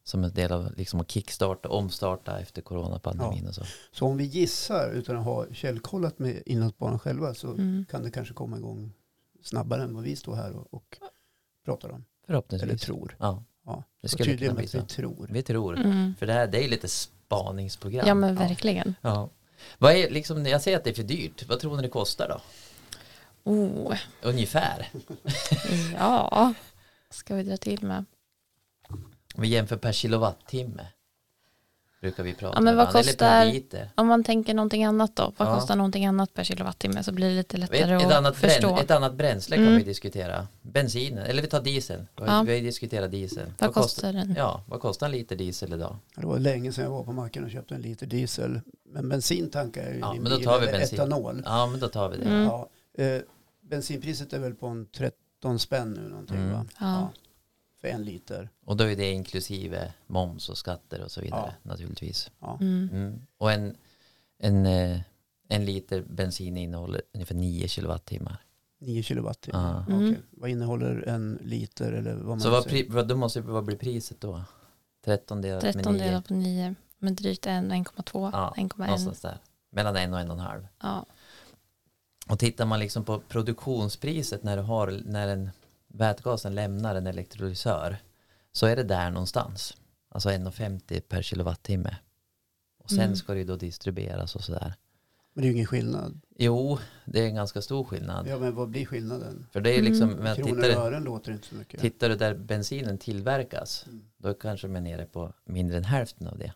som 0.05 0.25
en 0.25 0.33
del 0.35 0.53
av 0.53 0.73
liksom 0.77 1.01
att 1.01 1.11
kickstarta, 1.11 1.69
omstarta 1.69 2.39
efter 2.41 2.63
coronapandemin 2.63 3.41
Ja. 3.43 3.49
och 3.49 3.55
så. 3.55 3.65
Så 3.93 4.07
om 4.07 4.17
vi 4.17 4.25
gissar 4.25 4.91
utan 4.93 5.17
att 5.17 5.25
ha 5.25 5.47
källkollat 5.53 6.19
med 6.19 6.43
Inlandsbanan 6.47 6.99
själva 6.99 7.35
så 7.35 7.51
Mm. 7.51 7.85
kan 7.91 8.03
det 8.03 8.11
kanske 8.11 8.35
komma 8.35 8.57
igång 8.57 8.93
snabbare 9.43 9.83
än 9.83 9.95
vad 9.95 10.05
vi 10.05 10.17
står 10.17 10.35
här 10.35 10.53
och, 10.57 10.75
och 10.75 10.99
pratar 11.65 11.89
om. 11.89 11.95
Eller 11.95 12.05
Förhoppningsvis. 12.27 12.81
tror. 12.83 13.17
Ja, 13.19 13.43
Ja. 13.67 13.83
det 14.01 14.09
Så 14.09 14.13
skulle 14.13 14.31
tydligen 14.31 14.57
kunna 14.57 14.67
bli 14.73 14.81
vi 14.81 14.87
tror. 14.87 15.27
Vi 15.31 15.43
tror. 15.43 15.77
Mm. 15.77 16.15
För 16.19 16.27
det 16.27 16.33
här 16.33 16.47
det 16.47 16.59
är 16.59 16.63
ju 16.63 16.69
lite 16.69 16.89
spaningsprogram. 16.89 18.07
Ja, 18.09 18.15
men 18.15 18.35
Ja. 18.35 18.41
verkligen. 18.49 18.95
Ja. 19.01 19.29
Vad 19.79 19.93
är 19.93 20.11
liksom, 20.11 20.47
jag 20.47 20.63
säger 20.63 20.77
att 20.77 20.85
det 20.85 20.91
är 20.91 20.95
för 20.95 21.03
dyrt. 21.03 21.49
Vad 21.49 21.61
tror 21.61 21.77
ni 21.77 21.83
det 21.83 21.89
kostar 21.89 22.29
då? 22.29 22.41
Oh, 23.45 23.97
Ungefär. 24.23 24.89
ja. 25.99 26.55
Ska 27.11 27.35
vi 27.35 27.43
dra 27.43 27.57
till 27.57 27.83
med? 27.83 28.05
Vi 29.37 29.49
jämför 29.49 29.77
per 29.77 29.93
kilowattimme. 29.93 30.87
Brukar 32.01 32.23
vi 32.23 32.35
prata 32.35 32.57
Ja, 32.57 32.61
men 32.61 32.77
vad 32.77 32.89
ibland. 32.89 33.07
Kostar-. 33.07 33.89
Om 33.95 34.07
man 34.07 34.25
tänker 34.25 34.55
någonting 34.55 34.85
annat 34.85 35.17
då? 35.17 35.33
Vad 35.37 35.49
Ja. 35.49 35.55
kostar 35.55 35.77
någonting 35.77 36.07
annat 36.07 36.35
per 36.35 36.45
kilowattimme 36.45 37.03
så 37.03 37.13
blir 37.13 37.29
det 37.29 37.35
lite 37.35 37.57
lättare 37.57 37.79
Ett, 37.95 38.01
ett, 38.03 38.07
att 38.07 38.13
annat 38.13 38.37
förstå. 38.37 38.69
brän, 38.69 38.79
ett 38.85 38.91
annat 38.91 39.15
bränsle 39.15 39.57
kan 39.57 39.65
Mm. 39.67 39.79
vi 39.79 39.85
diskutera. 39.85 40.47
Bensinen, 40.63 41.25
eller 41.27 41.43
vi 41.43 41.49
tar 41.49 41.61
dieseln. 41.63 42.07
Vi 42.17 42.23
har- 42.25 42.35
Ja. 42.37 42.43
Vi 42.43 42.51
har 42.53 42.57
ju 42.59 42.65
diskuterat 42.65 43.11
diesel. 43.11 43.53
Vad 43.59 43.75
kostar 43.75 44.13
den? 44.13 44.35
Ja, 44.39 44.63
vad 44.67 44.81
kostar 44.81 45.07
en 45.07 45.13
liter 45.13 45.37
diesel 45.37 45.73
idag? 45.73 45.97
Det 46.17 46.27
var 46.27 46.39
länge 46.39 46.73
sedan 46.73 46.85
jag 46.85 46.91
var 46.91 47.05
på 47.05 47.13
macken 47.13 47.45
och 47.45 47.51
köpte 47.51 47.75
en 47.75 47.83
liter 47.83 48.07
diesel. 48.07 48.61
Men 48.85 49.09
bensin 49.09 49.51
tankar 49.51 49.83
jag 49.83 49.93
ju 49.95 49.99
Ja, 50.01 50.15
i 50.17 50.19
men 50.19 50.31
då 50.33 50.39
tar 50.39 50.61
vi 50.61 50.67
bensin. 50.67 50.99
etanol. 50.99 51.43
Ja, 51.47 51.67
men 51.67 51.81
då 51.81 51.89
tar 51.89 52.09
vi 52.09 52.17
det. 52.17 52.25
Mm. 52.25 52.43
Ja, 52.43 52.69
eh, 52.95 53.21
bensinpriset 53.61 54.33
är 54.33 54.39
väl 54.39 54.55
på 54.55 54.67
en 54.67 54.87
13 54.87 55.59
spänn 55.59 55.93
nu 55.93 56.09
någonting 56.09 56.37
Mm. 56.37 56.53
va? 56.53 56.67
Ja. 56.81 57.11
För 57.81 57.89
en 57.89 58.03
liter. 58.05 58.51
Och 58.65 58.77
då 58.77 58.85
är 58.85 58.97
det 58.97 59.11
inklusive 59.13 59.93
moms 60.07 60.49
och 60.49 60.59
skatter 60.59 61.03
och 61.05 61.11
så 61.11 61.21
vidare 61.21 61.55
Ja. 61.63 61.71
naturligtvis. 61.71 62.31
Ja. 62.41 62.59
Mm. 62.61 62.89
Mm. 62.93 63.21
Och 63.39 63.53
en, 63.53 63.77
en, 64.39 64.67
eh, 64.67 65.01
en 65.49 65.65
liter 65.65 66.03
bensin 66.03 66.57
innehåller 66.57 67.03
ungefär 67.15 67.35
9 67.35 67.69
kilowattimmar. 67.69 68.37
9 68.79 69.03
kilowattimmar. 69.03 69.75
Ja. 69.89 69.95
Okej. 69.95 70.09
Mm. 70.09 70.23
Vad 70.31 70.51
innehåller 70.51 71.09
en 71.09 71.39
liter 71.43 71.93
eller 71.93 72.15
vad 72.15 72.27
man 72.27 72.41
Så 72.41 72.51
vad, 72.51 72.65
pri, 72.67 72.87
vad, 72.89 73.09
då 73.09 73.17
måste, 73.17 73.41
vad 73.41 73.65
blir 73.65 73.77
priset 73.77 74.21
då? 74.21 74.43
13 75.05 75.41
delat 75.43 75.63
med 75.63 75.73
13 75.75 75.93
9. 75.93 76.05
delat 76.05 76.29
på 76.29 76.35
9. 76.35 76.75
med 76.99 77.13
drygt 77.13 77.47
en, 77.47 77.73
1,2, 77.73 78.31
Ja, 78.33 78.55
1,1. 78.57 78.79
någonstans 78.79 79.21
där. 79.21 79.39
Mellan 79.71 79.97
en 79.97 80.15
och 80.15 80.21
en 80.21 80.31
och 80.31 80.35
en 80.37 80.41
halv. 80.41 80.67
Ja. 80.83 81.07
Och 82.29 82.39
tittar 82.39 82.67
man 82.67 82.81
liksom 82.81 83.05
på 83.05 83.21
produktionspriset 83.29 84.43
när, 84.43 84.57
du 84.57 84.63
har, 84.63 85.01
när 85.05 85.29
en 85.29 85.51
vätgasen 85.89 86.55
lämnar 86.55 86.95
en 86.95 87.07
elektrolysör 87.07 87.97
så 88.53 88.67
är 88.67 88.77
det 88.77 88.83
där 88.83 89.11
någonstans. 89.11 89.77
Alltså 90.09 90.29
1,50 90.29 91.01
per 91.01 91.23
kilowattimme. 91.23 91.97
Och 92.79 92.91
sen 92.91 93.01
Mm. 93.01 93.17
ska 93.17 93.33
det 93.33 93.39
ju 93.39 93.45
då 93.45 93.57
distribueras 93.57 94.37
och 94.37 94.45
sådär. 94.45 94.75
Men 95.35 95.43
det 95.43 95.47
är 95.47 95.51
ju 95.51 95.55
ingen 95.55 95.67
skillnad. 95.67 96.21
Jo, 96.39 96.79
det 97.05 97.21
är 97.21 97.27
en 97.27 97.35
ganska 97.35 97.63
stor 97.63 97.85
skillnad. 97.85 98.27
Ja, 98.29 98.39
men 98.39 98.55
vad 98.55 98.69
blir 98.69 98.87
skillnaden? 98.87 99.47
För 99.53 99.61
det 99.61 99.79
är 99.79 99.83
liksom, 99.83 100.11
Mm. 100.11 100.23
men 100.23 100.37
Kronor 100.37 100.59
och 100.77 100.83
ören 100.83 101.05
låter 101.05 101.33
inte 101.33 101.47
så 101.47 101.55
mycket. 101.55 101.81
tittar 101.81 102.09
du 102.09 102.15
där 102.17 102.35
bensinen 102.35 102.99
tillverkas, 102.99 103.85
Mm. 103.87 104.05
då 104.17 104.35
kanske 104.35 104.69
man 104.69 104.87
är 104.87 104.97
nere 104.97 105.07
på 105.07 105.33
mindre 105.45 105.77
än 105.77 105.85
hälften 105.85 106.27
av 106.27 106.39
det. 106.39 106.53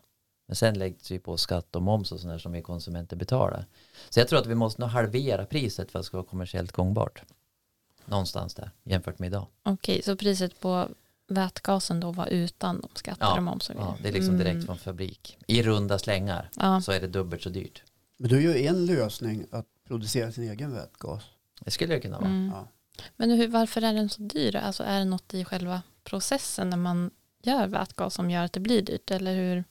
Men 0.47 0.55
sen 0.55 0.79
läggs 0.79 1.07
det 1.07 1.13
ju 1.13 1.19
på 1.19 1.37
skatt 1.37 1.75
och 1.75 1.81
moms 1.81 2.11
och 2.11 2.19
sådär 2.19 2.37
som 2.37 2.51
vi 2.51 2.61
konsumenter 2.61 3.15
betalar. 3.15 3.65
Så 4.09 4.19
jag 4.19 4.27
tror 4.27 4.39
att 4.39 4.45
vi 4.45 4.55
måste 4.55 4.81
nog 4.81 4.89
halvera 4.89 5.45
priset 5.45 5.91
för 5.91 5.99
att 5.99 6.03
det 6.03 6.07
ska 6.07 6.17
vara 6.17 6.27
kommersiellt 6.27 6.71
gångbart. 6.71 7.23
Någonstans 8.05 8.53
där 8.55 8.71
jämfört 8.83 9.19
med 9.19 9.27
idag. 9.27 9.47
Okej, 9.63 10.01
så 10.01 10.15
priset 10.15 10.59
på 10.59 10.87
vätgasen 11.27 11.99
då 11.99 12.11
var 12.11 12.27
utan 12.27 12.81
de 12.81 12.89
skatter 12.95 13.25
Ja, 13.25 13.37
och 13.37 13.43
moms 13.43 13.71
Ja, 13.75 13.97
det 14.01 14.07
är 14.09 14.13
liksom 14.13 14.37
direkt 14.37 14.53
Mm. 14.53 14.65
från 14.65 14.77
fabrik. 14.77 15.37
I 15.47 15.63
runda 15.63 15.99
slängar 15.99 16.49
Ja, 16.55 16.81
så 16.81 16.91
är 16.91 16.99
det 17.01 17.07
dubbelt 17.07 17.43
så 17.43 17.49
dyrt. 17.49 17.83
Men 18.17 18.29
då 18.29 18.35
är 18.35 18.39
ju 18.39 18.67
en 18.67 18.85
lösning 18.85 19.45
att 19.51 19.65
producera 19.87 20.31
sin 20.31 20.49
egen 20.51 20.73
vätgas. 20.73 21.23
Det 21.59 21.71
skulle 21.71 21.93
det 21.93 21.99
kunna 22.01 22.17
vara. 22.19 22.29
mm. 22.29 22.51
Ja. 22.55 22.67
Men 23.15 23.31
hur, 23.31 23.47
varför 23.47 23.81
är 23.81 23.93
den 23.93 24.09
så 24.09 24.21
dyr? 24.21 24.55
Alltså 24.55 24.83
är 24.83 24.99
det 24.99 25.05
något 25.05 25.33
i 25.33 25.45
själva 25.45 25.81
processen 26.03 26.69
när 26.69 26.77
man 26.77 27.11
gör 27.43 27.67
vätgas 27.67 28.13
som 28.13 28.31
gör 28.31 28.43
att 28.43 28.53
det 28.53 28.59
blir 28.59 28.81
dyrt? 28.81 29.11
Eller 29.11 29.35
hur? 29.35 29.63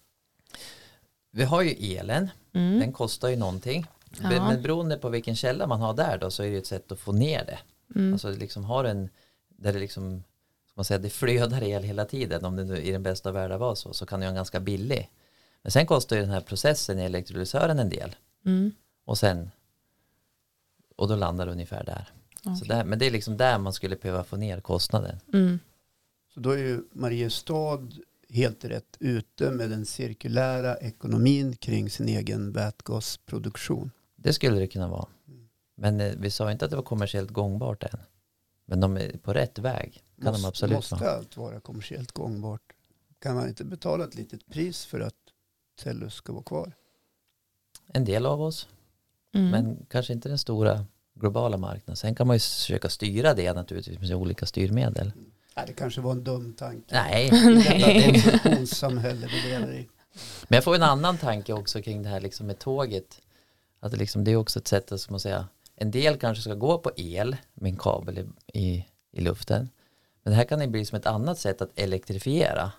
Vi 1.30 1.44
har 1.44 1.62
ju 1.62 1.96
elen, 1.96 2.30
Mm. 2.52 2.78
den 2.80 2.92
kostar 2.92 3.28
ju 3.28 3.36
någonting. 3.36 3.86
Ja. 4.22 4.28
Men 4.28 4.62
beroende 4.62 4.96
på 4.96 5.08
vilken 5.08 5.36
källa 5.36 5.66
man 5.66 5.80
har 5.80 5.94
där 5.94 6.18
då 6.18 6.30
så 6.30 6.42
är 6.42 6.46
det 6.46 6.52
ju 6.52 6.58
ett 6.58 6.66
sätt 6.66 6.92
att 6.92 6.98
få 6.98 7.12
ner 7.12 7.44
det. 7.44 7.58
Mm. 7.94 8.12
Alltså 8.12 8.30
liksom 8.30 8.64
har 8.64 8.84
en, 8.84 9.08
där 9.48 9.72
det 9.72 9.78
liksom, 9.78 10.22
ska 10.66 10.72
man 10.74 10.84
säga, 10.84 10.98
det 10.98 11.10
flödar 11.10 11.62
el 11.62 11.82
hela 11.82 12.04
tiden. 12.04 12.44
Om 12.44 12.56
det 12.56 12.64
nu 12.64 12.76
i 12.82 12.92
den 12.92 13.02
bästa 13.02 13.28
av 13.28 13.34
världar 13.34 13.58
var 13.58 13.74
så, 13.74 13.92
så 13.92 14.06
kan 14.06 14.20
det 14.20 14.26
vara 14.26 14.34
ganska 14.36 14.60
billig. 14.60 15.10
Men 15.62 15.72
sen 15.72 15.86
kostar 15.86 16.16
ju 16.16 16.22
den 16.22 16.30
här 16.30 16.40
processen 16.40 16.98
i 16.98 17.02
elektrolysören 17.02 17.78
en 17.78 17.88
del. 17.90 18.16
Mm. 18.44 18.72
Och 19.04 19.18
sen, 19.18 19.50
och 20.96 21.08
då 21.08 21.16
landar 21.16 21.46
det 21.46 21.52
ungefär 21.52 21.84
där. 21.84 22.08
Så 22.42 22.50
Okej. 22.50 22.68
där. 22.68 22.84
Men 22.84 22.98
det 22.98 23.06
är 23.06 23.10
liksom 23.10 23.36
där 23.36 23.58
man 23.58 23.72
skulle 23.72 23.96
behöva 23.96 24.24
få 24.24 24.36
ner 24.36 24.60
kostnaden. 24.60 25.20
Mm. 25.32 25.58
Så 26.34 26.40
då 26.40 26.50
är 26.50 26.58
ju 26.58 26.82
Mariestad 26.92 27.88
helt 28.28 28.64
rätt 28.64 28.96
ute 29.00 29.50
med 29.50 29.70
den 29.70 29.86
cirkulära 29.86 30.76
ekonomin 30.76 31.56
kring 31.56 31.90
sin 31.90 32.08
egen 32.08 32.52
vätgasproduktion. 32.52 33.90
Det 34.16 34.32
skulle 34.32 34.58
det 34.58 34.66
kunna 34.66 34.88
vara. 34.88 35.08
Mm. 35.28 35.48
Men 35.74 36.00
eh, 36.00 36.12
vi 36.18 36.30
sa 36.30 36.52
inte 36.52 36.64
att 36.64 36.70
det 36.70 36.76
var 36.76 36.82
kommersiellt 36.82 37.30
gångbart 37.30 37.82
än. 37.82 37.98
Men 38.64 38.80
de 38.80 38.96
är 38.96 39.18
på 39.18 39.32
rätt 39.32 39.58
väg. 39.58 40.02
Kan 40.22 40.32
de 40.32 40.44
absolut 40.44 40.76
måste 40.76 40.94
vara. 40.94 41.10
allt 41.10 41.36
vara 41.36 41.60
kommersiellt 41.60 42.12
gångbart? 42.12 42.72
Kan 43.18 43.34
man 43.34 43.48
inte 43.48 43.64
betala 43.64 44.04
ett 44.04 44.14
litet 44.14 44.46
pris 44.46 44.84
för 44.84 45.00
att 45.00 45.14
Tellus 45.82 46.14
ska 46.14 46.32
vara 46.32 46.42
kvar? 46.42 46.72
En 47.86 48.04
del 48.04 48.26
av 48.26 48.42
oss. 48.42 48.68
Mm. 49.34 49.50
Men 49.50 49.86
kanske 49.90 50.12
inte 50.12 50.28
den 50.28 50.38
stora 50.38 50.86
globala 51.14 51.56
marknaden. 51.56 51.96
Sen 51.96 52.14
kan 52.14 52.26
man 52.26 52.36
ju 52.36 52.40
försöka 52.40 52.88
styra 52.88 53.34
det 53.34 53.52
naturligtvis 53.52 54.00
med 54.00 54.14
olika 54.14 54.46
styrmedel. 54.46 55.12
Nej, 55.56 55.66
det 55.66 55.72
kanske 55.72 56.00
var 56.00 56.12
en 56.12 56.24
dum 56.24 56.54
tanke. 56.54 56.94
Nej, 56.94 57.26
I 57.26 58.12
konsumtionssamhälle 58.12 59.26
vi 59.26 59.50
lever 59.50 59.72
i. 59.72 59.88
men 60.48 60.56
jag 60.56 60.64
får 60.64 60.74
en 60.74 60.82
annan 60.82 61.18
tanke 61.18 61.52
också 61.52 61.82
kring 61.82 62.02
det 62.02 62.08
här 62.08 62.20
liksom 62.20 62.46
med 62.46 62.58
tåget. 62.58 63.20
Att 63.80 63.92
det, 63.92 63.98
liksom, 63.98 64.24
det 64.24 64.30
är 64.30 64.36
också 64.36 64.58
ett 64.58 64.68
sätt 64.68 64.92
att, 64.92 65.00
ska 65.00 65.12
man 65.12 65.20
säga, 65.20 65.48
en 65.76 65.90
del 65.90 66.16
kanske 66.16 66.42
ska 66.42 66.54
gå 66.54 66.78
på 66.78 66.90
el 66.96 67.36
med 67.54 67.70
en 67.70 67.76
kabel 67.76 68.18
i, 68.18 68.26
i, 68.60 68.86
i 69.12 69.20
luften. 69.20 69.68
Men 70.22 70.30
det 70.30 70.36
här 70.36 70.44
kan 70.44 70.60
ju 70.60 70.66
bli 70.66 70.84
som 70.84 70.98
ett 70.98 71.06
annat 71.06 71.38
sätt 71.38 71.62
att 71.62 71.70
elektrifiera. 71.78 72.72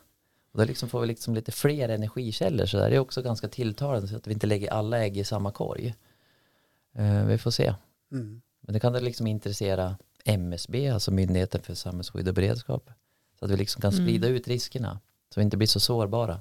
Och 0.52 0.60
då 0.60 0.66
liksom 0.66 0.90
får 0.90 1.02
vi 1.02 1.08
liksom 1.08 1.36
lite 1.36 1.52
fler 1.52 1.90
energikällor 1.90 2.66
så 2.66 2.78
där. 2.78 2.90
Det 2.90 2.96
är 2.96 3.00
också 3.00 3.22
ganska 3.22 3.48
tilltalande 3.48 4.08
så 4.08 4.16
att 4.16 4.28
vi 4.28 4.34
inte 4.34 4.48
lägger 4.48 4.72
alla 4.72 5.04
ägg 5.04 5.18
i 5.18 5.24
samma 5.24 5.52
korg. 5.52 5.96
Eh, 6.96 7.26
vi 7.26 7.38
får 7.38 7.52
se. 7.52 7.74
Mm. 8.12 8.42
Men 8.62 8.74
det 8.74 8.80
kan 8.80 8.94
det 8.94 9.00
liksom 9.00 9.28
intressera 9.28 9.98
MSB, 10.28 10.90
alltså 10.90 11.12
Myndigheten 11.12 11.62
för 11.62 11.74
samhällsskydd 11.74 12.28
och 12.28 12.34
beredskap. 12.34 12.90
Så 13.40 13.46
att 13.46 13.52
vi 13.52 13.58
liksom 13.58 13.82
kan 13.82 13.94
Mm. 13.94 14.06
sprida 14.06 14.28
ut 14.28 14.48
riskerna. 14.48 15.00
Så 15.34 15.40
vi 15.40 15.44
inte 15.44 15.58
blir 15.58 15.68
så 15.68 15.80
sårbara. 15.80 16.40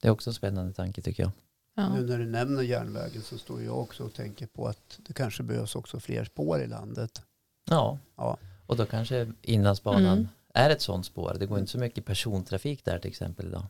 Det 0.00 0.08
är 0.08 0.12
också 0.12 0.30
en 0.30 0.34
spännande 0.34 0.72
tanke 0.72 1.02
tycker 1.02 1.22
jag. 1.22 1.32
ja. 1.74 1.94
Nu 1.94 2.06
när 2.06 2.18
du 2.18 2.26
nämner 2.26 2.62
järnvägen 2.62 3.22
så 3.22 3.38
står 3.38 3.62
jag 3.62 3.78
också 3.78 4.04
och 4.04 4.14
tänker 4.14 4.46
på 4.46 4.66
att 4.68 4.98
det 5.06 5.12
kanske 5.12 5.42
behövs 5.42 5.76
också 5.76 6.00
fler 6.00 6.24
spår 6.24 6.60
i 6.62 6.66
landet. 6.66 7.22
Ja, 7.70 7.98
Ja. 8.16 8.38
och 8.66 8.76
då 8.76 8.86
kanske 8.86 9.32
Inlandsbanan 9.42 10.04
Mm. 10.18 10.28
är 10.54 10.70
ett 10.70 10.82
sånt 10.82 11.06
spår. 11.06 11.36
Det 11.38 11.46
går 11.46 11.58
inte 11.58 11.72
så 11.72 11.78
mycket 11.78 12.04
persontrafik 12.06 12.84
där 12.84 12.98
till 12.98 13.10
exempel 13.10 13.46
idag. 13.46 13.64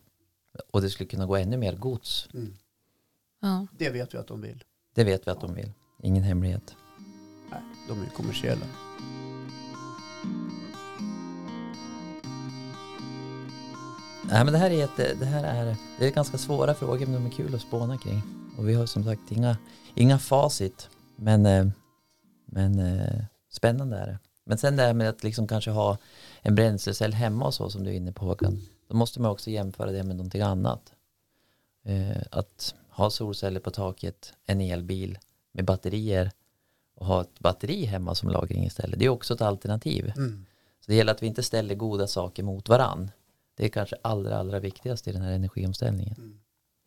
Och 0.71 0.83
det 0.83 0.91
skulle 0.91 1.09
kunna 1.09 1.27
gå 1.27 1.37
ännu 1.37 1.57
mer 1.57 1.75
gods. 1.77 2.29
Mm. 2.35 2.57
Ja. 3.41 3.67
Det 3.79 3.91
vet 3.91 4.15
vi 4.15 4.19
att 4.19 4.27
de 4.27 4.41
vill. 4.41 4.65
Det 4.95 5.05
vet 5.05 5.27
vi 5.27 5.31
att 5.31 5.41
de 5.41 5.55
vill. 5.55 5.73
Ingen 6.03 6.23
hemlighet. 6.23 6.77
De 7.89 8.01
är 8.01 8.05
ju 8.05 8.11
kommersiella. 8.11 8.67
Nej 14.25 14.45
men 14.45 14.53
det 14.53 14.59
här 14.59 14.71
är, 14.71 14.85
ett, 14.85 15.19
det 15.21 15.27
här 15.27 15.45
är, 15.45 15.77
det 15.99 16.07
är 16.07 16.11
ganska 16.11 16.39
svåra 16.39 16.75
frågor 16.75 17.07
men 17.07 17.13
de 17.13 17.27
är 17.27 17.31
kul 17.31 17.55
att 17.55 17.61
spåna 17.61 17.99
kring. 17.99 18.23
Och 18.59 18.69
vi 18.69 18.75
har 18.75 18.87
som 18.87 19.05
sagt 19.05 19.33
inga, 19.33 19.57
inga 19.95 20.19
facit. 20.19 20.89
Men, 21.17 21.47
eh, 21.47 21.67
men 22.47 22.79
eh, 22.79 23.25
spännande 23.51 23.97
är 23.97 24.07
det. 24.07 24.19
Men 24.45 24.59
sen 24.59 24.77
det 24.77 24.83
här 24.83 24.95
med 24.95 25.09
att 25.09 25.25
liksom 25.25 25.49
kanske 25.49 25.71
ha 25.71 25.99
en 26.43 26.55
bränslecell 26.55 27.13
hemma 27.13 27.47
och 27.47 27.55
så 27.55 27.71
som 27.71 27.85
du 27.85 27.91
är 27.91 27.95
inne 27.95 28.13
på 28.13 28.25
Håkan. 28.25 28.61
Då 28.89 28.97
måste 28.97 29.21
man 29.21 29.31
också 29.31 29.51
jämföra 29.51 29.93
det 29.93 30.03
med 30.03 30.17
någonting 30.17 30.43
annat. 30.43 30.93
Eh, 31.85 32.23
att 32.31 32.75
ha 32.91 33.11
solceller 33.11 33.61
på 33.61 33.71
taket, 33.71 34.33
en 34.47 34.61
elbil 34.61 35.19
med 35.53 35.65
batterier 35.65 36.31
och 37.03 37.09
ha 37.09 37.21
ett 37.21 37.39
batteri 37.39 37.85
hemma 37.85 38.15
som 38.15 38.29
lagring 38.29 38.65
istället. 38.65 38.99
Det 38.99 39.05
är 39.05 39.09
också 39.09 39.35
ett 39.35 39.41
alternativ. 39.41 40.13
Mm. 40.17 40.47
Så 40.81 40.91
det 40.91 40.95
gäller 40.95 41.13
att 41.13 41.23
vi 41.23 41.27
inte 41.27 41.43
ställer 41.43 41.75
goda 41.75 42.07
saker 42.07 42.43
mot 42.43 42.69
varann. 42.69 43.11
Det 43.57 43.65
är 43.65 43.69
kanske 43.69 43.97
allra, 44.03 44.37
allra 44.37 44.61
viktigast 44.61 45.09
i 45.09 45.13
den 45.13 45.23
här 45.23 45.33
energiomställningen. 45.33 46.15
Mm. 46.19 46.39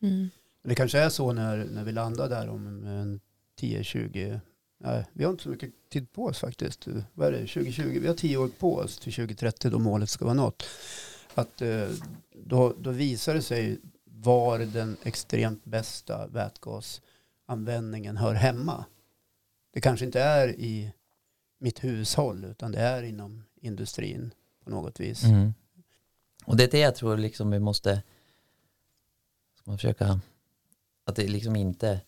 Mm. 0.02 0.30
Det 0.64 0.76
kanske 0.76 1.00
är 1.00 1.10
så 1.10 1.34
när, 1.34 1.58
när 1.72 1.84
vi 1.84 1.92
landar 1.92 2.30
där 2.30 2.50
om 2.50 2.68
en 2.68 3.20
10-20, 3.62 4.40
nej 4.80 5.06
vi 5.14 5.24
har 5.24 5.32
inte 5.32 5.44
så 5.44 5.50
mycket 5.50 5.72
tid 5.90 6.12
på 6.12 6.26
oss 6.26 6.40
faktiskt. 6.40 6.88
Vad 7.14 7.28
är 7.28 7.32
det, 7.32 7.38
2020, 7.38 8.00
vi 8.02 8.08
har 8.08 8.16
10 8.16 8.38
år 8.38 8.50
på 8.60 8.76
oss 8.76 9.00
till 9.00 9.14
2030 9.14 9.72
då 9.72 9.80
målet 9.80 10.10
ska 10.10 10.26
vara 10.26 10.36
nått. 10.36 10.64
Att 11.34 11.62
eh, 11.62 11.88
då, 12.36 12.74
då 12.80 12.92
visar 12.92 13.34
det 13.34 13.42
sig 13.42 13.80
var 14.06 14.60
den 14.60 14.98
extremt 15.04 15.66
bästa 15.66 16.28
vätgasanvändningen 16.28 18.18
hör 18.18 18.34
hemma. 18.34 18.86
Det 19.76 19.82
kanske 19.82 20.06
inte 20.06 20.22
är 20.22 20.48
i 20.48 20.92
mitt 21.58 21.84
hushåll 21.84 22.46
utan 22.46 22.72
det 22.72 22.80
är 22.80 23.04
inom 23.04 23.44
industrin 23.56 24.34
på 24.64 24.70
något 24.70 25.00
vis. 25.00 25.24
Mm. 25.24 25.54
Och 26.46 26.58
det 26.58 26.64
är 26.64 26.72
det 26.72 26.80
jag 26.80 26.96
tror 26.96 27.18
liksom 27.18 27.52
vi 27.52 27.60
måste 27.60 28.04
ska 29.56 29.72
man 29.72 29.78
försöka 29.78 30.20
att 31.06 31.16
det 31.16 31.28
liksom 31.28 31.56
inte 31.56 32.02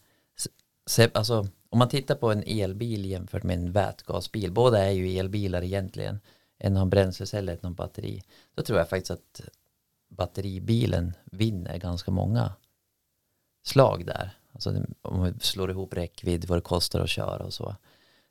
se, 0.85 1.09
alltså 1.13 1.47
om 1.69 1.79
man 1.79 1.89
tittar 1.89 2.15
på 2.15 2.31
en 2.31 2.43
elbil 2.43 3.05
jämfört 3.05 3.43
med 3.43 3.57
en 3.57 3.71
vätgasbil 3.71 4.51
båda 4.51 4.85
är 4.85 4.91
ju 4.91 5.17
elbilar 5.17 5.63
egentligen 5.63 6.19
en 6.57 6.75
har 6.75 6.83
en 6.83 6.89
bränslecell 6.89 7.49
ett 7.49 7.61
har 7.61 7.69
en 7.69 7.75
batteri 7.75 8.23
då 8.55 8.63
tror 8.63 8.79
jag 8.79 8.89
faktiskt 8.89 9.11
att 9.11 9.41
batteribilen 10.07 11.13
vinner 11.25 11.77
ganska 11.77 12.11
många 12.11 12.53
slag 13.63 14.05
där 14.05 14.36
alltså 14.57 14.85
om 15.01 15.19
man 15.19 15.39
slår 15.39 15.71
ihop 15.71 15.93
räckvidd 15.93 16.45
vad 16.45 16.57
det 16.57 16.61
kostar 16.61 16.99
att 16.99 17.09
köra 17.09 17.43
och 17.43 17.53
så 17.53 17.75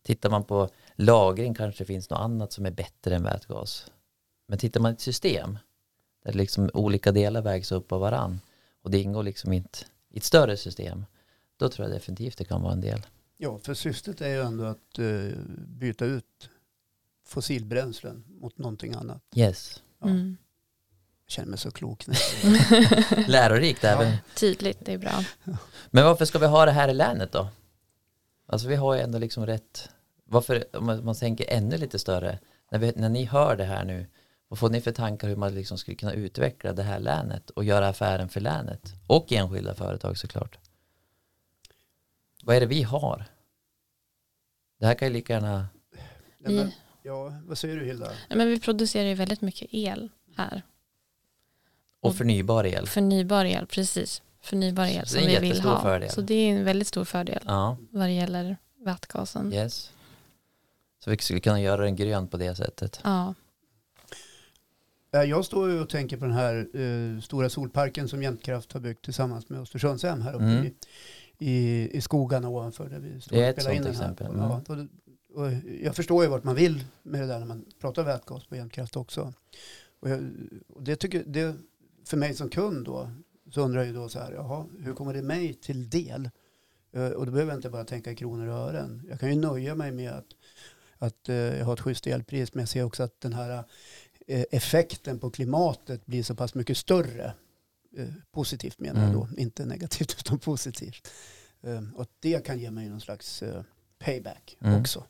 tittar 0.03 0.31
man 0.31 0.45
på 0.45 0.68
lagring 0.95 1.55
kanske 1.55 1.85
det 1.85 1.87
finns 1.87 2.11
något 2.11 2.20
annat 2.20 2.53
som 2.53 2.66
är 2.66 2.70
bättre 2.70 3.16
än 3.16 3.22
vätgas 3.22 3.91
men 4.49 4.59
tittar 4.59 4.81
man 4.81 4.91
i 4.91 4.95
ett 4.95 5.01
system 5.01 5.59
där 6.24 6.33
liksom 6.33 6.70
olika 6.74 7.12
delar 7.12 7.43
vägs 7.43 7.72
upp 7.72 7.93
av 7.93 8.01
varann 8.01 8.41
och 8.83 8.91
det 8.91 8.99
ingår 8.99 9.22
liksom 9.22 9.53
i 9.53 9.57
ett, 9.57 9.87
i 10.11 10.18
ett 10.18 10.24
större 10.24 10.57
system 10.57 11.05
då 11.57 11.68
tror 11.68 11.89
jag 11.89 11.97
definitivt 11.97 12.39
det 12.39 12.45
kan 12.45 12.62
vara 12.62 12.72
en 12.72 12.81
del. 12.81 13.07
Ja, 13.37 13.59
för 13.59 13.74
syftet 13.74 14.20
är 14.20 14.29
ju 14.29 14.41
ändå 14.41 14.64
att 14.64 14.99
eh, 14.99 15.39
byta 15.66 16.05
ut 16.05 16.51
fossilbränslen 17.24 18.24
mot 18.29 18.59
någonting 18.59 18.95
annat. 18.95 19.22
Yes. 19.35 19.83
Ja. 19.99 20.09
Mm. 20.09 20.37
Jag 21.27 21.33
känner 21.33 21.49
mig 21.49 21.59
så 21.59 21.70
klok. 21.70 22.07
det. 22.07 23.27
Lärorikt 23.29 23.83
Ja. 23.83 23.89
även. 23.89 24.16
Tydligt, 24.35 24.79
det 24.81 24.93
är 24.93 24.99
bra. 24.99 25.24
Men 25.91 26.05
varför 26.05 26.24
ska 26.24 26.39
vi 26.39 26.47
ha 26.47 26.64
det 26.64 26.70
här 26.72 26.89
i 26.89 26.95
länet 26.95 27.33
då? 27.33 27.49
Alltså 28.47 28.68
vi 28.68 28.77
har 28.77 28.95
ju 28.95 29.01
ändå 29.01 29.18
liksom 29.18 29.47
rätt, 29.47 29.91
varför 30.24 30.64
om 30.77 30.87
man, 30.87 31.05
man 31.05 31.14
tänker 31.14 31.51
ännu 31.51 31.77
lite 31.77 31.99
större, 31.99 32.39
när, 32.70 32.79
vi, 32.79 32.93
när 32.97 33.09
ni 33.09 33.24
hör 33.24 33.57
det 33.57 33.64
här 33.64 33.85
nu, 33.85 34.07
Vad 34.49 34.59
får 34.59 34.70
ni 34.70 34.81
för 34.81 34.93
tankar 34.93 35.29
hur 35.29 35.37
man 35.37 35.55
liksom 35.55 35.79
skulle 35.79 35.95
kunna 35.97 36.12
utveckla 36.12 36.72
det 36.72 36.83
här 36.83 36.99
länet 37.01 37.51
och 37.51 37.64
göra 37.64 37.89
affären 37.89 38.29
för 38.29 38.41
länet 38.41 38.95
och 39.07 39.33
enskilda 39.33 39.74
företag 39.74 40.18
såklart? 40.18 40.59
Vad 42.43 42.57
är 42.57 42.61
det 42.61 42.66
vi 42.66 42.83
har? 42.83 43.24
Det 44.81 44.87
här 44.87 44.95
kan 44.95 45.09
ju 45.09 45.14
lika 45.14 45.33
gärna, 45.33 45.68
Vi, 46.39 46.74
ja, 47.03 47.33
vad 47.45 47.59
säger 47.59 47.77
du 47.77 47.85
Hilda? 47.87 48.07
nej, 48.29 48.39
men 48.39 48.49
vi 48.49 48.61
producerar 48.61 49.09
ju 49.09 49.14
väldigt 49.14 49.41
mycket 49.41 49.68
el 49.72 50.09
här. 50.37 50.62
Och 52.07 52.17
förnybar 52.17 52.65
el. 52.67 52.87
Förnybar 52.87 53.45
el, 53.45 53.67
precis. 53.67 54.23
Förnybar 54.41 54.87
el 54.87 55.07
Så 55.07 55.15
det 55.17 55.21
är 55.21 55.27
som 55.27 55.37
en 55.37 55.43
vi 55.43 55.49
vill 55.53 55.61
ha. 55.61 55.83
fördel. 55.83 56.11
Så 56.11 56.21
det 56.21 56.35
är 56.35 56.51
en 56.59 56.65
väldigt 56.65 56.89
stor 56.89 57.05
fördel 57.05 57.43
Ja, 57.47 57.77
vad 57.91 58.07
det 58.07 58.13
gäller 58.13 58.57
vätgasen. 58.85 59.53
yes. 59.53 59.93
Så 61.05 61.11
vi 61.11 61.19
skulle 61.19 61.41
kunna 61.41 61.61
göra 61.61 61.83
den 61.85 61.97
grön 61.97 62.29
på 62.29 62.37
det 62.37 62.55
sättet. 62.55 63.01
Ja, 63.05 63.35
Ja, 65.11 65.25
Jag 65.25 65.45
står 65.45 65.71
ju 65.71 65.81
och 65.81 65.89
tänker 65.89 66.17
på 66.17 66.25
den 66.25 66.35
här 66.35 66.69
eh, 66.75 67.21
stora 67.21 67.49
solparken 67.51 68.09
som 68.09 68.23
Jämtkraft 68.23 68.73
har 68.73 68.81
byggt 68.81 69.05
tillsammans 69.05 69.49
med 69.49 69.61
Östersundshem 69.61 70.21
här 70.21 70.35
uppe 70.35 70.45
Mm. 70.45 70.65
i, 70.67 70.73
i, 71.51 71.91
i 71.97 72.01
skogarna 72.01 72.49
ovanför 72.49 72.89
där 72.89 72.99
vi 72.99 73.21
står 73.21 73.37
och 73.49 73.53
spelar 73.53 73.71
in 73.71 73.83
den 73.83 73.95
här. 73.97 74.15
ja, 74.21 74.63
och, 74.69 74.77
och 75.43 75.53
jag 75.83 75.97
förstår 75.97 76.25
ju 76.25 76.31
vart 76.31 76.45
man 76.45 76.55
vill 76.55 76.85
med 77.03 77.21
det 77.21 77.27
där 77.27 77.39
när 77.39 77.47
man 77.47 77.65
pratar 77.81 78.03
vätgas 78.05 78.47
på 78.47 78.57
Jämtkraft 78.57 78.97
också. 78.97 79.33
Och 80.01 80.11
jag, 80.11 80.31
och 80.69 80.83
det 80.83 80.97
tycker, 80.97 81.25
det, 81.27 81.57
för 82.07 82.17
mig 82.17 82.35
som 82.35 82.49
kund 82.49 82.85
då 82.87 83.11
så 83.53 83.61
undrar 83.61 83.81
jag 83.81 83.87
ju 83.87 83.93
då 83.95 84.09
så 84.09 84.19
här, 84.19 84.33
jaha, 84.33 84.67
hur 84.79 84.95
kommer 84.95 85.15
det 85.15 85.23
mig 85.23 85.55
till 85.55 85.91
del? 85.91 86.31
Eh, 86.93 87.07
och 87.09 87.27
då 87.27 87.33
behöver 87.33 87.53
jag 87.53 87.59
inte 87.59 87.71
bara 87.71 87.85
tänka 87.85 88.15
kronor 88.15 88.47
och 88.47 88.55
ören. 88.55 89.07
Jag 89.11 89.21
kan 89.21 89.29
ju 89.29 89.35
nöja 89.41 89.75
mig 89.75 89.93
med 89.93 90.13
att, 90.13 90.27
att 90.99 91.29
eh, 91.29 91.35
jag 91.37 91.65
har 91.65 91.73
ett 91.73 91.81
schysst 91.81 92.07
elpris 92.07 92.55
men 92.55 92.63
jag 92.63 92.69
ser 92.69 92.83
också 92.83 93.03
att 93.03 93.21
den 93.21 93.33
här 93.33 93.65
eh, 94.27 94.45
effekten 94.51 95.19
på 95.19 95.31
klimatet 95.31 96.07
blir 96.07 96.23
så 96.23 96.35
pass 96.35 96.55
mycket 96.55 96.77
större. 96.77 97.33
Positivt 98.31 98.81
menar 98.81 99.01
jag 99.01 99.09
Mm. 99.11 99.21
då, 99.21 99.41
inte 99.41 99.67
negativt 99.67 100.17
utan 100.21 100.39
positivt. 100.39 101.09
Och 101.95 102.07
det 102.21 102.47
kan 102.47 102.59
ge 102.59 102.71
mig 102.71 102.89
någon 102.89 103.01
slags 103.01 103.43
payback 103.99 104.57
Mm. 104.61 104.81
också. 104.81 105.05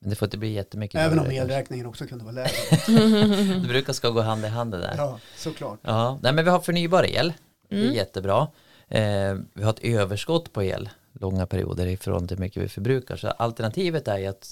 Men 0.00 0.10
det 0.10 0.16
får 0.16 0.26
inte 0.26 0.38
bli 0.38 0.52
jättemycket. 0.52 1.00
Även 1.00 1.18
om 1.18 1.30
elräkningen 1.30 1.86
också 1.86 2.06
kunde 2.06 2.24
vara 2.24 2.34
lägre. 2.34 3.58
Det 3.62 3.68
brukar 3.68 3.92
ska 3.92 4.10
gå 4.10 4.20
hand 4.20 4.44
i 4.44 4.48
hand 4.48 4.72
det 4.72 4.78
där. 4.78 4.94
Ja, 4.96 5.04
ja, 5.04 5.18
såklart. 5.36 5.80
nej 6.22 6.32
men 6.32 6.44
vi 6.44 6.50
har 6.50 6.60
förnybar 6.60 7.04
el. 7.06 7.32
Det 7.68 7.76
är 7.76 7.82
mm. 7.82 7.94
jättebra. 7.94 8.48
Eh, 8.88 9.34
vi 9.54 9.62
har 9.62 9.70
ett 9.70 9.84
överskott 9.84 10.52
på 10.52 10.62
el 10.62 10.88
långa 11.12 11.46
perioder 11.46 11.86
i 11.86 11.96
förhållande 11.96 12.28
till 12.28 12.36
hur 12.36 12.44
mycket 12.44 12.62
vi 12.62 12.68
förbrukar. 12.68 13.16
Så 13.16 13.28
alternativet 13.28 14.08
är 14.08 14.18
ju 14.18 14.26
att 14.26 14.44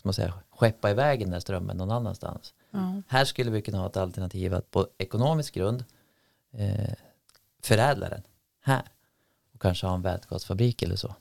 som 0.00 0.08
man 0.08 0.14
säger, 0.14 0.32
skeppa 0.50 0.90
iväg 0.90 1.20
den 1.20 1.30
där 1.30 1.40
strömmen 1.40 1.76
någon 1.76 1.90
annanstans. 1.90 2.54
ja. 2.70 3.02
Här 3.08 3.24
skulle 3.24 3.50
vi 3.50 3.62
kunna 3.62 3.78
ha 3.78 3.86
ett 3.86 3.96
alternativ 3.96 4.54
att 4.54 4.70
på 4.70 4.88
ekonomisk 4.98 5.54
grund 5.54 5.84
eh, 6.52 6.94
förädla 7.62 8.08
den 8.08 8.22
här 8.62 8.82
och 9.54 9.62
kanske 9.62 9.86
ha 9.86 9.94
en 9.94 10.02
vätgasfabrik 10.02 10.82
eller 10.82 10.96
så. 10.96 11.14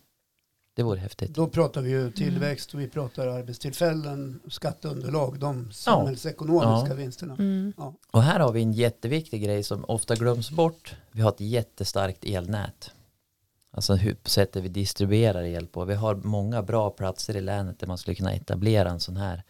Det 0.80 0.84
vore 0.84 1.00
häftigt. 1.00 1.36
Då 1.36 1.48
pratar 1.48 1.82
vi 1.82 1.90
ju 1.90 2.12
tillväxt 2.12 2.74
och 2.74 2.80
vi 2.80 2.88
pratar 2.88 3.28
arbetstillfällen, 3.28 4.40
skatteunderlag, 4.48 5.40
de 5.40 5.72
samhällsekonomiska 5.72 6.96
vinsterna. 6.96 7.34
Mm. 7.34 7.74
Och 8.12 8.24
här 8.24 8.40
har 8.40 8.52
vi 8.52 8.62
en 8.62 8.74
jätteviktig 8.74 9.44
grej 9.44 9.64
som 9.64 9.86
ofta 9.88 10.16
glöms 10.16 10.52
bort. 10.52 10.96
Vi 11.12 11.22
har 11.22 11.30
ett 11.30 11.40
jättestarkt 11.42 12.24
elnät. 12.26 12.92
Alltså 13.72 13.96
hur 13.96 14.18
sättet 14.24 14.64
vi 14.64 14.70
distribuerar 14.70 15.44
el 15.44 15.68
på. 15.68 15.86
Vi 15.86 15.94
har 15.96 16.16
många 16.16 16.62
bra 16.64 16.90
platser 16.90 17.36
i 17.38 17.42
länet 17.42 17.80
där 17.80 17.88
man 17.88 17.98
skulle 17.98 18.16
kunna 18.16 18.34
etablera 18.34 18.90
en 18.90 19.00
sån 19.00 19.18
här 19.18 19.44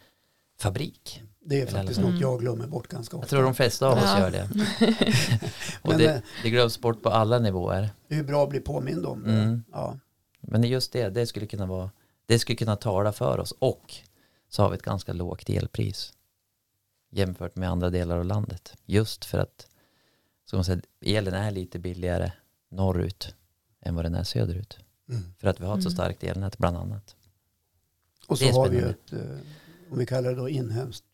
fabrik. 0.60 1.22
Det 1.44 1.60
är 1.60 1.66
faktiskt 1.66 1.98
Mm. 1.98 2.10
något 2.12 2.20
jag 2.20 2.40
glömmer 2.40 2.66
bort 2.66 2.88
ganska 2.88 3.16
ofta. 3.16 3.24
Jag 3.24 3.30
tror 3.30 3.42
de 3.42 3.54
flesta 3.54 3.86
av 3.86 3.98
oss 3.98 4.02
Ja. 4.04 4.18
gör 4.20 4.30
det. 4.30 4.48
och 5.82 5.88
Men, 5.88 5.98
det, 5.98 6.14
eh, 6.14 6.20
det 6.42 6.50
glöms 6.50 6.80
bort 6.80 7.02
på 7.02 7.08
alla 7.08 7.38
nivåer. 7.38 7.90
Det 8.08 8.14
är 8.16 8.22
bra 8.22 8.42
att 8.44 8.50
bli 8.50 8.60
påmind 8.60 9.06
om 9.06 9.22
det. 9.22 9.30
Mm. 9.32 9.64
Ja. 9.72 9.96
Men 10.40 10.62
just 10.64 10.92
det, 10.92 11.08
det 11.10 11.26
skulle 11.26 11.46
kunna 11.46 11.66
vara, 11.66 11.90
det 12.26 12.38
skulle 12.38 12.56
kunna 12.56 12.76
tala 12.76 13.12
för 13.12 13.38
oss 13.38 13.52
och 13.58 13.94
så 14.48 14.62
har 14.62 14.70
vi 14.70 14.76
ett 14.76 14.82
ganska 14.82 15.12
lågt 15.12 15.48
elpris 15.50 16.12
jämfört 17.10 17.56
med 17.56 17.70
andra 17.70 17.90
delar 17.90 18.18
av 18.18 18.24
landet. 18.24 18.74
Just 18.86 19.24
för 19.24 19.38
att 19.38 19.66
som 20.44 20.56
man 20.56 20.64
säger, 20.64 20.82
elen 21.00 21.34
är 21.34 21.50
lite 21.50 21.78
billigare 21.78 22.32
norrut 22.68 23.34
än 23.80 23.94
vad 23.94 24.04
den 24.04 24.14
är 24.14 24.24
söderut. 24.24 24.78
Mm. 25.08 25.22
För 25.38 25.48
att 25.48 25.60
vi 25.60 25.64
har 25.64 25.76
ett 25.76 25.82
så 25.82 25.88
Mm. 25.88 25.96
starkt 25.96 26.24
elnät 26.24 26.58
bland 26.58 26.76
annat. 26.76 27.16
Och 28.26 28.38
så 28.38 28.44
har 28.52 28.68
vi 28.68 28.78
ett, 28.78 29.12
eh, 29.12 29.38
om 29.90 29.98
vi 29.98 30.06
kallar 30.06 30.30
det 30.30 30.36
då 30.36 30.48
inhemskt 30.48 31.04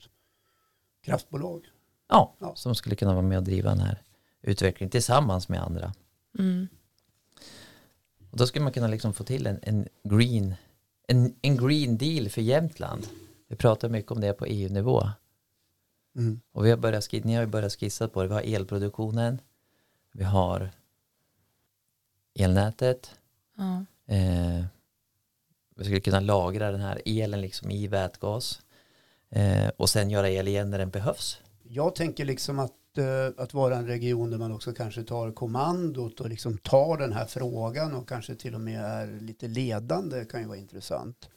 kraftbolag. 1.03 1.65
Ja, 2.09 2.35
Ja. 2.39 2.55
som 2.57 2.75
skulle 2.75 2.97
kunna 2.97 3.13
vara 3.13 3.23
med 3.23 3.39
och 3.39 3.45
driva 3.45 3.71
den 3.71 3.81
här 3.81 4.03
utvecklingen 4.43 4.91
tillsammans 4.91 5.49
med 5.49 5.63
andra. 5.63 5.95
Mm. 6.39 6.69
Och 8.37 8.41
då 8.41 8.47
skulle 8.47 8.63
man 8.63 8.73
kunna 8.73 8.87
liksom 8.87 9.15
få 9.15 9.25
till 9.25 9.47
en, 9.47 9.59
en, 9.63 9.89
green, 10.05 10.55
en, 11.09 11.35
en 11.43 11.57
green 11.57 11.99
deal 11.99 12.29
för 12.29 12.41
Jämtland. 12.41 13.07
Vi 13.49 13.57
pratar 13.57 13.89
mycket 13.89 14.13
om 14.13 14.21
det 14.21 14.33
på 14.33 14.47
EU-nivå. 14.47 15.11
Mm. 16.17 16.41
Och 16.53 16.67
vi 16.67 16.71
har 16.71 16.77
börjat 16.77 17.05
skissa, 17.05 17.27
ni 17.27 17.35
har 17.35 17.43
ju 17.43 17.47
börjat 17.47 17.73
skissa 17.73 18.09
på 18.09 18.23
det. 18.23 18.29
Vi 18.29 18.35
har 18.35 18.43
elproduktionen, 18.43 19.41
vi 20.13 20.25
har 20.25 20.71
elnätet, 22.35 23.11
Ja. 23.57 23.85
eh, 24.15 24.65
vi 25.77 25.85
skulle 25.85 26.01
kunna 26.01 26.21
lagra 26.21 26.71
den 26.71 26.81
här 26.81 27.03
elen 27.05 27.41
liksom 27.41 27.71
i 27.71 27.87
vätgas 27.87 28.63
eh, 29.31 29.69
och 29.77 29.91
sen 29.91 30.11
göra 30.11 30.31
el 30.31 30.49
igen 30.49 30.71
när 30.71 30.79
den 30.79 30.91
behövs. 30.91 31.41
Jag 31.63 31.95
tänker 31.95 32.25
liksom 32.25 32.59
att, 32.59 32.73
att 33.37 33.55
vara 33.55 33.77
en 33.77 33.87
region 33.87 34.31
där 34.31 34.39
man 34.39 34.53
också 34.53 34.73
kanske 34.73 35.03
tar 35.03 35.33
kommandot 35.33 36.21
och 36.21 36.29
liksom 36.29 36.59
tar 36.59 36.99
den 36.99 37.13
här 37.13 37.27
frågan 37.27 37.95
och 37.95 38.09
kanske 38.09 38.35
till 38.35 38.55
och 38.55 38.61
med 38.61 38.85
är 38.85 39.21
lite 39.21 39.49
ledande 39.49 40.25
kan 40.25 40.41
ju 40.41 40.47
vara 40.47 40.59
intressant. 40.59 41.29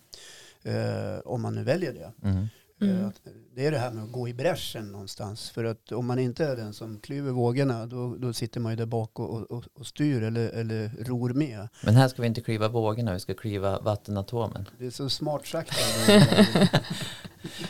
Eh, 0.64 1.20
om 1.26 1.42
man 1.42 1.56
nu 1.56 1.64
väljer 1.64 1.94
det. 1.94 2.12
Mm. 2.28 2.38
Eh, 2.38 2.46
Mm. 2.82 3.12
det 3.56 3.66
är 3.66 3.72
det 3.72 3.78
här 3.78 3.92
med 3.92 4.04
att 4.04 4.12
gå 4.12 4.28
i 4.28 4.34
bräschen 4.34 4.92
någonstans. 4.92 5.50
För 5.50 5.64
att 5.64 5.92
om 5.92 6.06
man 6.06 6.20
inte 6.20 6.46
är 6.46 6.56
den 6.56 6.74
som 6.74 7.00
klyver 7.00 7.32
vågorna 7.32 7.86
då, 7.86 8.16
då 8.16 8.34
sitter 8.34 8.60
man 8.60 8.72
ju 8.72 8.76
där 8.76 8.86
bak 8.86 9.20
och, 9.20 9.52
och, 9.52 9.64
och 9.74 9.88
styr 9.88 10.24
eller, 10.24 10.50
eller 10.50 10.92
ror 11.00 11.30
med. 11.30 11.68
Men 11.86 11.96
här 11.96 12.08
ska 12.08 12.22
vi 12.22 12.28
inte 12.28 12.42
kliva 12.42 12.68
vågorna, 12.68 13.14
vi 13.14 13.20
ska 13.20 13.34
kliva 13.34 13.80
vattenatomen. 13.80 14.70
Det 14.78 14.86
är 14.86 14.90
så 14.92 15.10
smart 15.10 15.46
sagt. 15.48 15.72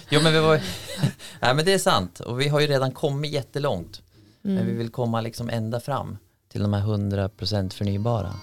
Jo 0.10 0.20
men 0.24 0.34
vi 0.34 0.40
var 0.40 0.62
Nej 1.42 1.54
men 1.56 1.66
det 1.66 1.74
är 1.74 1.80
sant 1.80 2.20
och 2.20 2.42
vi 2.42 2.48
har 2.48 2.60
ju 2.60 2.68
redan 2.68 2.92
kommit 2.92 3.32
jättelångt. 3.32 4.02
Men 4.42 4.56
vi 4.56 4.62
Mm. 4.62 4.78
vill 4.78 4.90
komma 4.90 5.22
liksom 5.22 5.50
ända 5.50 5.80
fram 5.80 6.18
till 6.48 6.62
de 6.62 6.74
här 6.74 6.82
100% 6.82 7.74
förnybara. 7.74 8.34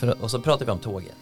För, 0.00 0.22
och 0.22 0.30
så 0.30 0.40
pratar 0.40 0.66
vi 0.66 0.72
om 0.72 0.78
tåget. 0.78 1.14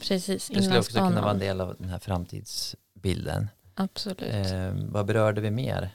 Precis, 0.00 0.48
Det 0.48 0.62
skulle 0.62 0.78
också 0.78 0.98
kunna 0.98 1.20
vara 1.20 1.30
en 1.30 1.38
del 1.38 1.60
av 1.60 1.76
den 1.78 1.88
här 1.88 1.98
framtidsbilden. 1.98 3.48
Absolut. 3.74 4.22
Eh, 4.22 4.72
vad 4.90 5.06
berörde 5.06 5.40
vi 5.40 5.50
mer? 5.50 5.90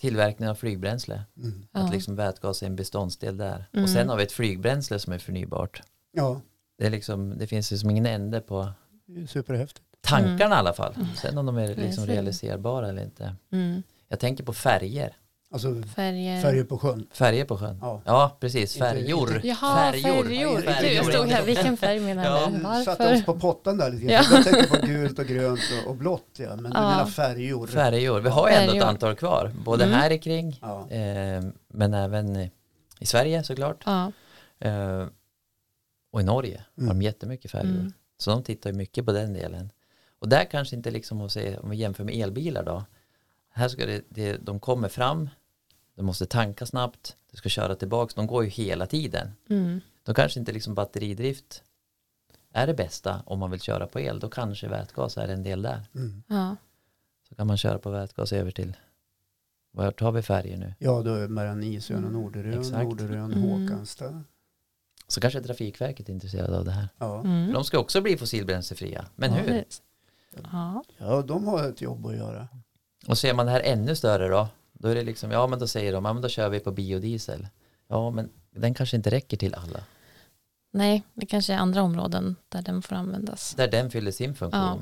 Tillverkning 0.00 0.48
av 0.48 0.54
flygbränsle. 0.54 1.22
Mm. 1.36 1.66
Ja. 1.72 1.80
Att 1.80 1.92
liksom 1.92 2.16
vätgas 2.16 2.62
är 2.62 2.66
en 2.66 2.76
beståndsdel 2.76 3.36
där. 3.36 3.64
Mm. 3.72 3.84
Och 3.84 3.90
sen 3.90 4.08
har 4.08 4.16
vi 4.16 4.22
ett 4.22 4.32
flygbränsle 4.32 4.98
som 4.98 5.12
är 5.12 5.18
förnybart. 5.18 5.82
Ja, 6.12 6.40
Det, 6.78 6.86
är 6.86 6.90
liksom, 6.90 7.38
det 7.38 7.46
finns 7.46 7.70
liksom 7.70 7.90
ingen 7.90 8.06
ände 8.06 8.40
på 8.40 8.68
superhäftigt. 9.28 9.86
tankarna 10.00 10.44
Mm. 10.44 10.52
i 10.52 10.54
alla 10.58 10.72
fall. 10.72 10.94
Sen 11.16 11.38
om 11.38 11.46
de 11.46 11.56
är 11.58 11.66
liksom 11.68 11.82
Precis. 11.84 12.04
realiserbara 12.06 12.88
eller 12.88 13.02
inte. 13.02 13.34
Mm. 13.52 13.82
Jag 14.08 14.20
tänker 14.20 14.44
på 14.44 14.52
färger. 14.52 15.16
Alltså 15.52 15.82
Färger. 15.82 16.42
färger 16.42 16.64
på 16.64 16.78
sjön. 16.78 17.06
Färger 17.12 17.44
på 17.44 17.56
sjön. 17.58 17.78
Ja. 17.82 18.02
Ja, 18.04 18.36
precis. 18.40 18.76
Färjor. 18.78 19.34
inte- 19.36 19.48
Jaha, 19.48 19.76
Färjor. 19.92 20.24
färjor. 20.24 20.60
Färjor. 20.60 20.92
Jag 20.92 21.06
stod 21.06 21.26
här, 21.28 21.44
vilken 21.44 21.76
färg 21.76 22.00
menar 22.00 22.24
Ja. 22.24 22.46
du? 22.52 22.84
Satte 22.84 23.02
Varför? 23.04 23.14
oss 23.16 23.24
på 23.24 23.38
pottan 23.38 23.76
där 23.76 23.90
lite 23.90 24.04
Ja. 24.12 24.22
Jag 24.32 24.44
tänkte 24.44 24.76
på 24.80 24.86
gult 24.86 25.18
och 25.18 25.26
grönt 25.26 25.60
och, 25.84 25.90
och 25.90 25.96
blått. 25.96 26.26
Ja. 26.38 26.48
Men 26.56 26.62
du 26.70 26.78
Ja. 26.78 26.90
menar 26.90 27.06
färjor. 27.06 27.66
Färjor. 27.66 28.20
Vi 28.20 28.28
har 28.28 28.48
ju 28.48 28.54
ändå 28.54 28.74
ett 28.76 28.82
antal 28.84 29.14
kvar. 29.16 29.52
Både 29.64 29.84
Mm. 29.84 29.96
här 29.98 30.10
i 30.10 30.18
kring. 30.18 30.58
Ja. 30.62 30.90
Eh, 30.90 31.42
men 31.68 31.94
även 31.94 32.36
i, 32.36 32.50
i 33.00 33.06
Sverige 33.06 33.42
såklart. 33.44 33.82
Ja. 33.86 34.12
Eh, 34.60 35.06
och 36.10 36.20
i 36.20 36.24
Norge 36.24 36.64
har 36.76 36.82
Mm. 36.82 36.98
de 36.98 37.02
jättemycket 37.04 37.50
färjor. 37.50 37.70
Mm. 37.74 37.92
Så 38.18 38.30
de 38.30 38.42
tittar 38.42 38.70
ju 38.70 38.76
mycket 38.76 39.06
på 39.06 39.12
den 39.12 39.32
delen. 39.32 39.70
Och 40.18 40.28
där 40.28 40.44
kanske 40.44 40.76
inte 40.76 40.90
liksom 40.90 41.20
att 41.20 41.32
se, 41.32 41.58
om 41.58 41.70
vi 41.70 41.76
jämför 41.76 42.04
med 42.04 42.14
elbilar 42.14 42.64
då. 42.64 42.84
Här 43.50 43.68
ska 43.68 43.86
det, 43.86 44.04
det, 44.08 44.36
de 44.36 44.60
kommer 44.60 44.88
fram, 44.88 45.28
de 45.94 46.06
måste 46.06 46.26
tanka 46.26 46.66
snabbt, 46.66 47.16
de 47.30 47.36
ska 47.36 47.48
köra 47.48 47.74
tillbaks, 47.74 48.14
de 48.14 48.26
går 48.26 48.44
ju 48.44 48.50
hela 48.50 48.86
tiden. 48.86 49.32
Mm. 49.50 49.80
Då 50.02 50.14
kanske 50.14 50.40
inte 50.40 50.52
liksom 50.52 50.74
batteridrift 50.74 51.62
är 52.52 52.66
det 52.66 52.74
bästa 52.74 53.22
om 53.26 53.38
man 53.38 53.50
vill 53.50 53.60
köra 53.60 53.86
på 53.86 54.00
el. 54.00 54.20
Då 54.20 54.28
kanske 54.28 54.68
vätgas 54.68 55.16
är 55.18 55.28
en 55.28 55.42
del 55.42 55.62
där. 55.62 55.82
Mm. 55.94 56.22
Ja. 56.26 56.56
Så 57.28 57.34
kan 57.34 57.46
man 57.46 57.56
köra 57.56 57.78
på 57.78 57.90
vätgas 57.90 58.32
över 58.32 58.50
till, 58.50 58.76
vart 59.72 60.00
har 60.00 60.12
vi 60.12 60.22
färger 60.22 60.56
nu? 60.56 60.74
ja, 60.78 61.02
då 61.02 61.14
är 61.14 61.28
mellan 61.28 61.62
Isön 61.62 62.04
och 62.04 62.10
Mm. 62.10 62.22
Norderön, 62.22 62.58
Exakt. 62.60 62.84
Norderön, 62.84 63.32
Mm. 63.32 63.42
Håkansta. 63.42 64.24
Så 65.12 65.20
kanske 65.20 65.40
Trafikverket 65.40 66.08
är 66.08 66.12
intresserade 66.12 66.58
av 66.58 66.64
det 66.64 66.70
här. 66.70 66.88
Ja. 66.98 67.20
Mm. 67.20 67.52
De 67.52 67.64
ska 67.64 67.78
också 67.78 68.00
bli 68.00 68.16
fossilbränslefria. 68.16 69.06
Men 69.16 69.30
Ja, 69.30 69.36
hur? 69.36 69.64
Ja. 70.52 70.84
ja, 70.98 71.22
de 71.22 71.46
har 71.46 71.68
ett 71.68 71.80
jobb 71.80 72.06
att 72.06 72.16
göra. 72.16 72.48
Och 73.06 73.18
ser 73.18 73.34
man 73.34 73.46
det 73.46 73.52
här 73.52 73.60
ännu 73.60 73.96
större 73.96 74.28
då? 74.28 74.48
Då 74.72 74.88
är 74.88 74.94
det 74.94 75.02
liksom, 75.02 75.30
ja 75.30 75.46
men 75.46 75.58
då 75.58 75.66
säger 75.66 75.92
de, 75.92 76.04
ja 76.04 76.12
men 76.12 76.22
då 76.22 76.28
kör 76.28 76.48
vi 76.48 76.60
på 76.60 76.72
biodiesel. 76.72 77.48
Ja 77.88 78.10
men 78.10 78.30
den 78.50 78.74
kanske 78.74 78.96
inte 78.96 79.10
räcker 79.10 79.36
till 79.36 79.54
alla. 79.54 79.84
Nej, 80.72 81.02
det 81.14 81.26
kanske 81.26 81.52
är 81.52 81.58
andra 81.58 81.82
områden 81.82 82.36
där 82.48 82.62
den 82.62 82.82
får 82.82 82.96
användas. 82.96 83.54
Där 83.54 83.68
den 83.68 83.90
fyller 83.90 84.10
sin 84.10 84.34
funktion. 84.34 84.60
Ja. 84.60 84.78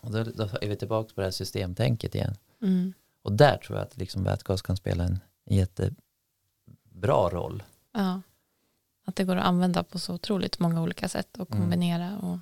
Och 0.00 0.10
då, 0.10 0.24
då 0.24 0.48
är 0.60 0.68
vi 0.68 0.76
tillbaka 0.76 1.14
på 1.14 1.20
det 1.20 1.26
här 1.26 1.30
systemtänket 1.30 2.14
igen. 2.14 2.34
Mm. 2.62 2.92
Och 3.22 3.32
där 3.32 3.56
tror 3.56 3.78
jag 3.78 3.86
att 3.86 3.96
liksom 3.96 4.24
vätgas 4.24 4.62
kan 4.62 4.76
spela 4.76 5.04
en 5.04 5.20
jättebra 5.46 7.28
roll. 7.28 7.62
Ja. 7.92 8.20
Att 9.04 9.16
det 9.16 9.24
går 9.24 9.36
att 9.36 9.44
använda 9.44 9.82
på 9.82 9.98
så 9.98 10.14
otroligt 10.14 10.58
många 10.58 10.82
olika 10.82 11.08
sätt 11.08 11.36
och 11.38 11.50
Mm. 11.50 11.62
kombinera. 11.62 12.18
Och, 12.18 12.38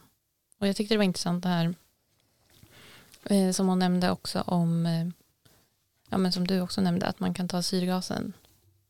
och 0.59 0.69
jag 0.69 0.77
tyckte 0.77 0.95
det 0.95 0.99
var 0.99 1.05
intressant 1.05 1.43
det 1.43 1.49
här 1.49 1.75
eh, 3.25 3.51
som 3.53 3.69
hon 3.69 3.79
nämnde 3.79 4.11
också 4.11 4.41
om, 4.41 4.87
eh, 4.87 5.07
ja 6.09 6.19
men 6.19 6.33
som 6.33 6.47
du 6.47 6.61
också 6.61 6.81
nämnde, 6.81 7.07
att 7.07 7.21
man 7.21 7.35
kan 7.35 7.49
ta 7.49 7.63
syrgasen 7.63 8.33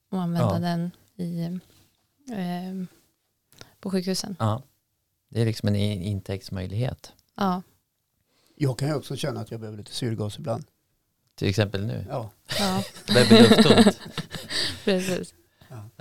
och 0.09 0.23
använda 0.23 0.53
Ja. 0.55 0.59
den 0.59 0.91
i, 1.17 1.43
eh, 2.33 2.99
på 3.81 3.91
sjukhusen. 3.91 4.37
Ja. 4.39 4.63
Det 5.29 5.41
är 5.41 5.47
liksom 5.47 5.69
en 5.69 5.77
in- 5.77 6.03
intäktsmöjlighet. 6.03 7.13
Ja, 7.35 7.63
Jag 8.57 8.79
kan 8.79 8.89
ju 8.89 8.95
också 8.95 9.17
känna 9.17 9.41
att 9.41 9.51
jag 9.51 9.61
behöver 9.61 9.79
lite 9.79 9.93
syrgas 9.93 10.39
ibland. 10.39 10.65
Till 11.35 11.49
exempel 11.49 11.87
nu. 11.87 12.07
Ja, 12.09 12.31
ja 12.59 12.83
bli 13.07 13.25
lufttomt. 13.43 14.01
precis. 14.85 15.35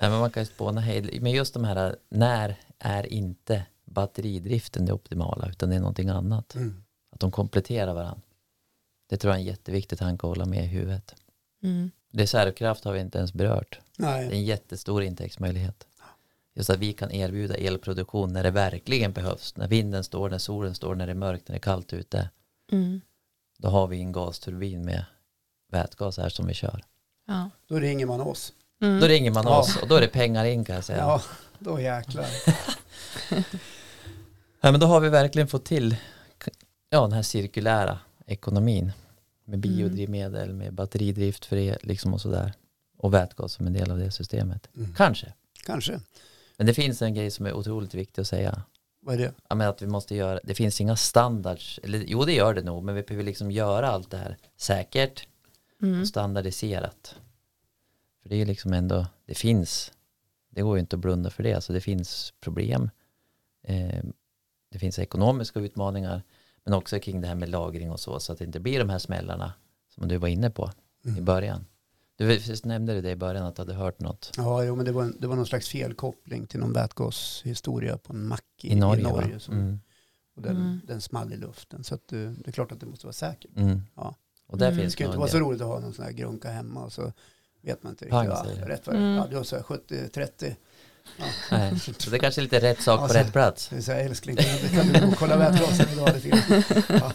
Nej, 0.02 0.10
men 0.10 0.20
man 0.20 0.32
kan 0.32 0.44
ju 0.44 0.48
spåna 0.48 0.82
hej. 0.82 1.20
Men 1.22 1.32
just 1.32 1.54
de 1.54 1.64
här, 1.64 1.96
när 2.10 2.56
är 2.80 3.14
inte 3.14 3.66
batteridriften 3.86 4.86
det 4.86 4.94
optimala 4.94 5.50
utan 5.50 5.70
det 5.70 5.76
är 5.76 5.80
någonting 5.80 6.10
annat. 6.10 6.56
mm. 6.56 6.84
Att 7.12 7.20
de 7.20 7.32
kompletterar 7.32 7.94
varandra. 7.94 8.22
Det 9.10 9.18
tror 9.18 9.32
jag 9.32 9.36
är 9.38 9.42
en 9.42 9.48
jätteviktig 9.48 9.98
tanke 10.00 10.28
att 10.28 10.30
hålla 10.30 10.46
med 10.46 10.64
i 10.64 10.68
huvudet. 10.68 11.16
Mm. 11.64 11.92
Reservkraft 12.12 12.84
har 12.84 12.94
vi 12.94 13.00
inte 13.00 13.18
ens 13.18 13.34
berört. 13.34 13.80
Det 13.98 14.06
är 14.06 14.12
Nej, 14.12 14.30
en 14.32 14.44
jättestor 14.44 15.04
intäktsmöjlighet. 15.04 15.88
Just 16.56 16.70
att 16.70 16.80
vi 16.80 16.94
kan 16.94 17.12
erbjuda 17.12 17.56
elproduktion 17.56 18.34
när 18.34 18.44
det 18.44 18.52
verkligen 18.52 19.12
behövs. 19.12 19.58
När 19.58 19.68
vinden 19.68 20.04
står, 20.04 20.30
när 20.30 20.38
solen 20.38 20.76
står, 20.76 20.96
när 20.96 21.06
det 21.06 21.12
är 21.12 21.16
mörkt, 21.16 21.48
när 21.48 21.54
det 21.54 21.58
är 21.58 21.62
kallt 21.62 21.94
ute. 21.94 22.30
Mm. 22.72 23.02
Då 23.58 23.70
har 23.70 23.88
vi 23.88 24.00
en 24.00 24.12
gasturbin 24.12 24.86
med 24.86 25.06
vätgas 25.72 26.18
här 26.18 26.30
som 26.30 26.48
vi 26.48 26.54
kör. 26.54 26.84
Ja. 27.28 27.50
då 27.68 27.80
ringer 27.80 28.06
man 28.06 28.22
oss. 28.22 28.54
Mm. 28.82 29.00
Då 29.00 29.08
ringer 29.08 29.32
man 29.32 29.44
Ja. 29.48 29.60
oss 29.60 29.78
och 29.82 29.88
då 29.88 29.96
är 29.96 30.02
det 30.02 30.08
pengar 30.08 30.46
in 30.46 30.66
kan 30.66 30.76
jag 30.76 30.84
säga. 30.86 30.98
Ja, 31.00 31.22
då 31.60 31.80
jäklar. 31.80 32.26
Ja, 34.62 34.72
men 34.72 34.80
då 34.80 34.88
har 34.88 35.00
vi 35.00 35.10
verkligen 35.10 35.48
fått 35.48 35.66
till 35.66 35.96
ja, 36.90 37.02
den 37.02 37.12
här 37.12 37.22
cirkulära 37.22 38.00
ekonomin 38.26 38.92
med 39.46 39.60
biodrivmedel, 39.60 40.54
med 40.54 40.74
batteridrift 40.74 41.46
för 41.46 41.58
el 41.58 41.78
liksom 41.82 42.14
och 42.14 42.22
sådär. 42.22 42.54
Och 42.98 43.14
vätgas 43.14 43.54
som 43.54 43.68
en 43.68 43.74
del 43.74 43.92
av 43.92 43.98
det 43.98 44.12
systemet. 44.12 44.70
Mm. 44.78 44.94
Kanske. 44.96 45.34
Kanske. 45.66 46.00
Men 46.58 46.68
det 46.68 46.74
finns 46.74 47.02
en 47.02 47.14
grej 47.14 47.32
som 47.32 47.46
är 47.46 47.54
otroligt 47.54 47.94
viktig 47.94 48.22
att 48.22 48.28
säga. 48.28 48.62
Vad 49.02 49.16
är 49.16 49.20
det? 49.20 49.34
Ja, 49.50 49.56
men 49.56 49.68
att 49.70 49.82
vi 49.82 49.88
måste 49.88 50.16
göra, 50.16 50.40
det 50.44 50.56
finns 50.56 50.82
inga 50.82 50.96
standards, 50.96 51.80
eller 51.84 52.04
jo 52.08 52.26
det 52.26 52.34
gör 52.34 52.54
det 52.54 52.62
nog, 52.62 52.84
men 52.84 52.96
vi 52.96 53.02
behöver 53.04 53.24
liksom 53.24 53.52
göra 53.52 53.90
allt 53.90 54.12
det 54.12 54.18
här 54.18 54.38
säkert 54.58 55.28
Mm. 55.82 56.02
och 56.02 56.08
standardiserat. 56.08 57.16
För 58.30 58.36
det 58.36 58.42
är 58.42 58.46
liksom 58.46 58.74
ändå, 58.74 59.06
det 59.26 59.36
finns, 59.36 59.92
det 60.50 60.62
går 60.62 60.76
ju 60.78 60.80
inte 60.80 60.96
att 60.96 61.00
blunda 61.00 61.30
för 61.30 61.44
det, 61.44 61.62
så 61.62 61.74
det 61.74 61.82
finns 61.82 62.34
problem. 62.40 62.90
Eh, 63.64 64.04
det 64.72 64.80
finns 64.80 65.00
ekonomiska 65.00 65.60
utmaningar, 65.60 66.24
men 66.64 66.74
också 66.74 67.00
kring 67.00 67.22
det 67.22 67.28
här 67.28 67.36
med 67.36 67.50
lagring 67.50 67.92
och 67.92 68.00
så, 68.00 68.20
så 68.20 68.34
att 68.34 68.40
det 68.40 68.46
inte 68.46 68.60
blir 68.60 68.80
de 68.80 68.90
här 68.90 69.00
smällarna 69.00 69.54
som 69.96 70.08
du 70.08 70.18
var 70.18 70.28
inne 70.28 70.50
på 70.50 70.72
i 71.04 71.10
Mm. 71.10 71.26
början. 71.26 71.66
Du 72.18 72.40
nämnde 72.64 72.94
du 72.94 73.02
det 73.02 73.12
i 73.12 73.16
början 73.16 73.46
att 73.46 73.56
du 73.56 73.62
hade 73.62 73.74
hört 73.74 74.00
något 74.00 74.32
Ja, 74.38 74.64
jo, 74.64 74.76
men 74.76 74.86
det 74.86 74.92
var, 74.92 75.04
en, 75.04 75.18
det 75.20 75.28
var 75.28 75.36
någon 75.36 75.46
slags 75.46 75.70
felkoppling 75.70 76.48
till 76.48 76.60
någon 76.60 76.74
vätgashistoria 76.74 77.98
på 77.98 78.14
en 78.14 78.28
mack 78.28 78.46
i, 78.62 78.72
i 78.72 78.76
Norge. 78.76 79.00
i 79.02 79.04
Norge 79.04 79.40
som, 79.40 79.54
Mm. 79.54 79.80
och 80.36 80.42
den, 80.42 80.56
Mm. 80.56 80.82
den 80.88 81.02
small 81.02 81.34
i 81.34 81.38
luften. 81.38 81.84
Så 81.84 81.96
att, 81.96 82.14
eh, 82.14 82.20
det 82.20 82.48
är 82.48 82.52
klart 82.52 82.72
att 82.72 82.80
det 82.80 82.86
måste 82.86 83.06
vara 83.06 83.14
säkert. 83.14 83.52
Mm. 83.58 83.82
Ja. 83.96 84.16
Och 84.48 84.58
där 84.58 84.66
Mm. 84.68 84.78
Det 84.78 84.82
finns 84.84 84.94
ska 84.94 85.04
ju 85.04 85.08
nog 85.08 85.14
inte 85.14 85.20
vara 85.20 85.30
så 85.30 85.40
roligt 85.40 85.62
att 85.62 85.68
ha 85.68 85.80
någon 85.80 85.94
sån 85.94 86.06
här 86.06 86.12
grunka 86.12 86.50
hemma 86.52 86.84
och 86.86 86.94
så 86.94 87.14
vet 87.62 87.84
man 87.84 87.92
inte 87.92 88.06
riktigt. 88.06 88.60
Det. 88.60 88.66
rätt 88.74 88.88
vad 88.88 88.96
Mm. 88.96 89.16
ja, 89.16 89.28
du 89.30 89.36
här 89.56 89.64
70-30. 89.64 90.56
Ja. 91.18 91.26
Nej, 91.52 91.80
så 91.98 92.10
det 92.10 92.16
är 92.18 92.20
kanske 92.20 92.42
är 92.42 92.44
lite 92.44 92.60
rätt 92.60 92.82
sak 92.82 93.00
Ja, 93.00 93.08
på 93.08 93.14
så- 93.14 93.20
rätt 93.20 93.32
plats. 93.32 93.70
Så 93.82 93.92
här, 93.92 94.00
älskling, 94.00 94.36
kan 94.36 94.46
du, 94.62 94.70
kan 94.70 94.88
du 94.88 95.02
gå 95.02 95.08
och 95.08 95.16
kolla 95.18 95.38
vätgasen 95.38 95.90
idag 95.94 96.10
lite 96.16 96.30
grann? 96.30 96.64
Ja. 96.88 97.14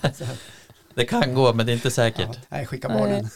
Det 0.94 1.04
kan 1.04 1.34
gå, 1.34 1.54
men 1.54 1.66
det 1.66 1.72
är 1.72 1.74
inte 1.74 1.90
säkert. 1.90 2.28
Ja, 2.32 2.40
nej, 2.48 2.66
skicka 2.66 2.88
barnen. 2.88 3.28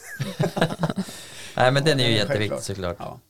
Nej, 1.57 1.73
men 1.73 1.85
den 1.85 2.01
är 2.01 2.05
ju 2.09 2.11
Ja, 2.11 2.17
jätteviktig 2.19 2.61
såklart. 2.63 2.97
Ja. 2.99 3.21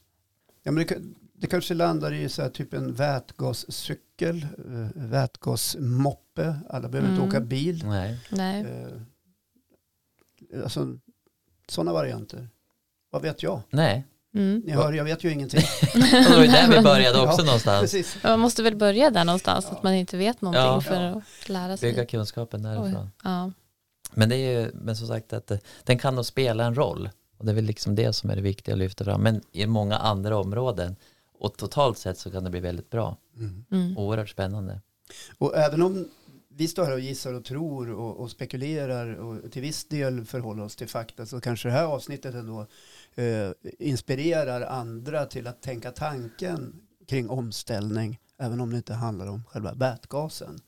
Ja, 0.63 0.71
men 0.73 0.87
det, 0.87 0.99
det 1.35 1.47
kanske 1.47 1.75
landar 1.75 2.13
i 2.13 2.29
så 2.29 2.43
här 2.43 2.51
typ 2.51 2.75
en 2.75 2.95
vätgascykel, 2.95 4.43
eh, 4.59 4.89
vätgasmoppe. 4.95 6.57
Alla 6.71 6.89
behöver 6.89 7.09
inte 7.11 7.23
Mm. 7.23 7.29
åka 7.29 7.41
bil. 7.41 7.85
Nej. 7.87 8.19
Nej. 8.31 8.61
Eh, 8.61 10.63
alltså, 10.63 10.99
sådana 11.69 11.93
varianter. 11.93 12.49
Vad 13.19 13.23
vet 13.23 13.43
jag? 13.43 13.61
Nej, 13.71 14.05
Mm. 14.35 14.63
Ni 14.67 14.73
hör, 14.73 14.93
jag 14.93 15.05
vet 15.05 15.25
ju 15.25 15.33
ingenting. 15.33 15.63
och 15.95 15.99
det 16.01 16.37
var 16.37 16.43
ju 16.43 16.47
där 16.49 16.69
vi 16.69 16.81
började 16.83 17.21
också 17.29 17.41
Ja, 17.41 17.45
någonstans. 17.45 17.81
Precis. 17.81 18.17
Man 18.23 18.41
måste 18.41 18.63
väl 18.63 18.77
börja 18.77 19.11
där 19.11 19.25
någonstans, 19.25 19.67
Ja. 19.71 19.77
att 19.77 19.83
man 19.83 19.95
inte 19.95 20.17
vet 20.17 20.41
någonting 20.41 20.63
Ja. 20.63 20.81
för 20.81 20.95
att 21.03 21.49
lära 21.49 21.77
sig. 21.77 21.91
Bygga 21.91 22.07
kunskapen 22.07 22.63
därifrån. 22.63 23.11
Ja. 23.25 23.51
Men 24.15 24.29
det 24.29 24.37
är 24.37 24.61
ju, 24.61 24.71
men 24.75 24.97
som 24.97 25.07
sagt 25.09 25.33
att 25.33 25.51
eh, 25.51 25.59
den 25.85 25.99
kan 25.99 26.15
nog 26.15 26.27
spela 26.27 26.65
en 26.65 26.75
roll. 26.75 27.11
Och 27.39 27.45
det 27.45 27.51
är 27.53 27.55
väl 27.55 27.65
liksom 27.65 27.95
det 27.95 28.13
som 28.13 28.31
är 28.31 28.37
det 28.37 28.43
viktiga 28.43 28.73
att 28.75 28.79
lyfta 28.79 29.05
fram. 29.05 29.21
Men 29.23 29.41
i 29.53 29.67
många 29.67 29.97
andra 29.97 30.39
områden. 30.39 30.97
Och 31.39 31.57
totalt 31.57 31.99
sett 31.99 32.19
så 32.19 32.31
kan 32.31 32.45
det 32.45 32.51
bli 32.51 32.61
väldigt 32.61 32.91
bra. 32.91 33.17
Mm. 33.37 33.65
Mm. 33.71 33.99
Oerhört 33.99 34.29
spännande. 34.31 34.81
Och 35.39 35.57
även 35.57 35.83
om 35.83 36.09
vi 36.55 36.69
står 36.69 36.85
här 36.85 36.93
och 36.93 37.01
gissar 37.01 37.35
och 37.35 37.45
tror 37.45 37.91
och, 37.91 38.17
och 38.21 38.31
spekulerar 38.31 39.15
och 39.15 39.53
till 39.53 39.63
viss 39.63 39.85
del 39.85 40.25
förhåller 40.25 40.63
oss 40.65 40.77
till 40.77 40.89
fakta 40.89 41.27
så 41.27 41.41
kanske 41.41 41.69
det 41.69 41.73
här 41.73 41.85
avsnittet 41.85 42.35
ändå 42.35 42.67
eh, 43.19 43.51
inspirerar 43.79 44.61
andra 44.61 45.27
till 45.27 45.47
att 45.47 45.63
tänka 45.63 45.91
tanken 45.91 46.81
kring 47.07 47.31
omställning 47.31 48.19
även 48.39 48.61
om 48.61 48.71
det 48.71 48.77
inte 48.77 48.95
handlar 48.95 49.27
om 49.27 49.45
själva 49.45 49.73
vätgasen 49.75 50.61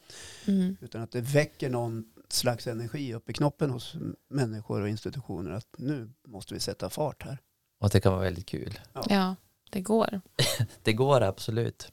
Mm. 0.47 0.77
utan 0.81 1.03
att 1.03 1.13
det 1.13 1.21
väcker 1.21 1.71
någon 1.71 2.05
slags 2.29 2.67
energi 2.67 3.15
upp 3.15 3.31
i 3.31 3.33
knoppen 3.33 3.71
hos 3.71 3.95
människor 4.29 4.81
och 4.81 4.89
institutioner 4.89 5.51
att 5.51 5.67
nu 5.79 6.11
måste 6.29 6.55
vi 6.55 6.61
sätta 6.61 6.91
fart 6.91 7.23
här. 7.23 7.39
Och 7.81 7.91
det 7.91 8.01
kan 8.01 8.13
vara 8.13 8.23
väldigt 8.23 8.47
kul. 8.47 8.79
ja, 9.09 9.37
det 9.71 9.81
går. 9.81 10.21
Det 10.83 10.93
går 10.93 11.21
absolut. 11.21 11.91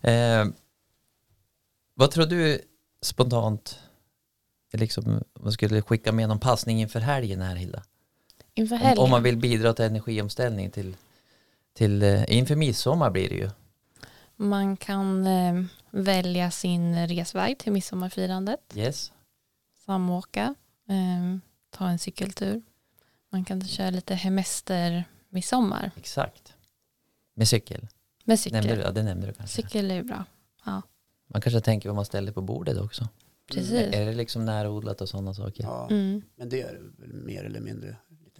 Eh, 0.00 0.44
vad 1.94 2.10
tror 2.10 2.26
du 2.26 2.60
spontant, 3.02 3.78
liksom, 4.72 5.04
om 5.06 5.22
man 5.42 5.52
skulle 5.52 5.82
skicka 5.82 6.12
med 6.12 6.28
någon 6.28 6.40
passning 6.40 6.80
inför 6.80 7.00
helgen 7.00 7.40
här 7.40 7.56
Hilda? 7.56 7.82
Inför 8.58 8.74
Om, 8.76 8.80
helgen. 8.82 9.04
om 9.04 9.10
man 9.10 9.22
vill 9.22 9.36
bidra 9.36 9.72
till 9.74 9.84
energiomställning 9.84 10.70
till, 10.70 10.96
till 11.72 12.02
eh, 12.02 12.36
inför 12.36 12.56
midsommar 12.56 13.10
blir 13.10 13.28
det 13.28 13.34
ju. 13.34 13.50
Man 14.36 14.76
kan 14.76 15.26
eh, 15.26 15.62
välja 15.90 16.50
sin 16.50 17.06
resväg 17.08 17.58
till 17.58 17.72
midsommarfirandet, 17.72 18.60
Yes. 18.74 19.12
samåka, 19.86 20.54
eh, 20.88 21.38
ta 21.70 21.88
en 21.88 21.98
cykeltur. 21.98 22.62
Man 23.30 23.44
kan 23.44 23.60
köra 23.68 23.90
lite 23.90 24.14
hemester 24.14 25.04
midsommar 25.28 25.90
Exakt. 25.96 26.52
Med 27.34 27.48
cykel. 27.48 27.86
med 28.24 28.40
cykel. 28.40 28.58
Nämnde 28.60 28.76
du? 28.76 28.82
Ja, 28.82 28.90
det 28.90 29.02
nämnde 29.02 29.26
du 29.26 29.32
kanske. 29.32 29.62
Cykel 29.62 29.90
är 29.90 29.94
ju 29.94 30.02
bra. 30.02 30.24
Man 31.30 31.40
kanske 31.42 31.60
tänker 31.60 31.88
vad 31.88 31.96
man 31.96 32.04
ställer 32.04 32.32
på 32.32 32.40
bordet 32.42 32.78
också. 32.78 33.08
Precis. 33.52 33.94
Är 33.94 34.06
det 34.06 34.12
liksom 34.14 34.44
närodlat 34.44 35.00
och 35.00 35.08
sådana 35.08 35.34
saker? 35.34 35.62
Ja, 35.64 35.88
Mm. 35.90 36.22
men 36.36 36.48
det 36.48 36.62
är 36.62 36.80
väl 36.98 37.12
mer 37.14 37.44
eller 37.44 37.60
mindre 37.60 37.96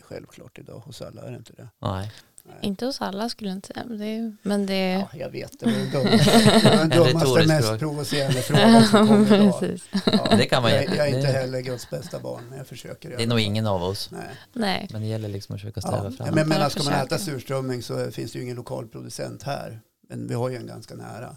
självklart 0.08 0.58
idag 0.58 0.78
hos 0.78 1.02
alla, 1.02 1.22
är 1.22 1.30
det 1.30 1.36
inte 1.36 1.52
det? 1.52 1.68
Nej. 1.78 2.12
Nej. 2.44 2.56
Inte 2.62 2.86
hos 2.86 3.00
alla 3.00 3.28
skulle 3.28 3.50
jag 3.50 3.56
inte 3.56 3.66
säga. 3.68 3.84
Men 3.86 3.98
det, 3.98 4.36
men 4.42 4.66
det 4.66 4.90
Ja, 4.90 5.08
jag 5.18 5.30
vet, 5.30 5.60
det 5.60 5.66
var 5.66 5.72
den 5.72 5.90
dummaste, 6.90 6.96
dummaste 6.96 7.46
mest 7.46 7.78
provocerande 7.78 8.42
frågan 8.42 8.84
som 8.84 9.08
kom 9.08 9.26
idag. 9.34 9.60
Precis. 9.60 9.88
Ja, 10.06 10.36
Det 10.36 10.46
kan 10.46 10.62
man 10.62 10.72
jag, 10.72 10.84
jag 10.84 11.08
är 11.08 11.16
inte 11.16 11.28
heller 11.28 11.60
Guds 11.60 11.90
bästa 11.90 12.20
barn, 12.20 12.42
men 12.48 12.58
jag 12.58 12.66
försöker. 12.66 13.16
Det 13.16 13.22
är 13.22 13.26
nog 13.26 13.40
ingen 13.40 13.66
av 13.66 13.82
oss. 13.82 14.10
Nej. 14.10 14.28
Nej. 14.52 14.88
Men 14.92 15.00
det 15.02 15.06
gäller 15.08 15.28
liksom 15.28 15.54
att 15.54 15.60
försöka 15.60 15.80
sträva 15.80 16.04
Ja, 16.04 16.10
fram. 16.10 16.34
men, 16.34 16.48
men 16.48 16.58
Bara 16.58 16.70
ska 16.70 16.82
man 16.82 16.92
äta 16.92 17.18
surströmming 17.18 17.82
så 17.82 18.10
finns 18.10 18.32
det 18.32 18.38
ju 18.38 18.44
ingen 18.44 18.56
lokal 18.56 18.88
producent 18.88 19.42
här. 19.42 19.80
Men 20.08 20.28
vi 20.28 20.34
har 20.34 20.48
ju 20.48 20.56
en 20.56 20.66
ganska 20.66 20.94
nära. 20.94 21.36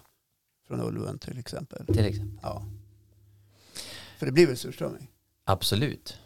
Från 0.67 0.81
Ulven 0.81 1.19
till 1.19 1.37
exempel. 1.39 1.85
Till 1.85 2.05
exempel. 2.05 2.39
Ja. 2.41 2.65
För 4.17 4.25
det 4.25 4.31
blir 4.31 4.47
väl 4.47 4.57
surströmming? 4.57 5.07
Absolut. 5.45 6.17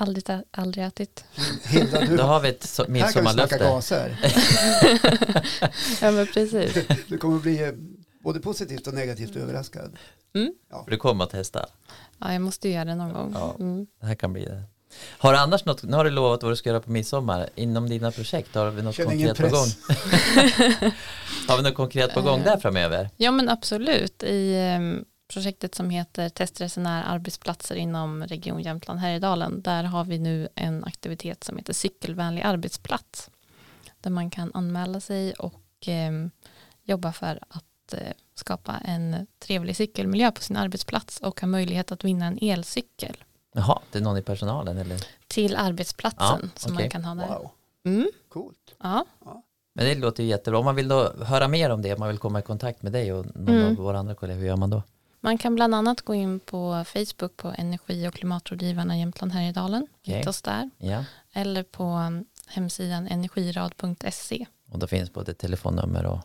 Aldrig, 0.00 0.24
aldrig 0.50 0.84
ätit. 0.84 1.24
Hilda, 1.64 2.00
du, 2.00 2.16
Då 2.16 2.22
har 2.22 2.40
vi 2.40 2.48
ett 2.48 2.62
så- 2.62 2.82
här 2.82 2.86
kan 2.86 2.94
vi 2.94 3.00
snacka 3.00 3.22
midsommarlöfte. 3.22 3.58
gaser. 3.58 4.16
Ja 6.00 6.10
men 6.10 6.26
precis. 6.26 6.86
Det 7.08 7.18
kommer 7.18 7.38
bli 7.38 7.62
eh, 7.62 7.72
Både 8.22 8.40
positivt 8.40 8.86
och 8.86 8.94
negativt 8.94 9.36
överraskad. 9.36 9.96
För 10.84 10.90
du 10.90 10.96
kommer 10.96 11.24
att 11.24 11.30
testa. 11.30 11.66
Ja, 12.18 12.32
jag 12.32 12.42
måste 12.42 12.68
göra 12.68 12.84
det 12.84 12.94
någon 12.94 13.12
gång. 13.12 13.32
Ja. 13.34 13.56
Mm. 13.58 13.86
Det 14.00 14.06
här 14.06 14.14
kan 14.14 14.32
bli 14.32 14.44
det. 14.44 14.62
Har 15.18 15.32
du 15.32 15.38
annars 15.38 15.64
något, 15.64 15.82
nu 15.82 15.96
har 15.96 16.04
du 16.04 16.10
lovat 16.10 16.42
vad 16.42 16.52
du 16.52 16.56
ska 16.56 16.68
göra 16.70 16.80
på 16.80 16.90
midsommar. 16.90 17.48
Inom 17.54 17.88
dina 17.88 18.10
projekt, 18.10 18.54
har 18.54 18.70
vi 18.70 18.82
något 18.82 18.94
Känner 18.94 19.10
konkret 19.10 19.36
på 19.36 19.42
gång? 19.42 19.66
har 21.48 21.56
vi 21.56 21.62
något 21.62 21.74
konkret 21.74 22.14
på 22.14 22.22
gång 22.22 22.42
där 22.42 22.56
framöver? 22.56 23.10
Ja 23.16 23.30
men 23.30 23.48
absolut. 23.48 24.22
I 24.22 24.54
em, 24.56 25.04
projektet 25.28 25.74
som 25.74 25.90
heter 25.90 26.28
testresenär 26.28 27.04
arbetsplatser 27.06 27.76
inom 27.76 28.24
Region 28.26 28.60
Jämtland 28.62 29.00
Härjedalen 29.00 29.62
där 29.62 29.84
har 29.84 30.04
vi 30.04 30.18
nu 30.18 30.48
en 30.54 30.84
aktivitet 30.84 31.44
som 31.44 31.56
heter 31.56 31.72
cykelvänlig 31.72 32.42
arbetsplats 32.42 33.30
där 34.00 34.10
man 34.10 34.30
kan 34.30 34.50
anmäla 34.54 35.00
sig 35.00 35.32
och 35.32 35.62
em, 35.86 36.30
jobba 36.82 37.12
för 37.12 37.38
att 37.48 37.92
eh, 37.92 38.12
skapa 38.34 38.76
en 38.84 39.26
trevlig 39.38 39.76
cykelmiljö 39.76 40.30
på 40.32 40.42
sin 40.42 40.56
arbetsplats 40.56 41.20
och 41.20 41.40
ha 41.40 41.48
möjlighet 41.48 41.92
att 41.92 42.04
vinna 42.04 42.26
en 42.26 42.38
elcykel 42.42 43.16
Jaha, 43.54 43.78
det 43.92 43.98
är 43.98 44.02
någon 44.02 44.16
i 44.16 44.22
personalen 44.22 44.78
eller? 44.78 45.00
till 45.26 45.56
arbetsplatsen 45.56 46.40
Ja, 46.42 46.48
som 46.60 46.72
okej. 46.74 46.84
man 46.84 46.90
kan 46.90 47.04
ha 47.04 47.14
där. 47.14 47.28
Wow, 47.28 47.50
Mm, 47.84 48.08
coolt. 48.28 48.74
ja. 48.82 49.04
Men 49.74 49.84
det 49.84 49.94
låter 49.94 50.22
ju 50.22 50.28
jättebra. 50.28 50.58
Om 50.58 50.64
man 50.64 50.74
vill 50.74 50.88
då 50.88 51.12
höra 51.24 51.48
mer 51.48 51.70
om 51.70 51.82
det, 51.82 51.94
om 51.94 52.00
man 52.00 52.08
vill 52.08 52.18
komma 52.18 52.38
i 52.38 52.42
kontakt 52.42 52.82
med 52.82 52.92
dig 52.92 53.12
och 53.12 53.26
någon 53.36 53.48
Mm. 53.56 53.66
av 53.68 53.74
våra 53.74 53.98
andra 53.98 54.14
kollegor, 54.14 54.40
hur 54.40 54.46
gör 54.46 54.56
man 54.56 54.70
då? 54.70 54.82
Man 55.20 55.38
kan 55.38 55.54
bland 55.54 55.74
annat 55.74 56.02
gå 56.02 56.14
in 56.14 56.40
på 56.40 56.84
Facebook 56.86 57.36
på 57.36 57.54
Energi 57.58 58.08
och 58.08 58.14
klimatrådgivarna 58.14 58.98
Jämtland 58.98 59.32
Härjedalen. 59.32 59.86
Okej. 60.02 60.14
Hitta 60.16 60.30
oss 60.30 60.42
där. 60.42 60.70
Ja, 60.78 61.04
Eller 61.32 61.62
på 61.62 61.84
um, 61.84 62.24
hemsidan 62.46 63.08
energirad.se. 63.08 64.46
och 64.72 64.78
då 64.78 64.86
finns 64.86 65.12
både 65.12 65.34
telefonnummer 65.34 66.06
och 66.06 66.18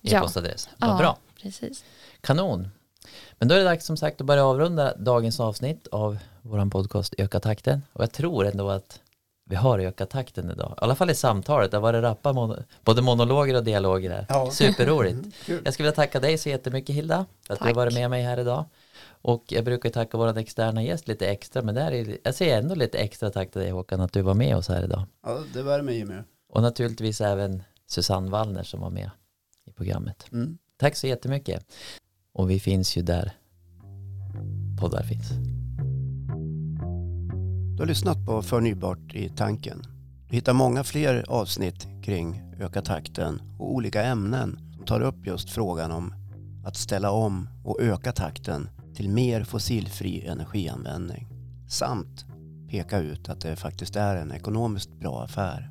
Ja. 0.00 0.18
e-postadress. 0.18 0.68
Vad 0.78 0.90
Ja, 0.90 0.96
bra. 0.98 1.18
precis. 1.42 1.84
Kanon. 2.20 2.68
Men 3.38 3.48
då 3.48 3.54
är 3.54 3.58
det 3.58 3.64
dags 3.64 3.86
som 3.86 3.96
sagt 3.96 4.20
att 4.20 4.26
börja 4.26 4.44
avrunda 4.44 4.96
dagens 4.96 5.40
avsnitt 5.40 5.86
av 5.86 6.18
vår 6.42 6.70
podcast 6.70 7.14
Öka 7.18 7.40
takten. 7.40 7.82
Och 7.92 8.02
jag 8.02 8.12
tror 8.12 8.46
ändå 8.46 8.70
att 8.70 9.00
vi 9.48 9.56
har 9.56 9.78
ökat 9.78 10.10
takten 10.10 10.50
idag. 10.50 10.74
I 10.76 10.80
alla 10.80 10.94
fall 10.94 11.10
i 11.10 11.14
samtalet. 11.14 11.70
Det 11.70 11.76
har 11.76 11.82
varit 11.82 12.02
rappa 12.02 12.32
mon- 12.32 12.64
både 12.84 13.02
monologer 13.02 13.54
och 13.56 13.64
dialoger 13.64 14.10
här. 14.10 14.26
Ja. 14.28 14.50
Superroligt. 14.50 15.14
Mm. 15.48 15.62
Jag 15.64 15.74
skulle 15.74 15.86
vilja 15.88 15.96
tacka 15.96 16.20
dig 16.20 16.38
så 16.38 16.48
jättemycket 16.48 16.96
Hilda 16.96 17.26
för 17.46 17.52
att 17.54 17.58
du 17.58 17.64
har 17.64 17.68
Tack. 17.70 17.76
varit 17.76 17.94
med 17.94 18.10
mig 18.10 18.22
här 18.22 18.40
idag. 18.40 18.64
Och 19.22 19.44
jag 19.48 19.64
brukar 19.64 19.88
ju 19.88 19.92
tacka 19.92 20.18
vår 20.18 20.38
externa 20.38 20.82
gäst 20.82 21.08
lite 21.08 21.28
extra 21.28 21.62
men 21.62 21.74
där 21.74 21.92
är, 21.92 22.18
jag 22.24 22.34
säger 22.34 22.58
ändå 22.58 22.74
lite 22.74 22.98
extra 22.98 23.30
tack 23.30 23.50
till 23.50 23.60
dig 23.60 23.70
Håkan 23.70 24.00
att 24.00 24.12
du 24.12 24.22
var 24.22 24.34
med 24.34 24.56
oss 24.56 24.68
här 24.68 24.84
idag. 24.84 25.02
Ja, 25.26 25.38
det 25.54 25.62
värmer 25.62 25.92
Jimmy. 25.92 26.14
Och 26.48 26.62
naturligtvis 26.62 27.20
även 27.20 27.62
Susanne 27.86 28.30
Wallner 28.30 28.62
som 28.62 28.80
var 28.80 28.90
med 28.90 29.10
i 29.66 29.70
programmet. 29.72 30.26
Mm. 30.32 30.58
Tack 30.76 30.96
så 30.96 31.06
jättemycket. 31.06 31.64
Och 32.32 32.50
vi 32.50 32.60
finns 32.60 32.96
ju 32.96 33.02
där 33.02 33.32
poddar 34.80 35.02
finns. 35.02 35.30
Du 37.78 37.82
har 37.82 37.88
lyssnat 37.88 38.26
på 38.26 38.42
Förnybart 38.42 39.14
i 39.14 39.28
tanken. 39.28 39.82
Du 40.28 40.36
hittar 40.36 40.52
många 40.52 40.84
fler 40.84 41.24
avsnitt 41.28 41.86
kring 42.02 42.42
öka 42.60 42.82
takten 42.82 43.42
och 43.58 43.74
olika 43.74 44.02
ämnen 44.02 44.58
som 44.76 44.84
tar 44.84 45.00
upp 45.00 45.26
just 45.26 45.50
frågan 45.50 45.90
om 45.90 46.14
att 46.64 46.76
ställa 46.76 47.10
om 47.10 47.48
och 47.64 47.80
öka 47.80 48.12
takten 48.12 48.68
till 48.94 49.08
mer 49.08 49.44
fossilfri 49.44 50.26
energianvändning. 50.26 51.28
Samt 51.68 52.24
peka 52.70 52.98
ut 52.98 53.28
att 53.28 53.40
det 53.40 53.56
faktiskt 53.56 53.96
är 53.96 54.16
en 54.16 54.32
ekonomiskt 54.32 54.92
bra 55.00 55.22
affär. 55.22 55.70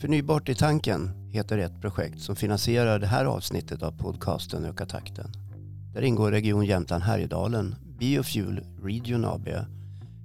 Förnybart 0.00 0.48
i 0.48 0.54
tanken 0.54 1.30
heter 1.30 1.58
ett 1.58 1.80
projekt 1.80 2.20
som 2.20 2.36
finansierar 2.36 2.98
det 2.98 3.06
här 3.06 3.24
avsnittet 3.24 3.82
av 3.82 3.98
podcasten 3.98 4.64
Öka 4.64 4.86
takten. 4.86 5.30
Där 5.94 6.02
ingår 6.02 6.30
Region 6.30 6.66
Jämtland 6.66 7.02
Härjedalen, 7.02 7.74
Biofuel 7.98 8.60
Region 8.82 9.24
AB 9.24 9.48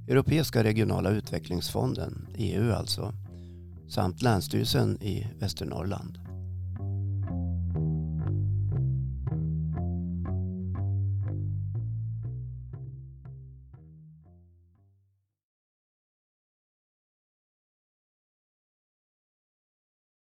Europeiska 0.08 0.64
regionala 0.64 1.10
utvecklingsfonden, 1.10 2.28
EU 2.38 2.72
alltså, 2.72 3.14
samt 3.90 4.22
Länsstyrelsen 4.22 5.02
i 5.02 5.28
Västernorrland. 5.40 6.23